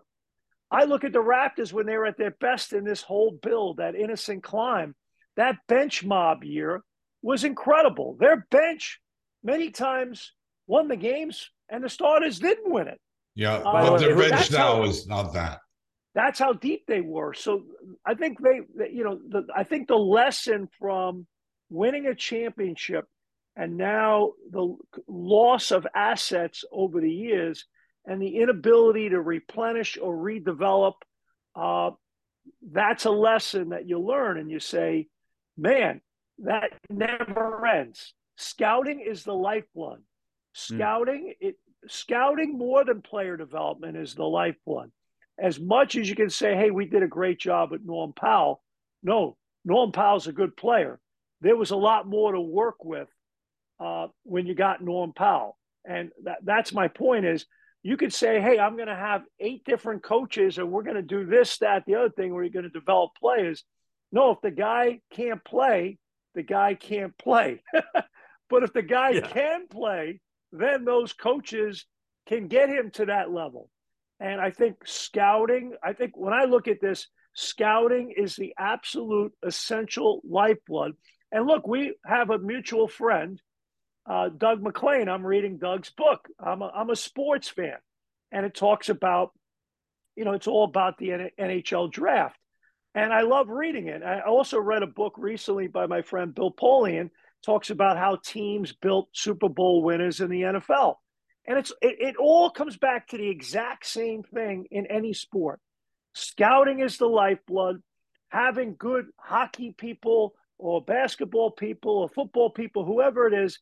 I 0.70 0.85
look 0.85 1.05
at 1.05 1.12
the 1.12 1.18
Raptors 1.18 1.72
when 1.72 1.87
they 1.87 1.97
were 1.97 2.07
at 2.07 2.18
their 2.18 2.31
best 2.41 2.72
in 2.72 2.85
this 2.85 3.03
whole 3.03 3.33
build, 3.43 3.78
that 3.78 3.95
innocent 3.95 4.43
climb. 4.43 4.95
That 5.37 5.57
bench 5.68 6.05
mob 6.05 6.45
year 6.45 6.83
was 7.22 7.45
incredible. 7.45 8.16
Their 8.18 8.47
bench 8.51 9.01
many 9.43 9.70
times 9.70 10.33
won 10.66 10.89
the 10.89 10.97
games, 10.97 11.51
and 11.68 11.83
the 11.83 11.89
starters 11.89 12.39
didn't 12.39 12.70
win 12.72 12.89
it. 12.89 13.01
yeah, 13.35 13.55
uh, 13.55 13.62
but 13.91 13.99
their 13.99 14.16
bench 14.16 14.51
now 14.51 14.76
how- 14.76 14.83
is 14.85 15.07
not 15.07 15.33
that. 15.35 15.61
That's 16.14 16.41
how 16.41 16.53
deep 16.55 16.83
they 16.89 17.01
were. 17.01 17.35
So 17.35 17.62
I 18.05 18.14
think 18.14 18.41
they, 18.43 18.61
they- 18.76 18.91
you 18.93 19.05
know, 19.05 19.18
the, 19.28 19.47
I 19.55 19.62
think 19.64 19.87
the 19.89 19.97
lesson 19.97 20.68
from 20.78 21.26
winning 21.70 22.07
a 22.07 22.14
championship 22.14 23.05
and 23.61 23.76
now 23.76 24.32
the 24.50 24.74
loss 25.06 25.70
of 25.70 25.86
assets 25.94 26.64
over 26.72 26.98
the 26.98 27.12
years 27.12 27.66
and 28.06 28.20
the 28.20 28.38
inability 28.38 29.11
to 29.11 29.20
replenish 29.20 29.98
or 30.00 30.14
redevelop, 30.16 30.94
uh, 31.54 31.90
that's 32.72 33.04
a 33.04 33.11
lesson 33.11 33.68
that 33.68 33.86
you 33.86 33.98
learn 33.98 34.38
and 34.38 34.50
you 34.50 34.61
say, 34.61 35.08
man, 35.58 36.00
that 36.38 36.70
never 36.88 37.66
ends. 37.66 38.14
Scouting 38.38 39.00
is 39.06 39.24
the 39.24 39.34
lifeblood. 39.34 40.00
Scouting, 40.54 41.34
it 41.38 41.56
scouting 41.86 42.56
more 42.56 42.82
than 42.82 43.02
player 43.02 43.36
development 43.36 43.94
is 43.94 44.14
the 44.14 44.24
lifeblood. 44.24 44.90
As 45.38 45.61
much 45.61 45.96
as 45.96 46.08
you 46.08 46.16
can 46.16 46.30
say, 46.30 46.56
hey, 46.56 46.70
we 46.70 46.86
did 46.86 47.02
a 47.02 47.08
great 47.08 47.38
job 47.38 47.72
with 47.72 47.84
Norm 47.84 48.14
Powell. 48.14 48.62
No, 49.02 49.36
Norm 49.66 49.92
Powell's 49.92 50.28
a 50.28 50.32
good 50.32 50.56
player. 50.56 50.98
There 51.42 51.56
was 51.56 51.72
a 51.72 51.76
lot 51.76 52.06
more 52.06 52.32
to 52.32 52.40
work 52.40 52.82
with 52.86 53.08
uh, 53.81 54.09
when 54.24 54.47
you 54.47 54.55
got 54.55 54.83
Norm 54.83 55.12
Powell. 55.12 55.57
And 55.85 56.11
that, 56.24 56.39
that's 56.45 56.72
my 56.72 56.89
point 56.89 57.24
is 57.24 57.47
you 57.83 57.97
could 57.97 58.12
say, 58.12 58.41
hey, 58.41 58.59
I'm 58.59 58.76
going 58.76 58.89
to 58.89 58.95
have 58.95 59.22
eight 59.41 59.64
different 59.64 60.03
coaches 60.03 60.59
and 60.59 60.70
we're 60.70 60.83
going 60.83 60.97
to 60.97 61.03
do 61.03 61.24
this, 61.24 61.59
that, 61.59 61.85
the 61.87 61.95
other 61.95 62.11
thing 62.11 62.35
where 62.35 62.43
you're 62.45 62.53
going 62.53 62.64
to 62.64 62.68
develop 62.68 63.12
players. 63.18 63.64
No, 64.12 64.33
if 64.33 64.41
the 64.43 64.51
guy 64.51 65.01
can't 65.12 65.43
play, 65.45 65.99
the 66.35 66.43
guy 66.43 66.74
can't 66.74 67.16
play. 67.16 67.62
but 68.51 68.62
if 68.62 68.72
the 68.72 68.83
guy 68.83 69.11
Yeah. 69.11 69.26
can 69.28 69.66
play, 69.68 70.20
then 70.53 70.85
those 70.85 71.12
coaches 71.12 71.87
can 72.26 72.49
get 72.49 72.68
him 72.68 72.91
to 72.93 73.07
that 73.07 73.31
level. 73.31 73.70
And 74.18 74.41
I 74.41 74.51
think 74.51 74.76
scouting, 74.85 75.72
I 75.83 75.95
think 75.95 76.16
when 76.16 76.35
I 76.35 76.45
look 76.45 76.68
at 76.68 76.81
this, 76.83 77.07
scouting 77.35 78.12
is 78.14 78.37
the 78.37 78.53
absolute 78.59 79.33
essential 79.43 80.20
lifeblood. 80.28 80.93
And 81.33 81.47
look, 81.47 81.66
we 81.66 81.95
have 82.05 82.28
a 82.31 82.39
mutual 82.39 82.89
friend, 82.89 83.41
uh, 84.07 84.28
Doug 84.28 84.62
MacLean. 84.62 85.09
I'm 85.09 85.26
reading 85.26 85.59
Doug's 85.59 85.90
book. 85.90 86.28
I'm 86.38 86.62
a, 86.62 86.72
I'm 86.74 86.90
a 86.90 86.96
sports 86.96 87.48
fan, 87.48 87.76
and 88.32 88.44
it 88.46 88.55
talks 88.55 88.88
about, 88.88 89.32
you 90.16 90.24
know, 90.24 90.32
it's 90.32 90.46
all 90.46 90.64
about 90.64 90.98
the 90.98 91.30
NHL 91.38 91.90
draft. 91.90 92.36
And 92.94 93.12
I 93.12 93.22
love 93.22 93.48
reading 93.48 93.86
it. 93.86 94.03
I 94.03 94.20
also 94.20 94.59
read 94.59 94.82
a 94.82 94.88
book 94.88 95.14
recently 95.16 95.68
by 95.68 95.86
my 95.86 96.03
friend 96.03 96.34
Bill 96.34 96.53
Polian, 96.53 97.11
talks 97.44 97.70
about 97.70 97.96
how 97.96 98.16
teams 98.16 98.72
built 98.72 99.09
Super 99.12 99.48
Bowl 99.48 99.82
winners 99.82 100.20
in 100.20 100.30
the 100.30 100.42
NFL. 100.42 100.96
And 101.46 101.59
it's 101.59 101.72
it, 101.80 101.96
it 102.01 102.16
all 102.16 102.51
comes 102.51 102.76
back 102.76 103.09
to 103.09 103.16
the 103.16 103.28
exact 103.28 103.86
same 103.86 104.22
thing 104.22 104.66
in 104.70 104.86
any 104.86 105.14
sport. 105.14 105.61
Scouting 106.14 106.80
is 106.80 106.98
the 106.98 107.07
lifeblood. 107.07 107.82
Having 108.28 108.76
good 108.78 109.07
hockey 109.16 109.74
people 109.76 110.34
or 110.59 110.84
basketball 110.84 111.51
people 111.51 111.98
or 111.98 112.09
football 112.09 112.51
people, 112.51 112.84
whoever 112.84 113.26
it 113.26 113.34
is, 113.34 113.59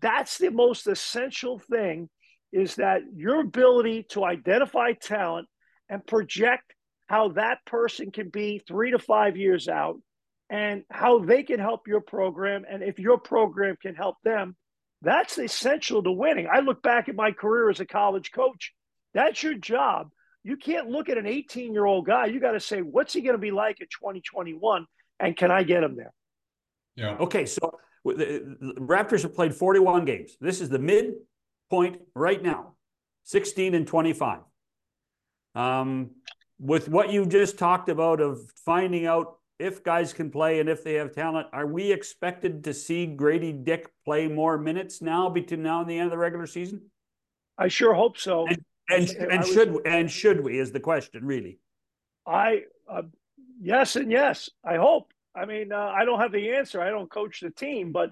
that's 0.00 0.38
the 0.38 0.50
most 0.50 0.86
essential 0.86 1.58
thing 1.58 2.08
is 2.52 2.76
that 2.76 3.02
your 3.14 3.40
ability 3.40 4.04
to 4.10 4.24
identify 4.24 4.92
talent 4.92 5.48
and 5.88 6.06
project 6.06 6.74
how 7.06 7.28
that 7.30 7.58
person 7.66 8.10
can 8.10 8.28
be 8.28 8.62
three 8.66 8.90
to 8.90 8.98
five 8.98 9.36
years 9.36 9.68
out 9.68 9.96
and 10.50 10.82
how 10.90 11.20
they 11.20 11.42
can 11.42 11.60
help 11.60 11.86
your 11.86 12.00
program. 12.00 12.64
And 12.68 12.82
if 12.82 12.98
your 12.98 13.18
program 13.18 13.76
can 13.80 13.94
help 13.94 14.16
them 14.24 14.56
that's 15.02 15.38
essential 15.38 16.02
to 16.02 16.10
winning. 16.10 16.48
I 16.52 16.60
look 16.60 16.82
back 16.82 17.08
at 17.08 17.14
my 17.14 17.32
career 17.32 17.70
as 17.70 17.80
a 17.80 17.86
college 17.86 18.32
coach. 18.32 18.72
That's 19.14 19.42
your 19.42 19.54
job. 19.54 20.08
You 20.42 20.56
can't 20.56 20.88
look 20.88 21.08
at 21.08 21.18
an 21.18 21.26
18 21.26 21.72
year 21.72 21.84
old 21.84 22.06
guy. 22.06 22.26
You 22.26 22.40
got 22.40 22.52
to 22.52 22.60
say 22.60 22.80
what's 22.80 23.12
he 23.12 23.20
going 23.20 23.34
to 23.34 23.38
be 23.38 23.50
like 23.50 23.80
in 23.80 23.86
2021 23.86 24.86
and 25.20 25.36
can 25.36 25.50
i 25.50 25.62
get 25.62 25.82
him 25.82 25.96
there? 25.96 26.12
Yeah. 26.94 27.16
Okay, 27.18 27.46
so 27.46 27.60
w- 27.60 27.78
the 28.14 28.56
the 28.60 28.80
Raptors 28.80 29.22
have 29.22 29.34
played 29.34 29.54
41 29.54 30.04
games. 30.04 30.36
This 30.40 30.60
is 30.60 30.68
the 30.68 30.78
midpoint 30.78 32.00
right 32.14 32.42
now, 32.42 32.74
16 33.24 33.74
and 33.74 33.86
25. 33.86 34.40
Um, 35.54 36.10
with 36.58 36.88
what 36.88 37.10
you 37.10 37.26
just 37.26 37.58
talked 37.58 37.88
about 37.88 38.20
of 38.20 38.40
finding 38.64 39.06
out 39.06 39.38
if 39.58 39.82
guys 39.82 40.12
can 40.12 40.30
play 40.30 40.60
and 40.60 40.68
if 40.68 40.84
they 40.84 40.94
have 40.94 41.12
talent, 41.12 41.48
are 41.52 41.66
we 41.66 41.90
expected 41.90 42.64
to 42.64 42.74
see 42.74 43.06
Gradey 43.06 43.64
Dick 43.64 43.90
play 44.04 44.28
more 44.28 44.58
minutes 44.58 45.00
now 45.00 45.30
between 45.30 45.62
now 45.62 45.80
and 45.80 45.88
the 45.90 45.96
end 45.98 46.06
of 46.06 46.10
the 46.10 46.18
regular 46.18 46.46
season? 46.46 46.82
i 47.58 47.68
sure 47.68 47.94
hope 47.94 48.18
so 48.18 48.46
And 48.46 48.58
and, 48.90 49.10
and 49.32 49.40
was- 49.40 49.52
should 49.52 49.86
and 49.86 50.10
should 50.10 50.44
we 50.44 50.58
is 50.58 50.72
the 50.72 50.80
question 50.80 51.24
really? 51.24 51.58
I 52.26 52.64
uh, 52.88 53.02
yes 53.60 53.96
and 53.96 54.10
yes. 54.12 54.50
I 54.64 54.76
hope. 54.76 55.12
I 55.36 55.44
mean, 55.44 55.72
uh, 55.72 55.92
I 55.94 56.04
don't 56.04 56.20
have 56.20 56.32
the 56.32 56.54
answer. 56.54 56.80
I 56.80 56.90
don't 56.90 57.10
coach 57.10 57.40
the 57.40 57.50
team, 57.50 57.92
but 57.92 58.10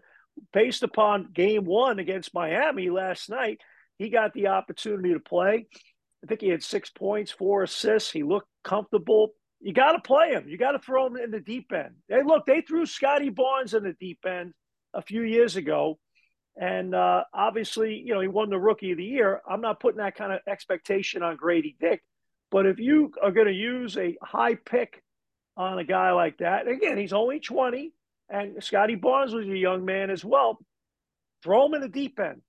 based 0.52 0.82
upon 0.82 1.30
game 1.32 1.64
one 1.64 1.98
against 1.98 2.34
Miami 2.34 2.90
last 2.90 3.30
night, 3.30 3.60
he 3.98 4.10
got 4.10 4.34
the 4.34 4.48
opportunity 4.48 5.12
to 5.12 5.20
play. 5.20 5.66
I 6.22 6.26
think 6.26 6.40
he 6.40 6.48
had 6.48 6.62
six 6.62 6.90
points, 6.90 7.30
four 7.30 7.62
assists. 7.62 8.10
He 8.10 8.22
looked 8.22 8.48
comfortable. 8.62 9.34
You 9.60 9.72
got 9.72 9.92
to 9.92 10.00
play 10.00 10.32
him. 10.32 10.48
You 10.48 10.58
got 10.58 10.72
to 10.72 10.78
throw 10.78 11.06
him 11.06 11.16
in 11.16 11.30
the 11.30 11.40
deep 11.40 11.72
end. 11.72 11.94
Hey, 12.08 12.22
look, 12.24 12.46
they 12.46 12.60
threw 12.60 12.86
Scottie 12.86 13.30
Barnes 13.30 13.74
in 13.74 13.84
the 13.84 13.94
deep 13.98 14.18
end 14.26 14.52
a 14.92 15.02
few 15.02 15.22
years 15.22 15.56
ago. 15.56 15.98
And 16.56 16.94
uh, 16.94 17.24
obviously, 17.32 18.02
you 18.04 18.14
know, 18.14 18.20
he 18.20 18.28
won 18.28 18.50
the 18.50 18.58
rookie 18.58 18.92
of 18.92 18.98
the 18.98 19.04
year. 19.04 19.40
I'm 19.48 19.60
not 19.60 19.80
putting 19.80 19.98
that 19.98 20.16
kind 20.16 20.32
of 20.32 20.40
expectation 20.48 21.22
on 21.22 21.36
Gradey 21.36 21.76
Dick. 21.78 22.02
But 22.50 22.66
if 22.66 22.78
you 22.78 23.12
are 23.22 23.32
going 23.32 23.48
to 23.48 23.52
use 23.52 23.96
a 23.96 24.16
high 24.22 24.54
pick 24.54 25.02
on 25.56 25.78
a 25.78 25.84
guy 25.84 26.12
like 26.12 26.38
that, 26.38 26.68
again, 26.68 26.98
he's 26.98 27.12
only 27.12 27.40
20, 27.40 27.92
and 28.28 28.62
Scottie 28.62 28.94
Barnes 28.94 29.34
was 29.34 29.46
a 29.46 29.56
young 29.56 29.84
man 29.84 30.10
as 30.10 30.24
well. 30.24 30.58
Throw 31.42 31.66
him 31.66 31.74
in 31.74 31.80
the 31.80 31.88
deep 31.88 32.18
end. 32.18 32.42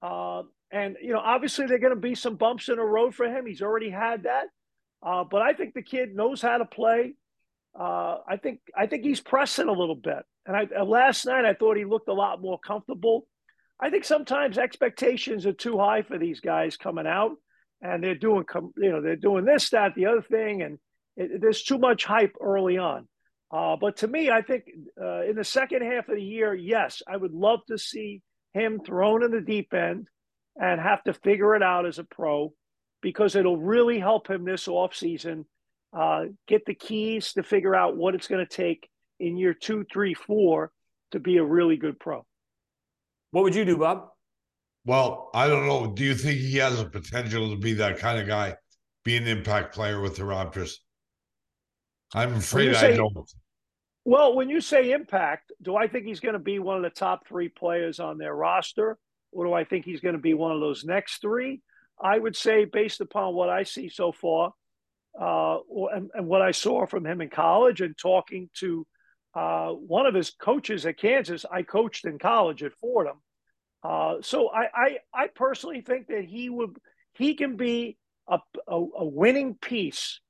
Uh, 0.00 0.42
and, 0.70 0.96
you 1.02 1.12
know, 1.12 1.20
obviously 1.20 1.66
there 1.66 1.76
are 1.76 1.80
going 1.80 1.94
to 1.94 2.00
be 2.00 2.14
some 2.14 2.36
bumps 2.36 2.68
in 2.68 2.76
the 2.76 2.82
road 2.82 3.14
for 3.14 3.26
him. 3.26 3.46
He's 3.46 3.62
already 3.62 3.90
had 3.90 4.24
that. 4.24 4.46
Uh, 5.02 5.24
but 5.24 5.42
I 5.42 5.52
think 5.52 5.74
the 5.74 5.82
kid 5.82 6.14
knows 6.14 6.40
how 6.40 6.58
to 6.58 6.64
play. 6.64 7.14
Uh, 7.78 8.18
I 8.28 8.36
think 8.36 8.60
I 8.76 8.86
think 8.86 9.02
he's 9.02 9.20
pressing 9.20 9.68
a 9.68 9.72
little 9.72 9.96
bit. 9.96 10.24
And 10.46 10.56
I, 10.56 10.68
uh, 10.78 10.84
last 10.84 11.26
night 11.26 11.44
I 11.44 11.54
thought 11.54 11.76
he 11.76 11.84
looked 11.84 12.08
a 12.08 12.12
lot 12.12 12.40
more 12.40 12.58
comfortable. 12.58 13.26
I 13.80 13.90
think 13.90 14.04
sometimes 14.04 14.58
expectations 14.58 15.46
are 15.46 15.52
too 15.52 15.78
high 15.78 16.02
for 16.02 16.18
these 16.18 16.40
guys 16.40 16.76
coming 16.76 17.06
out 17.06 17.32
and 17.82 18.02
they're 18.02 18.14
doing 18.14 18.44
you 18.76 18.90
know 18.90 19.02
they're 19.02 19.16
doing 19.16 19.44
this 19.44 19.70
that 19.70 19.94
the 19.94 20.06
other 20.06 20.22
thing 20.22 20.62
and 20.62 20.78
it, 21.16 21.40
there's 21.40 21.62
too 21.62 21.78
much 21.78 22.04
hype 22.04 22.34
early 22.40 22.78
on 22.78 23.06
uh, 23.52 23.76
but 23.80 23.96
to 23.96 24.06
me 24.06 24.30
i 24.30 24.42
think 24.42 24.64
uh, 25.00 25.22
in 25.22 25.36
the 25.36 25.44
second 25.44 25.82
half 25.82 26.08
of 26.08 26.16
the 26.16 26.22
year 26.22 26.54
yes 26.54 27.02
i 27.06 27.16
would 27.16 27.32
love 27.32 27.60
to 27.68 27.78
see 27.78 28.22
him 28.54 28.80
thrown 28.80 29.22
in 29.22 29.30
the 29.30 29.40
deep 29.40 29.72
end 29.72 30.06
and 30.60 30.80
have 30.80 31.02
to 31.04 31.14
figure 31.14 31.54
it 31.54 31.62
out 31.62 31.86
as 31.86 31.98
a 31.98 32.04
pro 32.04 32.52
because 33.00 33.34
it'll 33.34 33.56
really 33.56 33.98
help 33.98 34.28
him 34.28 34.44
this 34.44 34.66
offseason 34.66 35.44
uh, 35.92 36.24
get 36.46 36.64
the 36.64 36.74
keys 36.74 37.32
to 37.34 37.42
figure 37.42 37.74
out 37.74 37.96
what 37.96 38.14
it's 38.14 38.28
going 38.28 38.44
to 38.44 38.56
take 38.56 38.88
in 39.20 39.36
year 39.36 39.54
two, 39.54 39.84
three, 39.92 40.14
four 40.14 40.72
to 41.10 41.20
be 41.20 41.36
a 41.36 41.44
really 41.44 41.76
good 41.76 41.98
pro. 41.98 42.24
What 43.30 43.44
would 43.44 43.54
you 43.54 43.64
do, 43.64 43.76
Bob? 43.76 44.08
Well, 44.84 45.30
I 45.34 45.48
don't 45.48 45.66
know. 45.66 45.92
Do 45.92 46.04
you 46.04 46.14
think 46.14 46.38
he 46.38 46.56
has 46.56 46.80
a 46.80 46.86
potential 46.86 47.50
to 47.50 47.56
be 47.56 47.74
that 47.74 47.98
kind 47.98 48.18
of 48.18 48.26
guy, 48.26 48.56
be 49.04 49.16
an 49.16 49.26
impact 49.26 49.74
player 49.74 50.00
with 50.00 50.16
the 50.16 50.22
Raptors? 50.22 50.74
I'm 52.14 52.34
afraid 52.34 52.74
say, 52.76 52.94
I 52.94 52.96
don't. 52.96 53.16
Well, 54.04 54.34
when 54.34 54.48
you 54.48 54.60
say 54.60 54.90
impact, 54.90 55.52
do 55.62 55.76
I 55.76 55.86
think 55.86 56.06
he's 56.06 56.20
going 56.20 56.32
to 56.34 56.40
be 56.40 56.58
one 56.58 56.76
of 56.76 56.82
the 56.82 56.90
top 56.90 57.26
three 57.26 57.48
players 57.48 58.00
on 58.00 58.18
their 58.18 58.34
roster? 58.34 58.98
Or 59.30 59.46
do 59.46 59.52
I 59.52 59.64
think 59.64 59.84
he's 59.84 60.00
going 60.00 60.14
to 60.14 60.20
be 60.20 60.34
one 60.34 60.52
of 60.52 60.60
those 60.60 60.84
next 60.84 61.20
three? 61.20 61.62
I 62.00 62.18
would 62.18 62.36
say, 62.36 62.64
based 62.64 63.00
upon 63.00 63.34
what 63.34 63.48
I 63.48 63.62
see 63.62 63.88
so 63.88 64.12
far, 64.12 64.52
uh, 65.18 65.58
and, 65.94 66.10
and, 66.14 66.26
what 66.26 66.42
I 66.42 66.50
saw 66.50 66.86
from 66.86 67.06
him 67.06 67.20
in 67.20 67.28
college 67.28 67.80
and 67.80 67.96
talking 67.96 68.48
to 68.60 68.86
uh, 69.34 69.68
one 69.68 70.06
of 70.06 70.14
his 70.14 70.30
coaches 70.30 70.86
at 70.86 70.98
Kansas, 70.98 71.44
I 71.50 71.62
coached 71.62 72.06
in 72.06 72.18
college 72.18 72.62
at 72.62 72.72
Fordham. 72.74 73.20
Uh, 73.82 74.16
so 74.22 74.48
I, 74.48 74.66
I, 74.74 74.98
I, 75.12 75.26
personally 75.34 75.80
think 75.80 76.06
that 76.06 76.24
he 76.24 76.48
would 76.48 76.76
he 77.14 77.34
can 77.34 77.56
be 77.56 77.98
a, 78.28 78.38
a, 78.68 78.76
a 78.76 79.04
winning 79.04 79.54
piece. 79.54 80.20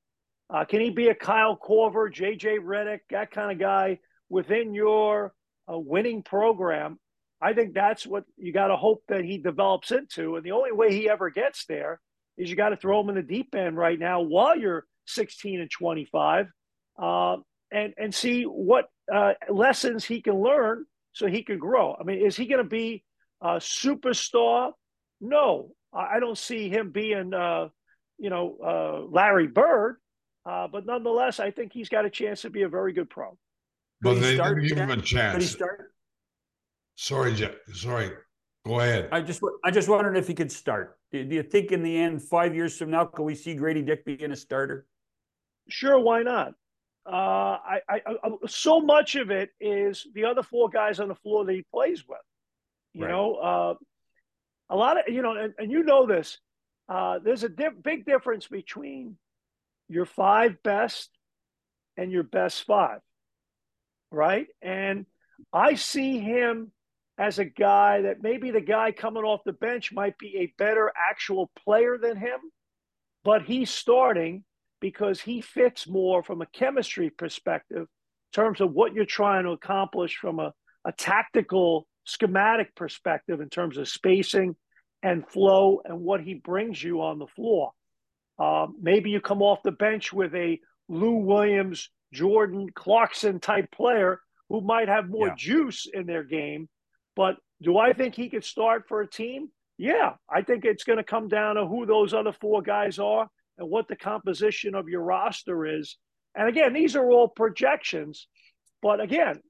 Uh, 0.53 0.65
can 0.65 0.81
he 0.81 0.91
be 0.91 1.07
a 1.07 1.15
Kyle 1.15 1.57
Korver, 1.57 2.13
JJ 2.13 2.59
Redick, 2.59 2.99
that 3.09 3.31
kind 3.31 3.51
of 3.51 3.57
guy 3.57 3.99
within 4.29 4.75
your 4.75 5.33
uh, 5.71 5.79
winning 5.79 6.21
program? 6.21 6.99
I 7.41 7.53
think 7.53 7.73
that's 7.73 8.05
what 8.05 8.23
you 8.37 8.53
got 8.53 8.67
to 8.67 8.77
hope 8.77 9.03
that 9.09 9.25
he 9.25 9.39
develops 9.39 9.91
into. 9.91 10.35
And 10.35 10.45
the 10.45 10.51
only 10.51 10.71
way 10.71 10.93
he 10.93 11.09
ever 11.09 11.31
gets 11.31 11.65
there 11.65 11.99
is 12.37 12.49
you 12.49 12.55
got 12.55 12.69
to 12.69 12.77
throw 12.77 13.01
him 13.01 13.09
in 13.09 13.15
the 13.15 13.23
deep 13.23 13.55
end 13.55 13.75
right 13.75 13.97
now 13.97 14.21
while 14.21 14.57
you're 14.57 14.85
16 15.07 15.59
and 15.59 15.71
25, 15.71 16.45
uh, 17.01 17.37
and 17.71 17.93
and 17.97 18.13
see 18.13 18.43
what 18.43 18.85
uh, 19.13 19.33
lessons 19.49 20.05
he 20.05 20.21
can 20.21 20.41
learn 20.41 20.85
so 21.13 21.27
he 21.27 21.43
can 21.43 21.57
grow. 21.57 21.95
I 21.99 22.03
mean, 22.03 22.25
is 22.25 22.37
he 22.37 22.45
going 22.45 22.63
to 22.63 22.69
be 22.69 23.03
a 23.41 23.55
superstar? 23.55 24.71
No, 25.19 25.71
I 25.91 26.19
don't 26.19 26.37
see 26.37 26.69
him 26.69 26.91
being, 26.91 27.33
uh, 27.33 27.69
you 28.17 28.29
know, 28.29 28.57
uh, 28.63 29.11
Larry 29.11 29.47
Bird. 29.47 29.97
Uh, 30.45 30.67
but 30.67 30.85
nonetheless, 30.85 31.39
I 31.39 31.51
think 31.51 31.71
he's 31.71 31.89
got 31.89 32.05
a 32.05 32.09
chance 32.09 32.41
to 32.41 32.49
be 32.49 32.63
a 32.63 32.69
very 32.69 32.93
good 32.93 33.09
pro. 33.09 33.37
But 34.01 34.15
they 34.15 34.35
didn't 34.35 34.67
give 34.67 34.77
him 34.77 34.91
a 34.91 35.01
chance. 35.01 35.33
Could 35.33 35.41
he 35.41 35.47
start? 35.47 35.93
Sorry, 36.95 37.33
Jeff. 37.33 37.55
Sorry. 37.73 38.11
Go 38.65 38.79
ahead. 38.79 39.09
I 39.11 39.21
just 39.21 39.41
I 39.65 39.71
just 39.71 39.89
wondered 39.89 40.15
if 40.15 40.27
he 40.27 40.33
could 40.33 40.51
start. 40.51 40.97
Do, 41.11 41.23
do 41.23 41.35
you 41.35 41.43
think 41.43 41.71
in 41.71 41.83
the 41.83 41.97
end, 41.97 42.21
five 42.21 42.55
years 42.55 42.77
from 42.77 42.91
now, 42.91 43.05
can 43.05 43.25
we 43.25 43.35
see 43.35 43.55
Gradey 43.55 43.85
Dick 43.85 44.05
being 44.05 44.31
a 44.31 44.35
starter? 44.35 44.85
Sure, 45.69 45.99
why 45.99 46.23
not? 46.23 46.53
Uh, 47.05 47.57
I, 47.59 47.81
I, 47.89 48.01
I, 48.05 48.29
so 48.47 48.79
much 48.79 49.15
of 49.15 49.29
it 49.29 49.49
is 49.59 50.07
the 50.13 50.23
other 50.23 50.43
four 50.43 50.69
guys 50.69 51.01
on 51.01 51.09
the 51.09 51.15
floor 51.15 51.43
that 51.45 51.53
he 51.53 51.65
plays 51.73 52.05
with. 52.07 52.19
You 52.93 53.03
right. 53.03 53.11
know, 53.11 53.35
uh, 53.35 53.73
a 54.69 54.75
lot 54.75 54.97
of 54.97 55.13
you 55.13 55.21
know, 55.21 55.35
and, 55.35 55.53
and 55.57 55.71
you 55.71 55.83
know 55.83 56.05
this. 56.05 56.37
Uh, 56.87 57.19
there's 57.19 57.43
a 57.43 57.49
di- 57.49 57.69
big 57.83 58.05
difference 58.05 58.47
between 58.47 59.17
your 59.89 60.05
five 60.05 60.61
best 60.63 61.09
and 61.97 62.11
your 62.11 62.23
best 62.23 62.65
five, 62.65 62.99
right? 64.11 64.47
And 64.61 65.05
I 65.51 65.75
see 65.75 66.19
him 66.19 66.71
as 67.17 67.39
a 67.39 67.45
guy 67.45 68.01
that 68.01 68.23
maybe 68.23 68.51
the 68.51 68.61
guy 68.61 68.91
coming 68.91 69.23
off 69.23 69.41
the 69.45 69.53
bench 69.53 69.91
might 69.91 70.17
be 70.17 70.37
a 70.37 70.53
better 70.57 70.91
actual 70.97 71.51
player 71.63 71.97
than 71.97 72.17
him, 72.17 72.39
but 73.23 73.43
he's 73.43 73.69
starting 73.69 74.43
because 74.81 75.21
he 75.21 75.41
fits 75.41 75.87
more 75.87 76.23
from 76.23 76.41
a 76.41 76.47
chemistry 76.47 77.09
perspective 77.09 77.83
in 77.83 77.87
terms 78.33 78.61
of 78.61 78.71
what 78.71 78.93
you're 78.93 79.05
trying 79.05 79.43
to 79.43 79.51
accomplish 79.51 80.17
from 80.17 80.39
a, 80.39 80.51
a 80.85 80.91
tactical 80.91 81.87
schematic 82.05 82.75
perspective 82.75 83.39
in 83.39 83.49
terms 83.49 83.77
of 83.77 83.87
spacing 83.87 84.55
and 85.03 85.27
flow 85.27 85.81
and 85.85 85.99
what 85.99 86.21
he 86.21 86.33
brings 86.33 86.83
you 86.83 87.01
on 87.01 87.19
the 87.19 87.27
floor. 87.27 87.71
Um, 88.39 88.75
maybe 88.81 89.09
you 89.09 89.21
come 89.21 89.41
off 89.41 89.63
the 89.63 89.71
bench 89.71 90.11
with 90.11 90.33
a 90.35 90.59
Lou 90.89 91.17
Williams, 91.17 91.89
Jordan 92.11 92.67
Clarkson 92.73 93.39
type 93.39 93.71
player 93.71 94.19
who 94.49 94.61
might 94.61 94.87
have 94.89 95.09
more 95.09 95.27
yeah. 95.27 95.35
juice 95.37 95.87
in 95.91 96.05
their 96.05 96.23
game 96.23 96.67
but 97.15 97.35
do 97.61 97.77
I 97.77 97.93
think 97.93 98.15
he 98.15 98.29
could 98.29 98.43
start 98.43 98.87
for 98.87 99.01
a 99.01 99.09
team? 99.09 99.49
Yeah, 99.77 100.13
I 100.29 100.41
think 100.41 100.65
it's 100.65 100.83
going 100.83 100.97
to 100.97 101.03
come 101.03 101.27
down 101.27 101.55
to 101.55 101.65
who 101.65 101.85
those 101.85 102.13
other 102.13 102.31
four 102.31 102.61
guys 102.61 102.99
are 102.99 103.27
and 103.57 103.69
what 103.69 103.87
the 103.87 103.95
composition 103.95 104.75
of 104.75 104.87
your 104.87 105.01
roster 105.01 105.65
is. 105.65 105.97
And 106.35 106.47
again, 106.47 106.73
these 106.73 106.95
are 106.95 107.09
all 107.09 107.27
projections. 107.27 108.27
But 108.81 108.99
again, 108.99 109.41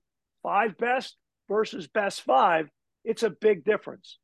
five 0.42 0.78
best 0.78 1.16
versus 1.50 1.88
best 1.88 2.22
five, 2.22 2.70
it's 3.04 3.24
a 3.24 3.30
big 3.30 3.64
difference. 3.64 4.20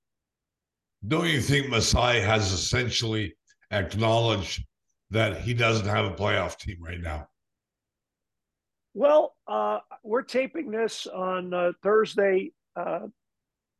Don't 1.08 1.28
you 1.28 1.42
think 1.42 1.70
Masai 1.70 2.20
has 2.20 2.52
essentially 2.52 3.34
acknowledged 3.72 4.66
that 5.12 5.42
he 5.42 5.54
doesn't 5.54 5.88
have 5.88 6.06
a 6.06 6.16
playoff 6.16 6.58
team 6.58 6.78
right 6.82 7.00
now? 7.00 7.28
Well, 8.94 9.36
uh, 9.48 9.80
we're 10.04 10.24
taping 10.24 10.72
this 10.72 11.08
on 11.08 11.54
uh, 11.54 11.72
Thursday, 11.84 12.52
uh, 12.76 13.08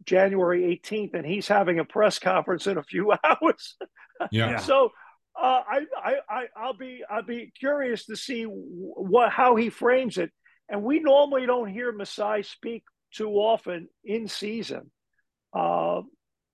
January 0.06 0.80
18th, 0.82 1.14
and 1.16 1.26
he's 1.26 1.48
having 1.48 1.80
a 1.80 1.86
press 1.86 2.20
conference 2.20 2.68
in 2.68 2.78
a 2.78 2.84
few 2.84 3.14
hours. 3.24 3.76
Yeah. 4.32 4.58
so 4.58 4.92
uh, 5.40 5.62
I, 5.68 5.80
I, 5.98 6.16
I, 6.30 6.44
I'll 6.56 6.78
be, 6.78 7.04
I'll 7.10 7.24
be 7.24 7.52
curious 7.58 8.06
to 8.06 8.16
see 8.16 8.44
what 8.44 9.32
how 9.32 9.56
he 9.56 9.70
frames 9.70 10.18
it. 10.18 10.32
And 10.68 10.84
we 10.84 11.00
normally 11.00 11.46
don't 11.46 11.68
hear 11.68 11.92
Masai 11.92 12.44
speak 12.44 12.84
too 13.12 13.32
often 13.32 13.88
in 14.04 14.28
season. 14.28 14.92
Uh, 15.52 16.02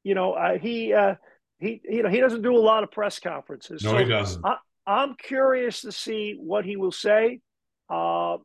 you 0.04 0.16
know, 0.16 0.34
uh, 0.34 0.58
he, 0.58 0.94
uh, 0.94 1.16
he, 1.60 1.82
you 1.84 2.04
know, 2.04 2.10
he 2.10 2.20
doesn't 2.20 2.42
do 2.42 2.56
a 2.56 2.60
lot 2.60 2.84
of 2.84 2.92
press 2.92 3.20
conferences. 3.20 3.84
No, 3.84 3.92
so 3.92 3.98
he 3.98 4.06
doesn't. 4.06 4.46
I, 4.46 4.58
I'm 4.86 5.16
curious 5.16 5.82
to 5.82 5.92
see 5.92 6.36
what 6.40 6.66
he 6.66 6.76
will 6.76 6.92
say. 6.92 7.42
Uh, 7.90 8.38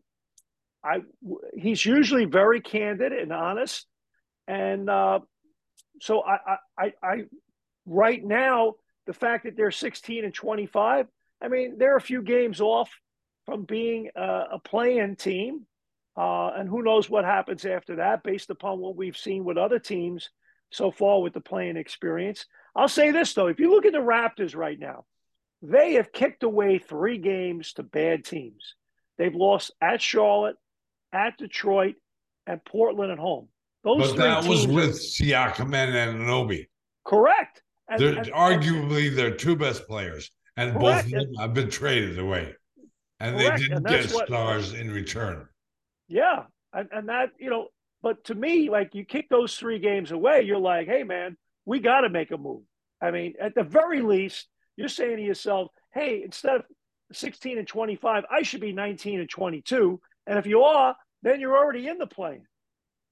I, 0.83 1.03
he's 1.55 1.85
usually 1.85 2.25
very 2.25 2.61
candid 2.61 3.13
and 3.13 3.33
honest. 3.33 3.87
And 4.49 4.89
uh, 4.89 5.21
so 6.01 6.23
I, 6.23 6.57
I, 6.79 6.93
I, 7.03 7.25
right 7.85 8.25
now, 8.25 8.75
the 9.07 9.13
fact 9.13 9.45
that 9.45 9.57
they're 9.57 9.71
16 9.71 10.25
and 10.25 10.35
25, 10.35 11.07
I 11.43 11.49
mean, 11.49 11.77
they're 11.79 11.97
a 11.97 12.01
few 12.01 12.23
games 12.23 12.61
off 12.61 12.91
from 13.45 13.65
being 13.65 14.11
a, 14.17 14.45
a 14.53 14.59
playing 14.65 15.17
team. 15.17 15.67
Uh, 16.17 16.51
and 16.57 16.69
who 16.69 16.83
knows 16.83 17.09
what 17.09 17.25
happens 17.25 17.65
after 17.65 17.97
that 17.97 18.23
based 18.23 18.51
upon 18.51 18.79
what 18.79 18.97
we've 18.97 19.17
seen 19.17 19.45
with 19.45 19.57
other 19.57 19.79
teams 19.79 20.31
so 20.71 20.91
far 20.91 21.21
with 21.21 21.33
the 21.33 21.41
playing 21.41 21.77
experience. 21.77 22.47
I'll 22.75 22.89
say 22.89 23.11
this, 23.11 23.35
though 23.35 23.49
if 23.49 23.61
you 23.61 23.71
look 23.71 23.87
at 23.87 23.93
the 23.93 23.99
Raptors 23.99 24.55
right 24.55 24.79
now, 24.79 25.05
they 25.63 25.95
have 25.95 26.13
kicked 26.13 26.43
away 26.43 26.79
three 26.79 27.19
games 27.19 27.75
to 27.75 27.83
bad 27.83 28.25
teams. 28.25 28.75
They've 29.19 29.35
lost 29.35 29.73
at 29.81 30.01
Charlotte, 30.01 30.57
at 31.13 31.37
Detroit, 31.37 31.97
and 32.47 32.65
Portland 32.65 33.13
at 33.13 33.19
home. 33.19 33.49
Those 33.85 34.13
but 34.13 34.19
that 34.19 34.45
was 34.49 34.67
with 34.67 34.93
Siakam 34.93 35.75
and 35.75 36.19
Anunoby. 36.19 36.67
Correct. 37.07 37.63
And, 37.89 38.01
they're 38.01 38.19
and, 38.19 38.33
arguably 38.33 39.09
and, 39.09 39.19
their 39.19 39.35
two 39.35 39.57
best 39.57 39.87
players, 39.87 40.31
and 40.57 40.73
correct. 40.73 40.81
both 40.81 41.05
of 41.05 41.11
them 41.11 41.35
have 41.39 41.55
been 41.55 41.71
traded 41.71 42.19
away, 42.19 42.55
and 43.19 43.37
correct. 43.37 43.59
they 43.59 43.67
didn't 43.67 43.87
get 43.87 44.13
what, 44.13 44.27
stars 44.29 44.75
in 44.75 44.91
return. 44.91 45.49
Yeah, 46.09 46.45
and, 46.73 46.89
and 46.93 47.09
that 47.09 47.31
you 47.39 47.51
know, 47.51 47.69
but 48.03 48.25
to 48.25 48.35
me, 48.35 48.71
like 48.71 48.95
you 48.95 49.05
kick 49.05 49.29
those 49.29 49.57
three 49.57 49.81
games 49.81 50.13
away, 50.13 50.43
you're 50.43 50.59
like, 50.59 50.87
hey 50.87 51.03
man, 51.03 51.37
we 51.65 51.81
got 51.81 52.03
to 52.03 52.09
make 52.09 52.31
a 52.31 52.37
move. 52.37 52.63
I 53.01 53.11
mean, 53.11 53.35
at 53.41 53.55
the 53.55 53.63
very 53.63 54.03
least, 54.03 54.47
you're 54.77 54.89
saying 54.89 55.17
to 55.17 55.23
yourself, 55.23 55.69
hey, 55.93 56.23
instead 56.25 56.57
of 56.57 56.63
16 57.13 57.59
and 57.59 57.67
25, 57.67 58.25
I 58.31 58.43
should 58.43 58.61
be 58.61 58.73
19 58.73 59.21
and 59.21 59.31
22. 59.31 60.01
And 60.27 60.39
if 60.39 60.47
you 60.47 60.63
are, 60.63 60.97
then 61.23 61.41
you're 61.41 61.57
already 61.57 61.89
in 61.89 61.99
the 61.99 62.07
plane. 62.07 62.45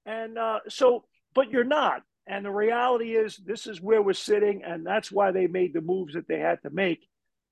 And 0.05 0.37
uh, 0.37 0.59
so, 0.69 1.03
but 1.33 1.51
you're 1.51 1.63
not. 1.63 2.01
And 2.27 2.45
the 2.45 2.51
reality 2.51 3.15
is, 3.15 3.37
this 3.37 3.65
is 3.65 3.81
where 3.81 4.01
we're 4.01 4.13
sitting, 4.13 4.63
and 4.63 4.85
that's 4.85 5.11
why 5.11 5.31
they 5.31 5.47
made 5.47 5.73
the 5.73 5.81
moves 5.81 6.13
that 6.13 6.27
they 6.27 6.39
had 6.39 6.61
to 6.61 6.69
make. 6.69 7.07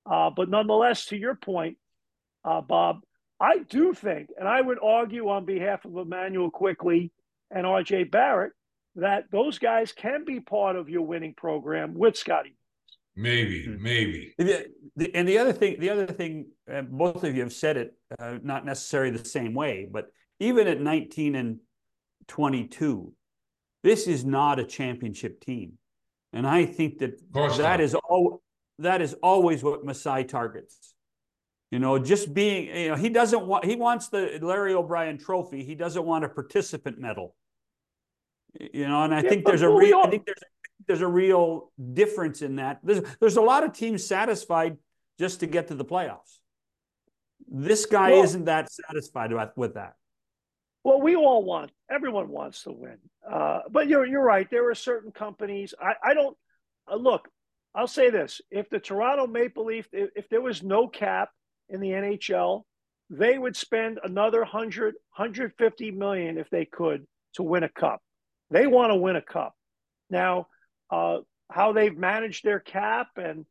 Uh, 0.08 0.30
but 0.30 0.48
nonetheless, 0.48 1.06
to 1.06 1.16
your 1.16 1.34
point, 1.34 1.76
uh, 2.44 2.60
Bob, 2.60 3.00
I 3.40 3.58
do 3.58 3.92
think, 3.92 4.30
and 4.38 4.48
I 4.48 4.60
would 4.60 4.78
argue 4.82 5.28
on 5.28 5.44
behalf 5.44 5.84
of 5.84 5.96
Immanuel 5.96 6.50
Quickley 6.50 7.12
and 7.50 7.66
RJ 7.66 8.10
Barrett, 8.10 8.52
that 8.98 9.24
those 9.30 9.58
guys 9.58 9.92
can 9.92 10.24
be 10.24 10.40
part 10.40 10.76
of 10.76 10.88
your 10.88 11.02
winning 11.02 11.34
program 11.34 11.94
with 11.94 12.16
Scottie. 12.16 12.56
Maybe, 13.16 13.64
hmm. 13.64 13.82
maybe. 13.82 14.34
and 14.38 15.28
the 15.28 15.38
other 15.38 15.52
thing, 15.52 15.80
the 15.80 15.90
other 15.90 16.06
thing, 16.06 16.46
uh, 16.72 16.82
both 16.82 17.24
of 17.24 17.34
you 17.34 17.42
have 17.42 17.52
said 17.52 17.76
it, 17.76 17.94
uh, 18.18 18.38
not 18.42 18.64
necessarily 18.64 19.16
the 19.16 19.24
same 19.24 19.54
way, 19.54 19.88
but 19.90 20.06
even 20.40 20.68
at 20.68 20.80
19 20.80 21.34
and 21.34 21.58
22. 22.28 23.12
This 23.82 24.06
is 24.06 24.24
not 24.24 24.58
a 24.58 24.64
championship 24.64 25.40
team. 25.40 25.74
And 26.32 26.46
I 26.46 26.66
think 26.66 26.98
that 26.98 27.18
that 27.32 27.92
not. 27.92 28.02
all 28.08 28.42
that 28.78 29.00
is 29.02 29.14
always 29.14 29.62
what 29.62 29.84
Masai 29.84 30.24
targets. 30.24 30.94
You 31.70 31.78
know, 31.78 31.98
just 31.98 32.32
being, 32.32 32.74
you 32.74 32.88
know, 32.90 32.94
he 32.94 33.08
doesn't 33.08 33.46
want, 33.46 33.64
he 33.64 33.76
wants 33.76 34.08
the 34.08 34.38
Larry 34.40 34.74
O'Brien 34.74 35.18
trophy. 35.18 35.64
He 35.64 35.74
doesn't 35.74 36.04
want 36.04 36.24
a 36.24 36.28
participant 36.28 36.98
medal. 36.98 37.34
You 38.54 38.88
know, 38.88 39.02
and 39.02 39.14
I 39.14 39.22
yeah, 39.22 39.28
think 39.28 39.46
there's 39.46 39.62
a 39.62 39.68
real, 39.68 40.00
I 40.04 40.10
think 40.10 40.24
there's, 40.26 40.40
there's 40.86 41.00
a 41.02 41.08
real 41.08 41.70
difference 41.92 42.42
in 42.42 42.56
that. 42.56 42.80
There's, 42.82 43.02
there's 43.20 43.36
a 43.36 43.42
lot 43.42 43.64
of 43.64 43.72
teams 43.72 44.06
satisfied 44.06 44.78
just 45.18 45.40
to 45.40 45.46
get 45.46 45.68
to 45.68 45.74
the 45.74 45.84
playoffs. 45.84 46.38
This 47.46 47.86
guy 47.86 48.12
well, 48.12 48.24
isn't 48.24 48.44
that 48.46 48.70
satisfied 48.70 49.32
with 49.56 49.74
that. 49.74 49.94
Well, 50.84 51.00
we 51.00 51.16
all 51.16 51.44
want, 51.44 51.70
everyone 51.90 52.28
wants 52.28 52.62
to 52.62 52.72
win. 52.72 52.98
Uh, 53.28 53.60
but 53.70 53.88
you're, 53.88 54.06
you're 54.06 54.24
right. 54.24 54.48
There 54.50 54.70
are 54.70 54.74
certain 54.74 55.12
companies. 55.12 55.74
I, 55.80 56.10
I 56.10 56.14
don't, 56.14 56.36
uh, 56.90 56.96
look, 56.96 57.28
I'll 57.74 57.86
say 57.86 58.10
this. 58.10 58.40
If 58.50 58.70
the 58.70 58.78
Toronto 58.78 59.26
Maple 59.26 59.66
Leaf, 59.66 59.88
if, 59.92 60.10
if 60.16 60.28
there 60.28 60.40
was 60.40 60.62
no 60.62 60.88
cap 60.88 61.30
in 61.68 61.80
the 61.80 61.90
NHL, 61.90 62.62
they 63.10 63.38
would 63.38 63.56
spend 63.56 63.98
another 64.02 64.40
100, 64.40 64.94
150 65.16 65.90
million 65.90 66.38
if 66.38 66.48
they 66.50 66.64
could 66.64 67.06
to 67.34 67.42
win 67.42 67.62
a 67.62 67.68
cup. 67.68 68.00
They 68.50 68.66
want 68.66 68.92
to 68.92 68.96
win 68.96 69.16
a 69.16 69.22
cup. 69.22 69.54
Now, 70.10 70.46
uh, 70.90 71.18
how 71.50 71.72
they've 71.72 71.96
managed 71.96 72.44
their 72.44 72.60
cap 72.60 73.08
and 73.16 73.46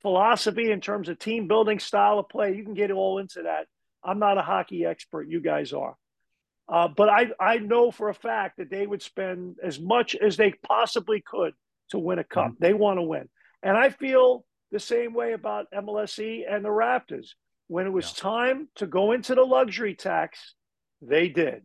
philosophy 0.00 0.70
in 0.70 0.80
terms 0.80 1.08
of 1.08 1.18
team 1.18 1.48
building 1.48 1.78
style 1.78 2.18
of 2.18 2.28
play, 2.28 2.54
you 2.54 2.64
can 2.64 2.74
get 2.74 2.90
all 2.90 3.18
into 3.18 3.42
that. 3.42 3.66
I'm 4.04 4.18
not 4.18 4.38
a 4.38 4.42
hockey 4.42 4.84
expert. 4.84 5.28
You 5.28 5.40
guys 5.40 5.72
are. 5.72 5.96
Uh, 6.68 6.88
but 6.88 7.08
I, 7.08 7.30
I 7.40 7.58
know 7.58 7.90
for 7.90 8.08
a 8.08 8.14
fact 8.14 8.58
that 8.58 8.70
they 8.70 8.86
would 8.86 9.02
spend 9.02 9.56
as 9.62 9.80
much 9.80 10.14
as 10.14 10.36
they 10.36 10.52
possibly 10.66 11.20
could 11.20 11.54
to 11.90 11.98
win 11.98 12.18
a 12.18 12.24
cup. 12.24 12.52
Mm-hmm. 12.52 12.64
They 12.64 12.74
want 12.74 12.98
to 12.98 13.02
win. 13.02 13.28
And 13.62 13.76
I 13.76 13.90
feel 13.90 14.44
the 14.70 14.80
same 14.80 15.12
way 15.12 15.32
about 15.32 15.66
MLSE 15.72 16.44
and 16.48 16.64
the 16.64 16.70
Raptors. 16.70 17.30
When 17.68 17.86
it 17.86 17.92
was 17.92 18.12
yeah. 18.16 18.22
time 18.22 18.68
to 18.76 18.86
go 18.86 19.12
into 19.12 19.34
the 19.34 19.44
luxury 19.44 19.94
tax, 19.94 20.54
they 21.00 21.28
did. 21.28 21.62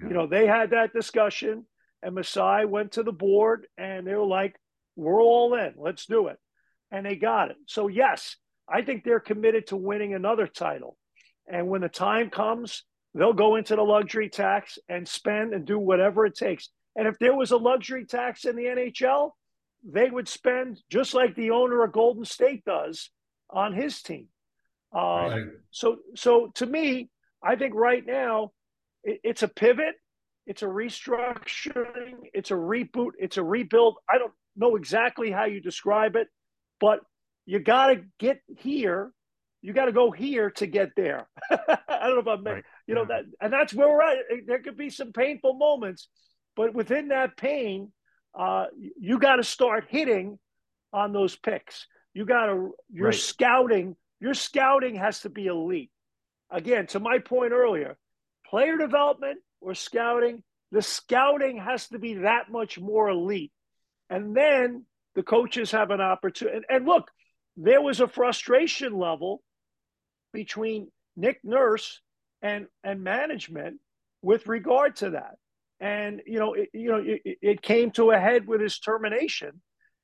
You 0.00 0.10
know, 0.10 0.26
they 0.26 0.46
had 0.46 0.70
that 0.70 0.92
discussion, 0.92 1.66
and 2.02 2.14
Masai 2.14 2.66
went 2.66 2.92
to 2.92 3.02
the 3.02 3.12
board 3.12 3.66
and 3.78 4.06
they 4.06 4.14
were 4.14 4.26
like, 4.26 4.56
we're 4.94 5.22
all 5.22 5.54
in, 5.54 5.74
let's 5.76 6.06
do 6.06 6.28
it. 6.28 6.36
And 6.90 7.06
they 7.06 7.16
got 7.16 7.50
it. 7.50 7.56
So, 7.66 7.88
yes, 7.88 8.36
I 8.68 8.82
think 8.82 9.04
they're 9.04 9.20
committed 9.20 9.68
to 9.68 9.76
winning 9.76 10.14
another 10.14 10.46
title. 10.46 10.96
And 11.50 11.68
when 11.68 11.80
the 11.80 11.88
time 11.88 12.30
comes, 12.30 12.84
they'll 13.14 13.32
go 13.32 13.56
into 13.56 13.74
the 13.74 13.82
luxury 13.82 14.28
tax 14.28 14.78
and 14.88 15.08
spend 15.08 15.54
and 15.54 15.64
do 15.64 15.78
whatever 15.78 16.26
it 16.26 16.36
takes. 16.36 16.68
And 16.94 17.08
if 17.08 17.18
there 17.18 17.34
was 17.34 17.50
a 17.50 17.56
luxury 17.56 18.04
tax 18.04 18.44
in 18.44 18.54
the 18.54 18.64
NHL, 18.64 19.30
they 19.82 20.08
would 20.08 20.28
spend 20.28 20.80
just 20.90 21.14
like 21.14 21.34
the 21.34 21.50
owner 21.50 21.82
of 21.82 21.92
Golden 21.92 22.24
State 22.24 22.64
does 22.64 23.10
on 23.50 23.72
his 23.72 24.02
team. 24.02 24.28
Uh, 24.94 24.98
right. 24.98 25.44
So, 25.70 25.96
so 26.14 26.52
to 26.56 26.66
me, 26.66 27.10
I 27.42 27.56
think 27.56 27.74
right 27.74 28.04
now 28.06 28.52
it, 29.04 29.20
it's 29.22 29.42
a 29.42 29.48
pivot, 29.48 29.94
it's 30.46 30.62
a 30.62 30.66
restructuring, 30.66 32.16
it's 32.32 32.50
a 32.50 32.54
reboot, 32.54 33.12
it's 33.18 33.36
a 33.36 33.42
rebuild. 33.42 33.96
I 34.08 34.18
don't 34.18 34.32
know 34.56 34.76
exactly 34.76 35.30
how 35.30 35.44
you 35.44 35.60
describe 35.60 36.16
it, 36.16 36.28
but 36.80 37.00
you 37.46 37.60
got 37.60 37.88
to 37.88 38.02
get 38.18 38.40
here. 38.58 39.12
You 39.62 39.72
got 39.72 39.86
to 39.86 39.92
go 39.92 40.10
here 40.10 40.50
to 40.52 40.66
get 40.66 40.90
there. 40.96 41.26
I 41.50 42.06
don't 42.06 42.14
know 42.14 42.32
if 42.32 42.38
I'm, 42.38 42.44
right. 42.44 42.64
you 42.86 42.94
know, 42.94 43.06
that, 43.06 43.24
and 43.40 43.52
that's 43.52 43.72
where 43.72 43.88
we're 43.88 44.02
at. 44.02 44.18
There 44.46 44.60
could 44.60 44.76
be 44.76 44.90
some 44.90 45.12
painful 45.12 45.54
moments, 45.54 46.08
but 46.54 46.74
within 46.74 47.08
that 47.08 47.36
pain, 47.36 47.90
uh, 48.38 48.66
you 48.98 49.18
got 49.18 49.36
to 49.36 49.44
start 49.44 49.86
hitting 49.88 50.38
on 50.92 51.12
those 51.12 51.36
picks. 51.36 51.86
You 52.12 52.26
got 52.26 52.46
to, 52.46 52.72
your 52.92 53.06
right. 53.06 53.14
scouting, 53.14 53.96
your 54.20 54.34
scouting 54.34 54.96
has 54.96 55.20
to 55.20 55.30
be 55.30 55.46
elite. 55.46 55.90
Again, 56.50 56.86
to 56.88 57.00
my 57.00 57.18
point 57.18 57.52
earlier, 57.52 57.96
player 58.46 58.76
development 58.76 59.38
or 59.60 59.74
scouting, 59.74 60.42
the 60.72 60.82
scouting 60.82 61.58
has 61.58 61.88
to 61.88 61.98
be 61.98 62.14
that 62.14 62.50
much 62.50 62.78
more 62.78 63.08
elite. 63.08 63.52
And 64.10 64.36
then 64.36 64.84
the 65.14 65.22
coaches 65.22 65.70
have 65.70 65.90
an 65.90 66.00
opportunity. 66.00 66.56
And, 66.56 66.64
and 66.68 66.86
look, 66.86 67.10
there 67.56 67.80
was 67.80 68.00
a 68.00 68.08
frustration 68.08 68.96
level 68.98 69.42
between 70.32 70.88
Nick 71.16 71.40
Nurse 71.44 72.00
and, 72.42 72.66
and 72.82 73.02
management 73.02 73.80
with 74.22 74.46
regard 74.46 74.96
to 74.96 75.10
that. 75.10 75.36
And 75.80 76.22
you 76.26 76.38
know, 76.38 76.54
it, 76.54 76.70
you 76.72 76.90
know, 76.90 77.02
it, 77.04 77.38
it 77.42 77.62
came 77.62 77.90
to 77.92 78.10
a 78.10 78.18
head 78.18 78.46
with 78.46 78.60
his 78.60 78.78
termination. 78.78 79.60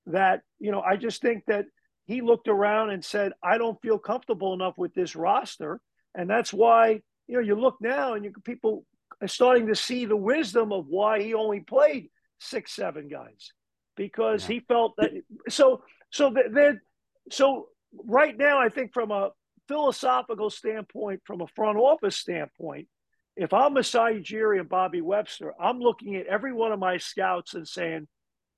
That 0.06 0.42
you 0.58 0.72
know, 0.72 0.80
I 0.80 0.96
just 0.96 1.22
think 1.22 1.44
that 1.46 1.66
he 2.06 2.20
looked 2.20 2.48
around 2.48 2.90
and 2.90 3.04
said, 3.04 3.32
"I 3.42 3.56
don't 3.56 3.80
feel 3.80 3.98
comfortable 3.98 4.52
enough 4.52 4.74
with 4.76 4.92
this 4.94 5.14
roster," 5.14 5.80
and 6.14 6.28
that's 6.28 6.52
why 6.52 7.02
you 7.30 7.36
know 7.36 7.42
you 7.42 7.54
look 7.54 7.76
now 7.80 8.14
and 8.14 8.24
you 8.24 8.32
people 8.44 8.84
are 9.22 9.28
starting 9.28 9.66
to 9.68 9.74
see 9.74 10.04
the 10.04 10.16
wisdom 10.16 10.72
of 10.72 10.86
why 10.86 11.22
he 11.22 11.34
only 11.34 11.60
played 11.60 12.08
six, 12.38 12.72
seven 12.72 13.08
guys 13.08 13.52
because 13.96 14.48
yeah. 14.48 14.54
he 14.54 14.60
felt 14.60 14.94
that. 14.96 15.10
So, 15.48 15.84
so 16.10 16.30
that 16.30 16.78
so 17.30 17.68
right 18.04 18.36
now, 18.36 18.58
I 18.58 18.68
think 18.68 18.92
from 18.92 19.10
a 19.10 19.30
philosophical 19.68 20.50
standpoint, 20.50 21.20
from 21.24 21.40
a 21.40 21.46
front 21.54 21.78
office 21.78 22.16
standpoint, 22.16 22.88
if 23.36 23.52
I'm 23.52 23.74
Masai 23.74 24.20
Ujiri 24.20 24.58
and 24.58 24.68
Bobby 24.68 25.00
Webster, 25.00 25.54
I'm 25.60 25.78
looking 25.78 26.16
at 26.16 26.26
every 26.26 26.52
one 26.52 26.72
of 26.72 26.78
my 26.78 26.96
scouts 26.96 27.54
and 27.54 27.66
saying, 27.66 28.08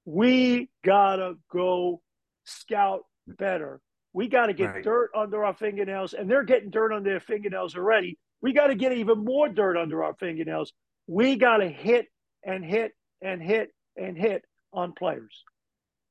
we 0.05 0.70
gotta 0.85 1.35
go 1.51 2.01
scout 2.45 3.03
better. 3.27 3.81
We 4.14 4.29
got 4.29 4.47
to 4.47 4.53
get 4.53 4.66
right. 4.66 4.85
dirt 4.85 5.11
under 5.16 5.43
our 5.43 5.55
fingernails, 5.55 6.12
and 6.12 6.31
they're 6.31 6.45
getting 6.45 6.68
dirt 6.68 6.93
under 6.93 7.09
their 7.09 7.20
fingernails 7.20 7.75
already. 7.75 8.18
We 8.43 8.53
got 8.53 8.66
to 8.66 8.74
get 8.74 8.93
even 8.93 9.24
more 9.24 9.49
dirt 9.49 9.76
under 9.76 10.03
our 10.05 10.14
fingernails. 10.14 10.72
We 11.07 11.36
got 11.36 11.59
to 11.59 11.68
hit 11.68 12.07
and 12.45 12.64
hit 12.64 12.93
and 13.22 13.40
hit 13.40 13.70
and 13.97 14.18
hit 14.18 14.45
on 14.72 14.93
players. 14.93 15.45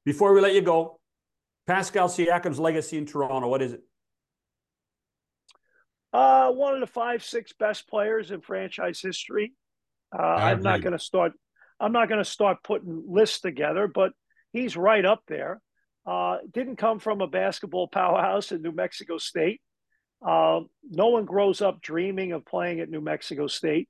Before 0.05 0.33
we 0.33 0.41
let 0.41 0.55
you 0.55 0.61
go, 0.61 0.99
Pascal 1.67 2.07
Siakam's 2.07 2.59
legacy 2.59 2.97
in 2.97 3.05
Toronto, 3.05 3.47
what 3.47 3.61
is 3.61 3.73
it? 3.73 3.81
Uh, 6.13 6.51
one 6.51 6.73
of 6.73 6.79
the 6.79 6.87
five, 6.87 7.23
six 7.23 7.53
best 7.53 7.87
players 7.87 8.31
in 8.31 8.41
franchise 8.41 8.99
history. 9.01 9.53
Uh, 10.17 10.21
I'm 10.21 10.61
not 10.61 10.81
going 10.81 10.91
to 10.91 10.99
start. 10.99 11.33
I'm 11.79 11.93
not 11.93 12.09
going 12.09 12.19
to 12.23 12.29
start 12.29 12.57
putting 12.63 13.03
lists 13.07 13.39
together, 13.39 13.87
but 13.87 14.11
he's 14.51 14.75
right 14.75 15.05
up 15.05 15.23
there. 15.27 15.61
Uh, 16.05 16.37
didn't 16.51 16.75
come 16.77 16.99
from 16.99 17.21
a 17.21 17.27
basketball 17.27 17.87
powerhouse 17.87 18.51
in 18.51 18.61
New 18.61 18.71
Mexico 18.71 19.17
State. 19.17 19.61
Uh, 20.25 20.61
no 20.89 21.07
one 21.07 21.25
grows 21.25 21.61
up 21.61 21.81
dreaming 21.81 22.31
of 22.31 22.45
playing 22.45 22.79
at 22.79 22.89
New 22.89 23.01
Mexico 23.01 23.47
State, 23.47 23.89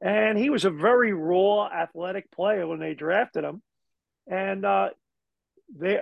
and 0.00 0.38
he 0.38 0.50
was 0.50 0.64
a 0.64 0.70
very 0.70 1.12
raw, 1.12 1.68
athletic 1.68 2.30
player 2.30 2.66
when 2.66 2.78
they 2.78 2.94
drafted 2.94 3.44
him. 3.44 3.62
And 4.26 4.64
uh, 4.64 4.90
they, 5.76 6.00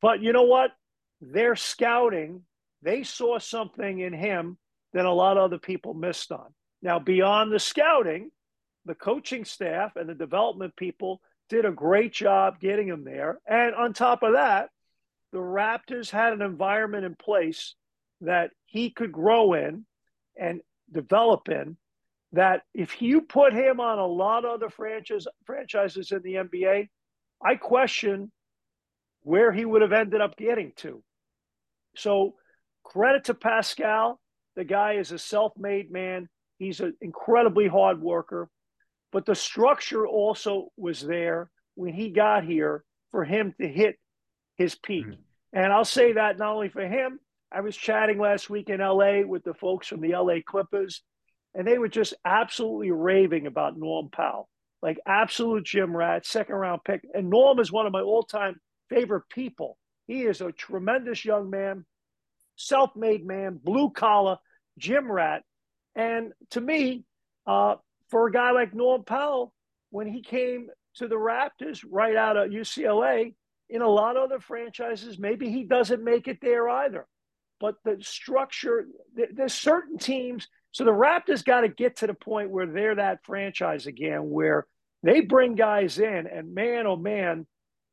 but 0.00 0.20
you 0.20 0.32
know 0.32 0.42
what? 0.42 0.72
Their 1.20 1.56
scouting, 1.56 2.42
they 2.82 3.04
saw 3.04 3.38
something 3.38 4.00
in 4.00 4.12
him 4.12 4.58
that 4.92 5.06
a 5.06 5.12
lot 5.12 5.36
of 5.36 5.44
other 5.44 5.58
people 5.58 5.94
missed 5.94 6.32
on. 6.32 6.52
Now, 6.82 6.98
beyond 6.98 7.52
the 7.52 7.60
scouting, 7.60 8.30
the 8.84 8.94
coaching 8.94 9.44
staff 9.44 9.96
and 9.96 10.08
the 10.08 10.14
development 10.14 10.74
people 10.76 11.20
did 11.48 11.64
a 11.64 11.70
great 11.70 12.12
job 12.12 12.58
getting 12.60 12.88
him 12.88 13.04
there. 13.04 13.38
And 13.46 13.74
on 13.74 13.92
top 13.92 14.22
of 14.22 14.32
that, 14.32 14.70
the 15.32 15.38
Raptors 15.38 16.10
had 16.10 16.32
an 16.32 16.42
environment 16.42 17.04
in 17.04 17.14
place 17.14 17.74
that 18.22 18.50
he 18.66 18.90
could 18.90 19.12
grow 19.12 19.52
in 19.54 19.84
and 20.38 20.60
develop 20.90 21.48
in. 21.48 21.76
That 22.32 22.62
if 22.72 23.02
you 23.02 23.20
put 23.20 23.52
him 23.52 23.78
on 23.78 23.98
a 23.98 24.06
lot 24.06 24.44
of 24.44 24.52
other 24.52 24.70
franchise, 24.70 25.26
franchises 25.44 26.12
in 26.12 26.22
the 26.22 26.34
NBA, 26.34 26.88
I 27.44 27.54
question 27.56 28.32
where 29.20 29.52
he 29.52 29.64
would 29.64 29.82
have 29.82 29.92
ended 29.92 30.20
up 30.20 30.36
getting 30.36 30.72
to. 30.76 31.02
So, 31.96 32.34
credit 32.84 33.24
to 33.24 33.34
Pascal. 33.34 34.18
The 34.56 34.64
guy 34.64 34.94
is 34.94 35.12
a 35.12 35.18
self 35.18 35.52
made 35.58 35.90
man. 35.90 36.28
He's 36.58 36.80
an 36.80 36.94
incredibly 37.00 37.68
hard 37.68 38.00
worker. 38.00 38.48
But 39.12 39.26
the 39.26 39.34
structure 39.34 40.06
also 40.06 40.68
was 40.76 41.02
there 41.02 41.50
when 41.74 41.92
he 41.92 42.10
got 42.10 42.44
here 42.44 42.82
for 43.10 43.24
him 43.24 43.54
to 43.60 43.68
hit 43.68 43.96
his 44.56 44.74
peak. 44.74 45.06
Mm-hmm. 45.06 45.20
And 45.52 45.72
I'll 45.72 45.84
say 45.84 46.14
that 46.14 46.38
not 46.38 46.54
only 46.54 46.70
for 46.70 46.86
him, 46.86 47.20
I 47.54 47.60
was 47.60 47.76
chatting 47.76 48.18
last 48.18 48.48
week 48.48 48.68
in 48.70 48.80
LA 48.80 49.22
with 49.26 49.44
the 49.44 49.54
folks 49.54 49.86
from 49.86 50.00
the 50.00 50.16
LA 50.16 50.36
Clippers, 50.46 51.02
and 51.54 51.66
they 51.66 51.78
were 51.78 51.88
just 51.88 52.14
absolutely 52.24 52.90
raving 52.90 53.46
about 53.46 53.78
Norm 53.78 54.08
Powell, 54.10 54.48
like 54.80 54.98
absolute 55.06 55.64
gym 55.64 55.94
rat, 55.94 56.24
second 56.24 56.54
round 56.54 56.82
pick. 56.84 57.02
And 57.12 57.28
Norm 57.28 57.58
is 57.58 57.70
one 57.70 57.86
of 57.86 57.92
my 57.92 58.00
all 58.00 58.22
time 58.22 58.60
favorite 58.88 59.28
people. 59.28 59.76
He 60.06 60.22
is 60.22 60.40
a 60.40 60.52
tremendous 60.52 61.24
young 61.24 61.50
man, 61.50 61.84
self 62.56 62.96
made 62.96 63.26
man, 63.26 63.60
blue 63.62 63.90
collar, 63.90 64.38
gym 64.78 65.10
rat. 65.10 65.42
And 65.94 66.32
to 66.50 66.60
me, 66.60 67.04
uh, 67.46 67.76
for 68.08 68.28
a 68.28 68.32
guy 68.32 68.52
like 68.52 68.74
Norm 68.74 69.04
Powell, 69.04 69.52
when 69.90 70.06
he 70.06 70.22
came 70.22 70.68
to 70.96 71.08
the 71.08 71.16
Raptors 71.16 71.84
right 71.88 72.16
out 72.16 72.36
of 72.36 72.50
UCLA, 72.50 73.34
in 73.68 73.80
a 73.80 73.88
lot 73.88 74.16
of 74.16 74.24
other 74.24 74.38
franchises, 74.40 75.18
maybe 75.18 75.50
he 75.50 75.64
doesn't 75.64 76.04
make 76.04 76.28
it 76.28 76.38
there 76.42 76.68
either. 76.68 77.06
But 77.62 77.76
the 77.84 77.98
structure, 78.00 78.88
there's 79.14 79.54
certain 79.54 79.96
teams. 79.96 80.48
So 80.72 80.82
the 80.82 80.90
Raptors 80.90 81.44
got 81.44 81.60
to 81.60 81.68
get 81.68 81.98
to 81.98 82.08
the 82.08 82.14
point 82.14 82.50
where 82.50 82.66
they're 82.66 82.96
that 82.96 83.24
franchise 83.24 83.86
again, 83.86 84.30
where 84.30 84.66
they 85.04 85.20
bring 85.20 85.54
guys 85.54 86.00
in, 86.00 86.26
and 86.26 86.54
man, 86.54 86.88
oh 86.88 86.96
man, 86.96 87.46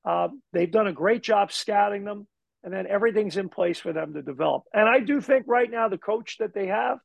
uh, 0.03 0.30
they've 0.53 0.72
done 0.72 0.88
a 0.88 0.91
great 0.91 1.22
job 1.22 1.51
scouting 1.51 2.03
them, 2.03 2.28
and 2.63 2.74
then 2.74 2.88
everything's 2.88 3.38
in 3.38 3.47
place 3.47 3.80
for 3.80 3.93
them 3.93 4.15
to 4.15 4.24
develop. 4.24 4.63
And 4.74 4.89
I 4.89 5.01
do 5.01 5.22
think 5.22 5.45
right 5.47 5.70
now 5.70 5.88
the 5.88 5.99
coach 5.99 6.38
that 6.39 6.55
they 6.55 6.65
have, 6.65 6.97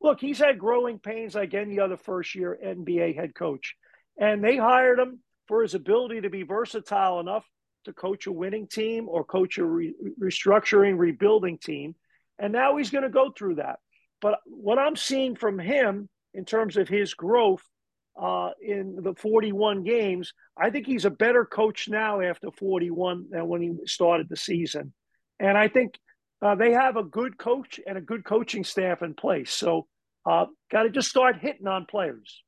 look, 0.00 0.18
he's 0.18 0.38
had 0.38 0.58
growing 0.58 0.98
pains 0.98 1.34
like 1.34 1.52
any 1.52 1.78
other 1.78 1.98
first 1.98 2.34
year 2.34 2.58
NBA 2.64 3.14
head 3.14 3.34
coach. 3.34 3.74
And 4.18 4.42
they 4.42 4.56
hired 4.56 4.98
him 4.98 5.20
for 5.48 5.60
his 5.60 5.74
ability 5.74 6.22
to 6.22 6.30
be 6.30 6.44
versatile 6.44 7.20
enough 7.20 7.44
to 7.84 7.92
coach 7.92 8.26
a 8.26 8.32
winning 8.32 8.68
team 8.68 9.06
or 9.06 9.22
coach 9.22 9.58
a 9.58 9.64
re- 9.64 9.94
restructuring, 10.18 10.98
rebuilding 10.98 11.58
team. 11.58 11.94
And 12.38 12.52
now 12.52 12.76
he's 12.76 12.90
going 12.90 13.04
to 13.04 13.10
go 13.10 13.32
through 13.36 13.56
that. 13.56 13.78
But 14.20 14.38
what 14.46 14.78
I'm 14.78 14.96
seeing 14.96 15.36
from 15.36 15.58
him 15.58 16.08
in 16.34 16.44
terms 16.44 16.76
of 16.76 16.88
his 16.88 17.14
growth 17.14 17.62
uh, 18.20 18.50
in 18.62 18.96
the 19.02 19.14
41 19.14 19.84
games, 19.84 20.32
I 20.56 20.70
think 20.70 20.86
he's 20.86 21.04
a 21.04 21.10
better 21.10 21.44
coach 21.44 21.88
now 21.88 22.20
after 22.20 22.50
41 22.50 23.26
than 23.30 23.46
when 23.46 23.62
he 23.62 23.72
started 23.86 24.28
the 24.28 24.36
season. 24.36 24.92
And 25.38 25.56
I 25.56 25.68
think 25.68 25.98
uh, 26.42 26.54
they 26.54 26.72
have 26.72 26.96
a 26.96 27.02
good 27.02 27.38
coach 27.38 27.80
and 27.86 27.98
a 27.98 28.00
good 28.00 28.24
coaching 28.24 28.64
staff 28.64 29.02
in 29.02 29.14
place. 29.14 29.52
So, 29.52 29.86
uh, 30.24 30.46
got 30.72 30.82
to 30.82 30.90
just 30.90 31.08
start 31.08 31.38
hitting 31.38 31.66
on 31.66 31.86
players. 31.86 32.42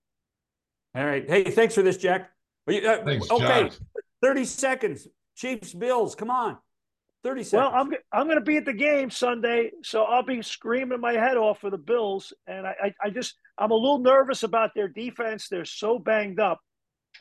All 0.95 1.07
right. 1.07 1.29
Hey, 1.29 1.45
thanks 1.45 1.75
for 1.75 1.83
this, 1.83 1.97
Jack. 1.97 2.31
Uh, 2.69 2.99
thanks, 3.05 3.31
okay, 3.31 3.69
Jack. 3.69 3.73
30 4.23 4.45
seconds. 4.45 5.09
Chiefs, 5.37 5.73
Bills, 5.73 6.15
come 6.15 6.31
on. 6.31 6.59
30 7.29 7.45
seconds. 7.45 7.53
Well, 7.53 7.81
I'm, 7.81 7.91
I'm 8.13 8.27
going 8.27 8.39
to 8.39 8.45
be 8.45 8.57
at 8.57 8.65
the 8.65 8.73
game 8.73 9.11
Sunday, 9.11 9.73
so 9.83 10.05
I'll 10.05 10.23
be 10.23 10.41
screaming 10.43 11.01
my 11.01 11.13
head 11.13 11.37
off 11.37 11.61
for 11.61 11.71
the 11.71 11.79
Bills. 11.79 12.33
And 12.47 12.67
I, 12.67 12.75
I, 12.83 12.95
I 13.05 13.11
just, 13.11 13.35
I'm 13.59 13.71
a 13.71 13.75
little 13.75 13.99
nervous 13.99 14.43
about 14.43 14.71
their 14.75 14.89
defense. 14.89 15.49
They're 15.49 15.65
so 15.65 15.99
banged 15.99 16.41
up. 16.41 16.61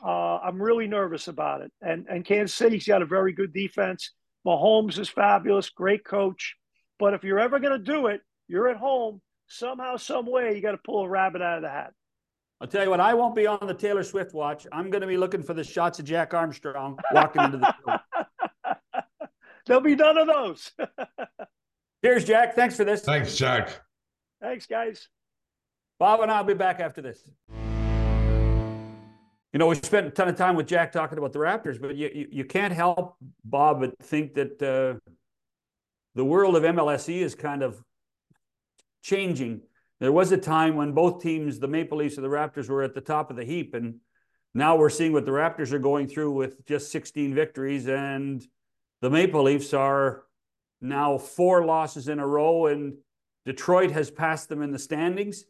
Uh, 0.04 0.38
I'm 0.38 0.62
really 0.62 0.86
nervous 0.86 1.28
about 1.28 1.60
it. 1.60 1.72
And, 1.82 2.06
and 2.08 2.24
Kansas 2.24 2.56
City's 2.56 2.86
got 2.86 3.02
a 3.02 3.06
very 3.06 3.32
good 3.32 3.52
defense. 3.52 4.12
Mahomes 4.46 4.98
is 4.98 5.08
fabulous, 5.08 5.68
great 5.68 6.04
coach. 6.04 6.54
But 6.98 7.14
if 7.14 7.22
you're 7.22 7.40
ever 7.40 7.58
going 7.58 7.78
to 7.78 7.92
do 7.92 8.06
it, 8.06 8.22
you're 8.48 8.68
at 8.68 8.76
home. 8.76 9.20
Somehow, 9.48 9.96
some 9.96 10.26
way, 10.26 10.54
you 10.54 10.62
got 10.62 10.72
to 10.72 10.78
pull 10.78 11.04
a 11.04 11.08
rabbit 11.08 11.42
out 11.42 11.58
of 11.58 11.62
the 11.62 11.70
hat. 11.70 11.92
I'll 12.60 12.68
tell 12.68 12.82
you 12.82 12.90
what, 12.90 13.00
I 13.00 13.14
won't 13.14 13.36
be 13.36 13.46
on 13.46 13.66
the 13.66 13.74
Taylor 13.74 14.02
Swift 14.02 14.34
watch. 14.34 14.66
I'm 14.72 14.90
going 14.90 15.00
to 15.00 15.06
be 15.06 15.16
looking 15.16 15.42
for 15.42 15.54
the 15.54 15.62
shots 15.62 15.98
of 15.98 16.04
Jack 16.04 16.34
Armstrong 16.34 16.98
walking 17.12 17.42
into 17.42 17.58
the 17.58 17.74
field. 17.84 18.00
There'll 19.68 19.82
be 19.82 19.94
none 19.94 20.16
of 20.16 20.26
those. 20.26 20.72
Here's 22.02 22.24
Jack. 22.24 22.56
Thanks 22.56 22.74
for 22.74 22.84
this. 22.84 23.02
Thanks, 23.02 23.36
Jack. 23.36 23.78
Thanks, 24.40 24.66
guys. 24.66 25.08
Bob 25.98 26.20
and 26.20 26.32
I'll 26.32 26.42
be 26.42 26.54
back 26.54 26.80
after 26.80 27.02
this. 27.02 27.28
You 29.52 29.58
know, 29.58 29.66
we 29.66 29.74
spent 29.76 30.06
a 30.06 30.10
ton 30.10 30.28
of 30.28 30.36
time 30.36 30.56
with 30.56 30.66
Jack 30.66 30.90
talking 30.90 31.18
about 31.18 31.34
the 31.34 31.38
Raptors, 31.38 31.80
but 31.80 31.96
you, 31.96 32.10
you, 32.14 32.28
you 32.30 32.44
can't 32.44 32.72
help, 32.72 33.16
Bob, 33.44 33.80
but 33.80 33.98
think 34.02 34.34
that 34.34 34.62
uh, 34.62 34.98
the 36.14 36.24
world 36.24 36.56
of 36.56 36.62
MLSE 36.62 37.20
is 37.20 37.34
kind 37.34 37.62
of 37.62 37.82
changing. 39.02 39.60
There 40.00 40.12
was 40.12 40.32
a 40.32 40.38
time 40.38 40.76
when 40.76 40.92
both 40.92 41.22
teams, 41.22 41.58
the 41.58 41.68
Maple 41.68 41.98
Leafs 41.98 42.16
and 42.16 42.24
the 42.24 42.30
Raptors, 42.30 42.68
were 42.68 42.82
at 42.82 42.94
the 42.94 43.00
top 43.00 43.30
of 43.30 43.36
the 43.36 43.44
heap. 43.44 43.74
And 43.74 43.96
now 44.54 44.76
we're 44.76 44.90
seeing 44.90 45.12
what 45.12 45.26
the 45.26 45.32
Raptors 45.32 45.72
are 45.72 45.78
going 45.78 46.08
through 46.08 46.32
with 46.32 46.64
just 46.64 46.90
16 46.92 47.34
victories. 47.34 47.88
And 47.88 48.46
the 49.00 49.10
Maple 49.10 49.42
Leafs 49.42 49.74
are 49.74 50.24
now 50.80 51.18
four 51.18 51.64
losses 51.64 52.08
in 52.08 52.18
a 52.18 52.26
row, 52.26 52.66
and 52.66 52.94
Detroit 53.44 53.90
has 53.90 54.10
passed 54.10 54.48
them 54.48 54.62
in 54.62 54.70
the 54.70 54.78
standings. 54.78 55.44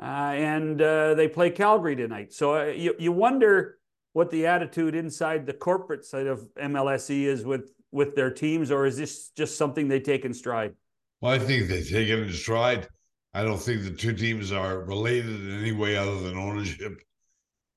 Uh, 0.00 0.32
and 0.34 0.82
uh, 0.82 1.14
they 1.14 1.28
play 1.28 1.50
Calgary 1.50 1.94
tonight. 1.94 2.32
So 2.32 2.56
uh, 2.56 2.64
you, 2.64 2.96
you 2.98 3.12
wonder 3.12 3.78
what 4.12 4.30
the 4.30 4.46
attitude 4.46 4.94
inside 4.94 5.46
the 5.46 5.52
corporate 5.52 6.04
side 6.04 6.26
of 6.26 6.48
MLSE 6.54 7.24
is 7.24 7.44
with, 7.44 7.72
with 7.92 8.16
their 8.16 8.30
teams, 8.30 8.70
or 8.70 8.86
is 8.86 8.96
this 8.96 9.30
just 9.36 9.56
something 9.56 9.86
they 9.86 10.00
take 10.00 10.24
in 10.24 10.34
stride? 10.34 10.74
Well, 11.20 11.32
I 11.32 11.38
think 11.38 11.68
they 11.68 11.82
take 11.82 12.08
it 12.08 12.18
in 12.18 12.32
stride. 12.32 12.88
I 13.34 13.44
don't 13.44 13.58
think 13.58 13.82
the 13.82 13.90
two 13.90 14.12
teams 14.12 14.52
are 14.52 14.80
related 14.80 15.40
in 15.40 15.60
any 15.60 15.72
way 15.72 15.96
other 15.96 16.20
than 16.20 16.36
ownership. 16.36 17.00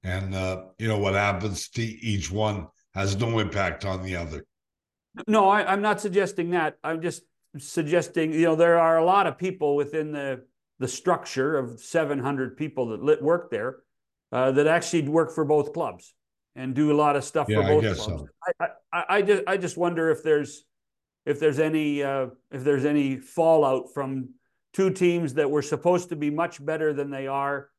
And, 0.04 0.34
uh, 0.34 0.66
you 0.78 0.88
know, 0.88 0.98
what 0.98 1.14
happens 1.14 1.70
to 1.70 1.82
each 1.82 2.32
one 2.32 2.68
has 2.94 3.16
no 3.18 3.40
impact 3.40 3.86
on 3.86 4.04
the 4.04 4.16
other. 4.16 4.46
No, 5.28 5.50
I, 5.50 5.72
I'm 5.72 5.82
not 5.82 6.02
suggesting 6.02 6.52
that. 6.52 6.78
I'm 6.84 7.02
just 7.02 7.24
suggesting, 7.58 8.34
you 8.34 8.44
know, 8.44 8.56
there 8.56 8.78
are 8.80 8.98
a 8.98 9.06
lot 9.06 9.28
of 9.28 9.38
people 9.38 9.76
within 9.76 10.12
the 10.12 10.44
the 10.80 10.88
structure 10.88 11.58
of 11.58 11.80
700 11.80 12.56
people 12.56 12.90
that 12.90 13.02
lit, 13.02 13.22
work 13.22 13.50
there 13.50 13.78
uh, 14.32 14.52
that 14.52 14.68
actually 14.68 15.08
work 15.08 15.32
for 15.34 15.44
both 15.44 15.74
clubs 15.74 16.14
and 16.56 16.76
do 16.76 16.92
a 16.92 16.94
lot 16.96 17.16
of 17.16 17.24
stuff 17.24 17.48
yeah, 17.50 17.62
for 17.62 17.64
both 17.64 17.84
I 17.84 17.88
guess 17.88 18.06
clubs. 18.06 18.24
So. 18.24 18.54
I, 18.60 18.68
I, 18.94 19.04
I, 19.10 19.22
just 19.24 19.44
I 19.48 19.58
just 19.58 19.78
wonder 19.78 20.12
if 20.12 20.22
there's 20.22 20.64
if 21.26 21.40
there's 21.40 21.60
any 21.60 22.04
uh, 22.04 22.28
if 22.52 22.64
there's 22.64 22.86
any 22.86 23.18
fallout 23.18 23.94
from 23.94 24.30
two 24.74 24.92
teams 24.92 25.36
that 25.36 25.50
were 25.50 25.62
supposed 25.62 26.10
to 26.10 26.16
be 26.16 26.30
much 26.30 26.64
better 26.64 26.94
than 26.94 27.10
they 27.10 27.28
are 27.28 27.70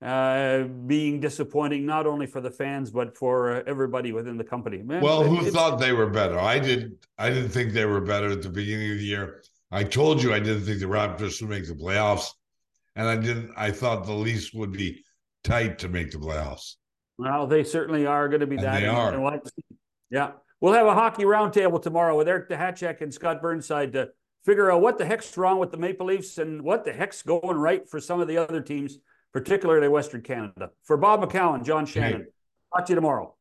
uh, 0.00 0.62
being 0.86 1.20
disappointing 1.20 1.84
not 1.84 2.06
only 2.06 2.26
for 2.26 2.40
the 2.40 2.50
fans 2.50 2.90
but 2.90 3.16
for 3.16 3.56
uh, 3.56 3.62
everybody 3.66 4.12
within 4.12 4.36
the 4.36 4.44
company. 4.44 4.78
Man, 4.78 5.02
well, 5.02 5.24
who 5.24 5.50
thought 5.50 5.80
they 5.80 5.92
were 5.92 6.08
better? 6.08 6.38
I 6.38 6.58
didn't. 6.58 7.06
I 7.18 7.30
didn't 7.30 7.50
think 7.50 7.72
they 7.72 7.84
were 7.84 8.00
better 8.00 8.30
at 8.30 8.42
the 8.42 8.48
beginning 8.48 8.92
of 8.92 8.98
the 8.98 9.04
year. 9.04 9.42
I 9.70 9.84
told 9.84 10.22
you 10.22 10.32
I 10.32 10.38
didn't 10.38 10.64
think 10.64 10.78
the 10.78 10.86
Raptors 10.86 11.40
would 11.40 11.50
make 11.50 11.66
the 11.66 11.74
playoffs, 11.74 12.28
and 12.94 13.08
I 13.08 13.16
didn't. 13.16 13.52
I 13.56 13.70
thought 13.70 14.06
the 14.06 14.12
Leafs 14.12 14.54
would 14.54 14.72
be 14.72 15.04
tight 15.42 15.78
to 15.80 15.88
make 15.88 16.12
the 16.12 16.18
playoffs. 16.18 16.76
Well, 17.18 17.48
they 17.48 17.64
certainly 17.64 18.06
are 18.06 18.28
going 18.28 18.40
to 18.40 18.46
be 18.46 18.56
and 18.56 18.64
that. 18.64 18.80
They 18.80 18.86
are. 18.86 19.40
Yeah, 20.10 20.30
we'll 20.60 20.74
have 20.74 20.86
a 20.86 20.94
hockey 20.94 21.24
roundtable 21.24 21.82
tomorrow 21.82 22.16
with 22.16 22.28
Eric 22.28 22.48
Duhatschek 22.48 23.00
and 23.00 23.12
Scott 23.12 23.42
Burnside 23.42 23.92
to 23.94 24.10
figure 24.44 24.70
out 24.70 24.80
what 24.80 24.96
the 24.96 25.04
heck's 25.04 25.36
wrong 25.36 25.58
with 25.58 25.72
the 25.72 25.76
Maple 25.76 26.06
Leafs 26.06 26.38
and 26.38 26.62
what 26.62 26.84
the 26.84 26.92
heck's 26.92 27.22
going 27.22 27.56
right 27.56 27.86
for 27.88 28.00
some 28.00 28.20
of 28.20 28.28
the 28.28 28.38
other 28.38 28.60
teams 28.60 28.98
particularly 29.32 29.88
Western 29.88 30.22
Canada. 30.22 30.70
For 30.82 30.96
Bob 30.96 31.22
McCowan, 31.22 31.64
John 31.64 31.86
Shannon, 31.86 32.26
talk 32.74 32.86
to 32.86 32.92
you 32.92 32.94
tomorrow. 32.94 33.34